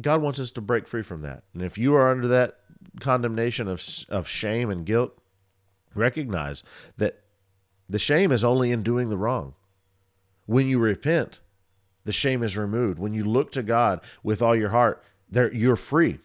God 0.00 0.22
wants 0.22 0.38
us 0.38 0.50
to 0.52 0.60
break 0.60 0.86
free 0.86 1.02
from 1.02 1.22
that. 1.22 1.44
And 1.54 1.62
if 1.62 1.78
you 1.78 1.94
are 1.94 2.10
under 2.10 2.28
that 2.28 2.58
condemnation 3.00 3.68
of 3.68 3.82
of 4.08 4.28
shame 4.28 4.70
and 4.70 4.84
guilt, 4.84 5.18
recognize 5.94 6.62
that 6.96 7.22
the 7.88 7.98
shame 7.98 8.32
is 8.32 8.44
only 8.44 8.70
in 8.72 8.82
doing 8.82 9.08
the 9.08 9.18
wrong. 9.18 9.54
When 10.46 10.66
you 10.66 10.78
repent, 10.78 11.40
the 12.04 12.12
shame 12.12 12.42
is 12.42 12.56
removed. 12.56 12.98
When 12.98 13.14
you 13.14 13.24
look 13.24 13.52
to 13.52 13.62
God 13.62 14.00
with 14.22 14.42
all 14.42 14.56
your 14.56 14.70
heart, 14.70 15.02
there 15.28 15.52
you're 15.52 15.76
free 15.76 16.18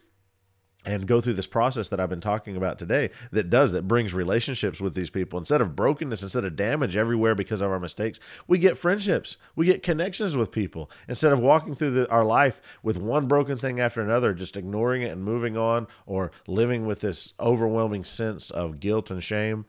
and 0.86 1.06
go 1.06 1.20
through 1.20 1.34
this 1.34 1.48
process 1.48 1.88
that 1.88 1.98
I've 1.98 2.08
been 2.08 2.20
talking 2.20 2.56
about 2.56 2.78
today 2.78 3.10
that 3.32 3.50
does 3.50 3.72
that 3.72 3.88
brings 3.88 4.14
relationships 4.14 4.80
with 4.80 4.94
these 4.94 5.10
people. 5.10 5.38
Instead 5.38 5.60
of 5.60 5.74
brokenness 5.74 6.22
instead 6.22 6.44
of 6.44 6.56
damage 6.56 6.96
everywhere 6.96 7.34
because 7.34 7.60
of 7.60 7.70
our 7.70 7.80
mistakes 7.80 8.20
we 8.46 8.58
get 8.58 8.78
friendships. 8.78 9.36
We 9.56 9.66
get 9.66 9.82
connections 9.82 10.36
with 10.36 10.52
people. 10.52 10.90
Instead 11.08 11.32
of 11.32 11.40
walking 11.40 11.74
through 11.74 11.90
the, 11.90 12.10
our 12.10 12.24
life 12.24 12.62
with 12.82 12.96
one 12.96 13.26
broken 13.26 13.58
thing 13.58 13.80
after 13.80 14.00
another 14.00 14.32
just 14.32 14.56
ignoring 14.56 15.02
it 15.02 15.12
and 15.12 15.24
moving 15.24 15.56
on 15.56 15.88
or 16.06 16.30
living 16.46 16.86
with 16.86 17.00
this 17.00 17.34
overwhelming 17.40 18.04
sense 18.04 18.50
of 18.50 18.80
guilt 18.80 19.10
and 19.10 19.22
shame 19.22 19.66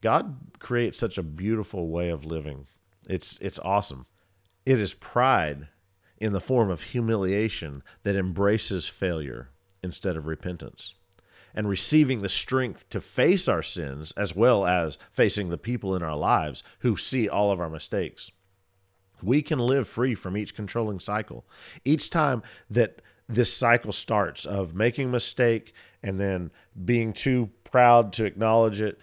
God 0.00 0.36
creates 0.58 0.98
such 0.98 1.18
a 1.18 1.22
beautiful 1.22 1.88
way 1.88 2.08
of 2.08 2.24
living. 2.24 2.66
It's 3.08 3.38
it's 3.40 3.58
awesome. 3.58 4.06
It 4.64 4.80
is 4.80 4.94
pride 4.94 5.68
in 6.18 6.32
the 6.32 6.40
form 6.40 6.70
of 6.70 6.82
humiliation 6.82 7.82
that 8.02 8.16
embraces 8.16 8.88
failure 8.88 9.50
instead 9.82 10.16
of 10.16 10.26
repentance 10.26 10.94
and 11.54 11.68
receiving 11.68 12.22
the 12.22 12.28
strength 12.28 12.88
to 12.90 13.00
face 13.00 13.48
our 13.48 13.62
sins 13.62 14.12
as 14.12 14.36
well 14.36 14.66
as 14.66 14.98
facing 15.10 15.48
the 15.48 15.58
people 15.58 15.94
in 15.96 16.02
our 16.02 16.16
lives 16.16 16.62
who 16.80 16.96
see 16.96 17.28
all 17.28 17.50
of 17.50 17.60
our 17.60 17.70
mistakes. 17.70 18.30
We 19.22 19.42
can 19.42 19.58
live 19.58 19.88
free 19.88 20.14
from 20.14 20.36
each 20.36 20.54
controlling 20.54 21.00
cycle. 21.00 21.44
Each 21.84 22.08
time 22.08 22.42
that 22.70 23.02
this 23.28 23.52
cycle 23.52 23.92
starts 23.92 24.44
of 24.44 24.74
making 24.74 25.08
a 25.08 25.12
mistake 25.12 25.74
and 26.02 26.18
then 26.18 26.50
being 26.84 27.12
too 27.12 27.50
proud 27.64 28.12
to 28.14 28.24
acknowledge 28.24 28.80
it 28.80 28.98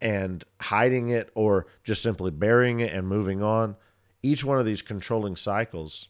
and 0.00 0.44
hiding 0.60 1.08
it 1.08 1.30
or 1.34 1.66
just 1.82 2.02
simply 2.02 2.30
burying 2.30 2.80
it 2.80 2.92
and 2.92 3.08
moving 3.08 3.42
on, 3.42 3.76
each 4.22 4.44
one 4.44 4.58
of 4.58 4.66
these 4.66 4.82
controlling 4.82 5.36
cycles 5.36 6.08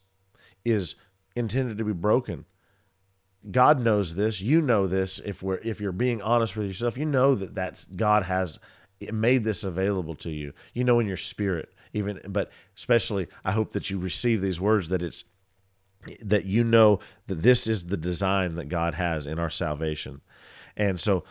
is 0.64 0.96
intended 1.34 1.78
to 1.78 1.84
be 1.84 1.92
broken 1.92 2.44
God 3.50 3.80
knows 3.80 4.14
this. 4.14 4.40
You 4.40 4.60
know 4.60 4.86
this. 4.86 5.18
If 5.18 5.42
we're 5.42 5.58
if 5.58 5.80
you're 5.80 5.92
being 5.92 6.22
honest 6.22 6.56
with 6.56 6.66
yourself, 6.66 6.96
you 6.96 7.04
know 7.04 7.34
that 7.34 7.54
that's 7.54 7.84
God 7.84 8.24
has 8.24 8.58
made 9.12 9.44
this 9.44 9.64
available 9.64 10.14
to 10.16 10.30
you. 10.30 10.52
You 10.72 10.84
know 10.84 10.98
in 11.00 11.06
your 11.06 11.16
spirit, 11.16 11.72
even 11.92 12.20
but 12.28 12.50
especially 12.76 13.28
I 13.44 13.52
hope 13.52 13.72
that 13.72 13.90
you 13.90 13.98
receive 13.98 14.40
these 14.40 14.60
words 14.60 14.88
that 14.88 15.02
it's 15.02 15.24
that 16.20 16.44
you 16.44 16.64
know 16.64 17.00
that 17.26 17.42
this 17.42 17.66
is 17.66 17.86
the 17.86 17.96
design 17.96 18.54
that 18.56 18.68
God 18.68 18.94
has 18.94 19.26
in 19.26 19.38
our 19.38 19.50
salvation. 19.50 20.20
And 20.76 21.00
so 21.00 21.24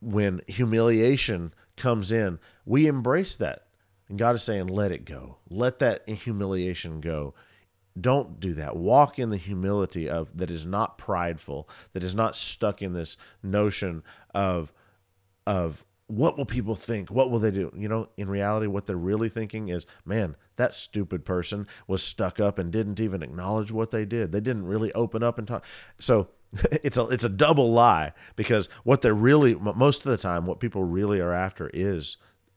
when 0.00 0.40
humiliation 0.46 1.52
comes 1.76 2.12
in, 2.12 2.38
we 2.64 2.86
embrace 2.86 3.36
that. 3.36 3.66
And 4.08 4.18
God 4.18 4.34
is 4.36 4.42
saying, 4.42 4.68
let 4.68 4.92
it 4.92 5.04
go. 5.04 5.38
Let 5.50 5.80
that 5.80 6.08
humiliation 6.08 7.00
go 7.00 7.34
don't 7.98 8.40
do 8.40 8.52
that. 8.54 8.76
Walk 8.76 9.18
in 9.18 9.30
the 9.30 9.36
humility 9.36 10.08
of 10.08 10.36
that 10.36 10.50
is 10.50 10.66
not 10.66 10.98
prideful 10.98 11.68
that 11.92 12.02
is 12.02 12.14
not 12.14 12.36
stuck 12.36 12.82
in 12.82 12.92
this 12.92 13.16
notion 13.42 14.02
of 14.34 14.72
of 15.46 15.84
what 16.08 16.36
will 16.36 16.46
people 16.46 16.76
think? 16.76 17.10
What 17.10 17.30
will 17.30 17.40
they 17.40 17.50
do? 17.50 17.72
You 17.76 17.88
know 17.88 18.08
in 18.16 18.28
reality 18.28 18.66
what 18.66 18.86
they're 18.86 18.96
really 18.96 19.28
thinking 19.28 19.68
is 19.68 19.86
man 20.04 20.36
that 20.56 20.74
stupid 20.74 21.24
person 21.24 21.66
was 21.86 22.02
stuck 22.02 22.40
up 22.40 22.58
and 22.58 22.72
didn't 22.72 23.00
even 23.00 23.22
acknowledge 23.22 23.72
what 23.72 23.90
they 23.90 24.04
did. 24.04 24.32
They 24.32 24.40
didn't 24.40 24.66
really 24.66 24.92
open 24.92 25.22
up 25.22 25.38
and 25.38 25.46
talk. 25.46 25.64
So 25.98 26.28
it's 26.70 26.96
a 26.96 27.06
it's 27.08 27.24
a 27.24 27.28
double 27.28 27.72
lie 27.72 28.12
because 28.36 28.68
what 28.84 29.02
they're 29.02 29.14
really 29.14 29.54
most 29.54 30.04
of 30.04 30.10
the 30.10 30.16
time 30.18 30.46
what 30.46 30.60
people 30.60 30.84
really 30.84 31.20
are 31.20 31.32
after 31.32 31.70
is 31.72 32.16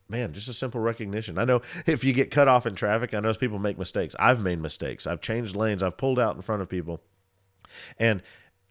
man, 0.10 0.34
just 0.34 0.48
a 0.48 0.54
simple 0.54 0.82
recognition. 0.82 1.38
I 1.38 1.46
know 1.46 1.62
if 1.86 2.04
you 2.04 2.14
get 2.14 2.32
cut 2.32 2.48
off 2.48 2.66
in 2.66 2.76
traffic, 2.76 3.14
I 3.14 3.20
know 3.20 3.34
people 3.34 3.60
make 3.60 3.78
mistakes. 3.78 4.16
I've 4.20 4.42
made 4.42 4.60
mistakes. 4.60 5.08
I've 5.08 5.22
changed 5.22 5.56
lanes. 5.56 5.84
I've 5.84 5.98
pulled 5.98 6.20
out 6.20 6.36
in 6.36 6.42
front 6.42 6.62
of 6.62 6.70
people. 6.70 7.02
And 7.98 8.24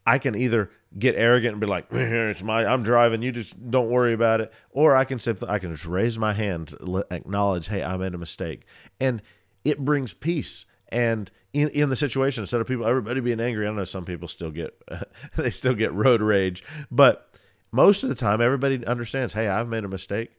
I 0.04 0.18
can 0.18 0.34
either 0.34 0.70
get 0.98 1.16
arrogant 1.16 1.52
and 1.52 1.60
be 1.60 1.66
like, 1.66 1.86
"It's 1.92 2.42
my, 2.42 2.64
I'm 2.64 2.82
driving. 2.82 3.22
You 3.22 3.30
just 3.30 3.70
don't 3.70 3.90
worry 3.90 4.14
about 4.14 4.40
it," 4.40 4.52
or 4.70 4.96
I 4.96 5.04
can 5.04 5.18
simply, 5.18 5.48
I 5.48 5.58
can 5.58 5.70
just 5.70 5.84
raise 5.84 6.18
my 6.18 6.32
hand, 6.32 6.74
acknowledge, 7.10 7.68
"Hey, 7.68 7.82
I 7.82 7.96
made 7.98 8.14
a 8.14 8.18
mistake," 8.18 8.64
and 8.98 9.20
it 9.64 9.84
brings 9.84 10.14
peace. 10.14 10.64
And 10.88 11.30
in, 11.52 11.68
in 11.68 11.90
the 11.90 11.96
situation, 11.96 12.42
instead 12.42 12.62
of 12.62 12.66
people, 12.66 12.86
everybody 12.86 13.20
being 13.20 13.38
angry, 13.38 13.68
I 13.68 13.70
know 13.70 13.84
some 13.84 14.06
people 14.06 14.28
still 14.28 14.50
get, 14.50 14.82
they 15.36 15.50
still 15.50 15.74
get 15.74 15.92
road 15.92 16.22
rage, 16.22 16.64
but 16.90 17.30
most 17.70 18.02
of 18.02 18.08
the 18.08 18.14
time, 18.14 18.40
everybody 18.40 18.84
understands, 18.86 19.34
"Hey, 19.34 19.46
I've 19.46 19.68
made 19.68 19.84
a 19.84 19.88
mistake 19.88 20.30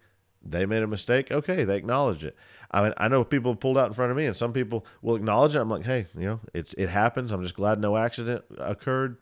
they 0.41 0.65
made 0.65 0.83
a 0.83 0.87
mistake. 0.87 1.31
Okay, 1.31 1.63
they 1.63 1.75
acknowledge 1.75 2.23
it. 2.23 2.35
I 2.71 2.83
mean, 2.83 2.93
I 2.97 3.07
know 3.07 3.23
people 3.23 3.55
pulled 3.55 3.77
out 3.77 3.87
in 3.87 3.93
front 3.93 4.11
of 4.11 4.17
me, 4.17 4.25
and 4.25 4.35
some 4.35 4.53
people 4.53 4.85
will 5.01 5.15
acknowledge 5.15 5.55
it. 5.55 5.59
I'm 5.59 5.69
like, 5.69 5.85
hey, 5.85 6.05
you 6.17 6.25
know, 6.25 6.39
it's 6.53 6.73
it 6.73 6.89
happens. 6.89 7.31
I'm 7.31 7.43
just 7.43 7.55
glad 7.55 7.79
no 7.79 7.97
accident 7.97 8.43
occurred. 8.57 9.17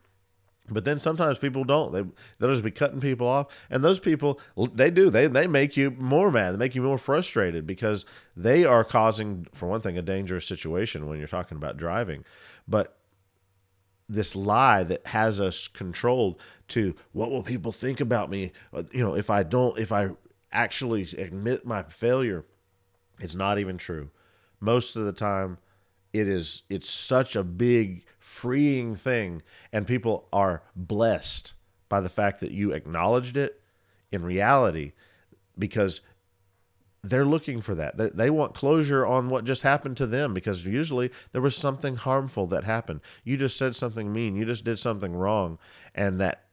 But 0.70 0.84
then 0.84 0.99
sometimes 0.99 1.39
people 1.39 1.63
don't. 1.63 1.93
They 1.93 2.03
they'll 2.38 2.51
just 2.51 2.63
be 2.63 2.72
cutting 2.72 2.99
people 2.99 3.28
off, 3.28 3.47
and 3.70 3.84
those 3.84 3.99
people 3.99 4.39
they 4.74 4.91
do 4.91 5.09
they 5.09 5.28
they 5.28 5.47
make 5.47 5.78
you 5.78 5.91
more 5.91 6.30
mad. 6.30 6.51
They 6.51 6.57
make 6.57 6.76
you 6.76 6.82
more 6.82 6.97
frustrated 6.97 7.65
because 7.65 8.05
they 8.36 8.65
are 8.65 8.84
causing, 8.84 9.47
for 9.53 9.68
one 9.68 9.82
thing, 9.82 9.97
a 9.97 10.01
dangerous 10.01 10.45
situation 10.45 11.07
when 11.07 11.20
you're 11.20 11.28
talking 11.28 11.57
about 11.57 11.78
driving. 11.78 12.26
But 12.68 12.97
this 14.09 14.36
lie 14.36 14.84
that 14.84 15.05
has 15.07 15.41
us 15.41 15.68
controlled 15.68 16.39
to 16.70 16.95
what 17.11 17.30
will 17.30 17.43
people 17.43 17.72
think 17.72 17.99
about 17.99 18.30
me 18.30 18.53
uh, 18.74 18.84
you 18.93 19.03
know 19.03 19.13
if 19.15 19.30
i 19.30 19.43
don't 19.43 19.78
if 19.78 19.91
i 19.91 20.07
actually 20.52 21.04
admit 21.18 21.66
my 21.66 21.84
failure, 21.84 22.45
it's 23.20 23.36
not 23.36 23.60
even 23.60 23.78
true. 23.78 24.10
Most 24.60 24.95
of 24.95 25.06
the 25.06 25.12
time, 25.12 25.58
it 26.14 26.28
is 26.28 26.64
it's 26.70 26.89
such 26.89 27.36
a 27.36 27.43
big 27.43 28.06
freeing 28.20 28.95
thing 28.95 29.41
and 29.72 29.86
people 29.86 30.28
are 30.34 30.64
blessed 30.76 31.54
by 31.89 32.00
the 32.00 32.10
fact 32.10 32.39
that 32.39 32.52
you 32.52 32.72
acknowledged 32.72 33.38
it 33.38 33.62
in 34.12 34.24
reality 34.24 34.93
because 35.58 36.02
they're 37.04 37.26
looking 37.26 37.62
for 37.62 37.76
that. 37.76 38.18
They 38.18 38.30
want 38.30 38.54
closure 38.54 39.06
on 39.06 39.30
what 39.30 39.45
just 39.45 39.62
happened 39.62 39.98
to 39.98 40.08
them 40.08 40.34
because 40.34 40.66
usually 40.66 41.12
there 41.32 41.41
was 41.41 41.56
something 41.56 41.95
harmful 41.95 42.48
that 42.48 42.64
happened. 42.64 43.02
You 43.24 43.38
just 43.38 43.58
said 43.58 43.76
something 43.76 44.12
mean. 44.12 44.36
You 44.36 44.45
just 44.45 44.64
did 44.64 44.80
something 44.80 45.16
wrong, 45.16 45.58
and 45.95 46.20
that 46.20 46.45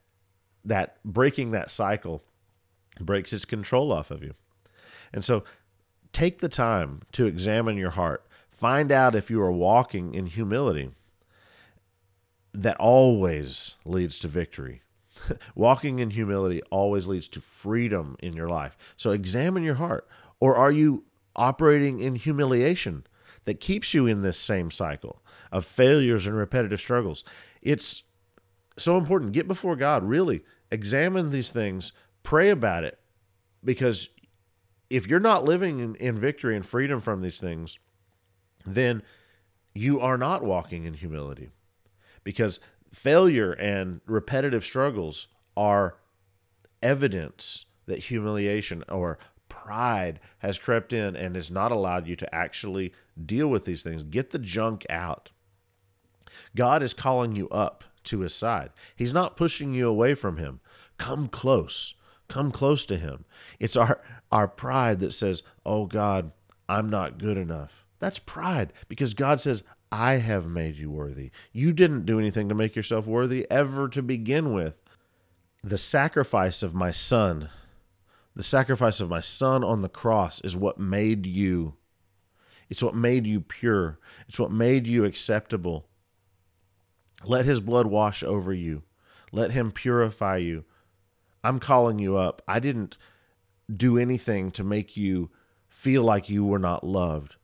that 0.64 0.98
breaking 1.04 1.50
that 1.52 1.70
cycle 1.70 2.22
breaks 3.00 3.32
its 3.32 3.44
control 3.44 3.92
off 3.92 4.10
of 4.10 4.22
you. 4.22 4.34
And 5.12 5.24
so 5.24 5.44
take 6.12 6.40
the 6.40 6.48
time 6.48 7.02
to 7.12 7.26
examine 7.26 7.76
your 7.76 7.90
heart. 7.90 8.26
Find 8.50 8.92
out 8.92 9.14
if 9.14 9.30
you 9.30 9.40
are 9.42 9.52
walking 9.52 10.14
in 10.14 10.26
humility. 10.26 10.90
That 12.52 12.76
always 12.78 13.76
leads 13.84 14.18
to 14.20 14.28
victory. 14.28 14.82
walking 15.54 15.98
in 15.98 16.10
humility 16.10 16.62
always 16.70 17.06
leads 17.06 17.28
to 17.28 17.40
freedom 17.40 18.16
in 18.20 18.34
your 18.34 18.48
life. 18.48 18.76
So 18.96 19.10
examine 19.10 19.62
your 19.62 19.74
heart. 19.74 20.06
Or 20.40 20.56
are 20.56 20.70
you 20.70 21.04
operating 21.36 22.00
in 22.00 22.14
humiliation 22.14 23.04
that 23.44 23.60
keeps 23.60 23.92
you 23.92 24.06
in 24.06 24.22
this 24.22 24.38
same 24.38 24.70
cycle 24.70 25.22
of 25.50 25.64
failures 25.64 26.26
and 26.26 26.36
repetitive 26.36 26.80
struggles? 26.80 27.24
It's 27.60 28.04
so 28.76 28.98
important. 28.98 29.32
Get 29.32 29.48
before 29.48 29.76
God, 29.76 30.04
really. 30.04 30.42
Examine 30.70 31.30
these 31.30 31.50
things 31.50 31.92
Pray 32.24 32.50
about 32.50 32.82
it 32.82 32.98
because 33.62 34.08
if 34.90 35.06
you're 35.06 35.20
not 35.20 35.44
living 35.44 35.78
in, 35.78 35.94
in 35.96 36.18
victory 36.18 36.56
and 36.56 36.66
freedom 36.66 36.98
from 36.98 37.22
these 37.22 37.38
things, 37.38 37.78
then 38.64 39.02
you 39.74 40.00
are 40.00 40.18
not 40.18 40.42
walking 40.42 40.84
in 40.84 40.94
humility 40.94 41.50
because 42.24 42.58
failure 42.92 43.52
and 43.52 44.00
repetitive 44.06 44.64
struggles 44.64 45.28
are 45.56 45.98
evidence 46.82 47.66
that 47.86 47.98
humiliation 47.98 48.82
or 48.88 49.18
pride 49.48 50.20
has 50.38 50.58
crept 50.58 50.92
in 50.92 51.14
and 51.14 51.36
has 51.36 51.50
not 51.50 51.70
allowed 51.70 52.06
you 52.06 52.16
to 52.16 52.34
actually 52.34 52.92
deal 53.24 53.48
with 53.48 53.64
these 53.64 53.82
things. 53.82 54.02
Get 54.02 54.30
the 54.30 54.38
junk 54.38 54.84
out. 54.90 55.30
God 56.56 56.82
is 56.82 56.94
calling 56.94 57.36
you 57.36 57.48
up 57.50 57.84
to 58.04 58.20
his 58.20 58.34
side. 58.34 58.70
He's 58.96 59.14
not 59.14 59.36
pushing 59.36 59.74
you 59.74 59.88
away 59.88 60.14
from 60.14 60.38
him. 60.38 60.60
Come 60.98 61.28
close. 61.28 61.94
Come 62.28 62.50
close 62.50 62.86
to 62.86 62.96
him. 62.96 63.24
It's 63.60 63.76
our 63.76 64.00
our 64.32 64.48
pride 64.48 65.00
that 65.00 65.12
says, 65.12 65.42
"Oh 65.64 65.86
God, 65.86 66.32
I'm 66.68 66.88
not 66.88 67.18
good 67.18 67.36
enough." 67.36 67.84
That's 67.98 68.18
pride 68.18 68.72
because 68.88 69.14
God 69.14 69.40
says, 69.40 69.62
"I 69.92 70.14
have 70.14 70.46
made 70.46 70.76
you 70.76 70.90
worthy." 70.90 71.30
You 71.52 71.72
didn't 71.72 72.06
do 72.06 72.18
anything 72.18 72.48
to 72.48 72.54
make 72.54 72.74
yourself 72.76 73.06
worthy 73.06 73.48
ever 73.50 73.88
to 73.88 74.02
begin 74.02 74.52
with. 74.52 74.80
The 75.62 75.78
sacrifice 75.78 76.62
of 76.62 76.74
my 76.74 76.90
son, 76.90 77.50
the 78.34 78.42
sacrifice 78.42 79.00
of 79.00 79.10
my 79.10 79.20
son 79.20 79.62
on 79.62 79.82
the 79.82 79.88
cross 79.88 80.40
is 80.40 80.56
what 80.56 80.78
made 80.78 81.26
you 81.26 81.76
it's 82.68 82.82
what 82.82 82.94
made 82.94 83.26
you 83.26 83.40
pure. 83.40 83.98
It's 84.28 84.38
what 84.40 84.50
made 84.50 84.86
you 84.86 85.04
acceptable. 85.04 85.88
Let 87.24 87.44
his 87.44 87.60
blood 87.60 87.86
wash 87.86 88.22
over 88.22 88.52
you. 88.52 88.82
Let 89.32 89.52
him 89.52 89.70
purify 89.70 90.38
you. 90.38 90.64
I'm 91.44 91.60
calling 91.60 91.98
you 91.98 92.16
up. 92.16 92.42
I 92.48 92.58
didn't 92.58 92.96
do 93.74 93.98
anything 93.98 94.50
to 94.52 94.64
make 94.64 94.96
you 94.96 95.30
feel 95.68 96.02
like 96.02 96.28
you 96.28 96.44
were 96.44 96.58
not 96.58 96.84
loved, 96.84 97.36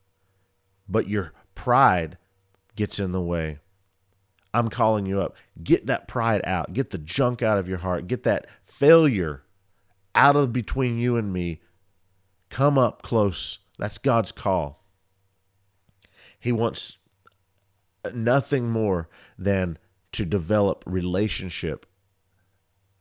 but 0.89 1.07
your 1.07 1.33
pride 1.55 2.17
gets 2.75 2.99
in 2.99 3.11
the 3.11 3.21
way. 3.21 3.59
I'm 4.53 4.69
calling 4.69 5.05
you 5.05 5.21
up. 5.21 5.35
Get 5.63 5.85
that 5.85 6.07
pride 6.07 6.41
out. 6.43 6.73
Get 6.73 6.89
the 6.89 6.97
junk 6.97 7.41
out 7.41 7.57
of 7.57 7.69
your 7.69 7.77
heart. 7.77 8.07
Get 8.07 8.23
that 8.23 8.47
failure 8.65 9.43
out 10.15 10.35
of 10.35 10.51
between 10.51 10.97
you 10.97 11.15
and 11.15 11.31
me. 11.31 11.61
Come 12.49 12.77
up 12.77 13.01
close. 13.01 13.59
That's 13.77 13.97
God's 13.97 14.31
call. 14.31 14.83
He 16.39 16.51
wants 16.51 16.97
nothing 18.13 18.69
more 18.69 19.09
than 19.37 19.77
to 20.11 20.25
develop 20.25 20.83
relationship, 20.85 21.85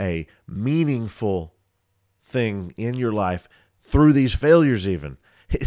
a 0.01 0.26
meaningful 0.48 1.55
thing 2.22 2.72
in 2.76 2.94
your 2.94 3.12
life 3.12 3.48
through 3.82 4.12
these 4.12 4.34
failures, 4.34 4.88
even. 4.88 5.18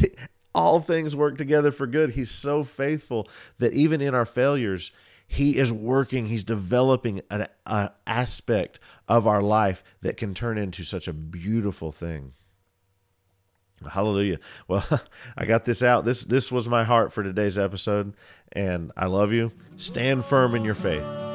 All 0.56 0.80
things 0.80 1.16
work 1.16 1.38
together 1.38 1.72
for 1.72 1.88
good. 1.88 2.12
He's 2.12 2.32
so 2.32 2.64
faithful 2.64 3.28
that 3.60 3.74
even 3.74 4.02
in 4.02 4.14
our 4.14 4.26
failures, 4.26 4.92
he 5.26 5.58
is 5.58 5.74
working, 5.74 6.28
he's 6.28 6.44
developing 6.44 7.22
an, 7.32 7.48
aspect 8.06 8.80
of 9.08 9.26
our 9.26 9.42
life 9.42 9.84
that 10.02 10.18
can 10.18 10.34
turn 10.34 10.58
into 10.58 10.84
such 10.84 11.08
a 11.08 11.14
beautiful 11.14 11.92
thing. 11.92 12.34
Hallelujah. 13.90 14.40
Well, 14.68 14.86
I 15.36 15.46
got 15.46 15.66
this 15.66 15.84
out. 15.84 16.06
This 16.06 16.24
this 16.24 16.52
was 16.52 16.70
my 16.70 16.84
heart 16.84 17.12
for 17.12 17.24
today's 17.24 17.58
episode 17.58 18.16
and 18.52 18.92
I 18.96 19.08
love 19.08 19.34
you. 19.34 19.52
Stand 19.76 20.24
firm 20.24 20.56
in 20.56 20.64
your 20.64 20.76
faith. 20.76 21.33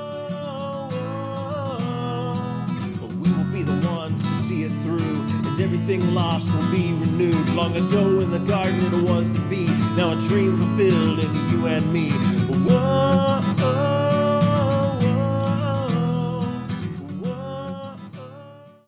Everything 5.68 6.14
lost 6.14 6.50
will 6.50 6.70
be 6.70 6.94
renewed. 6.94 7.46
Long 7.50 7.76
ago 7.76 8.20
in 8.20 8.30
the 8.30 8.38
garden 8.38 8.86
it 8.86 9.10
was 9.10 9.30
to 9.30 9.40
be. 9.50 9.66
Now 9.98 10.12
a 10.12 10.16
dream 10.16 10.56
fulfilled 10.56 11.18
in 11.18 11.50
you 11.50 11.66
and 11.66 11.92
me. 11.92 12.08
Whoa. 12.10 13.47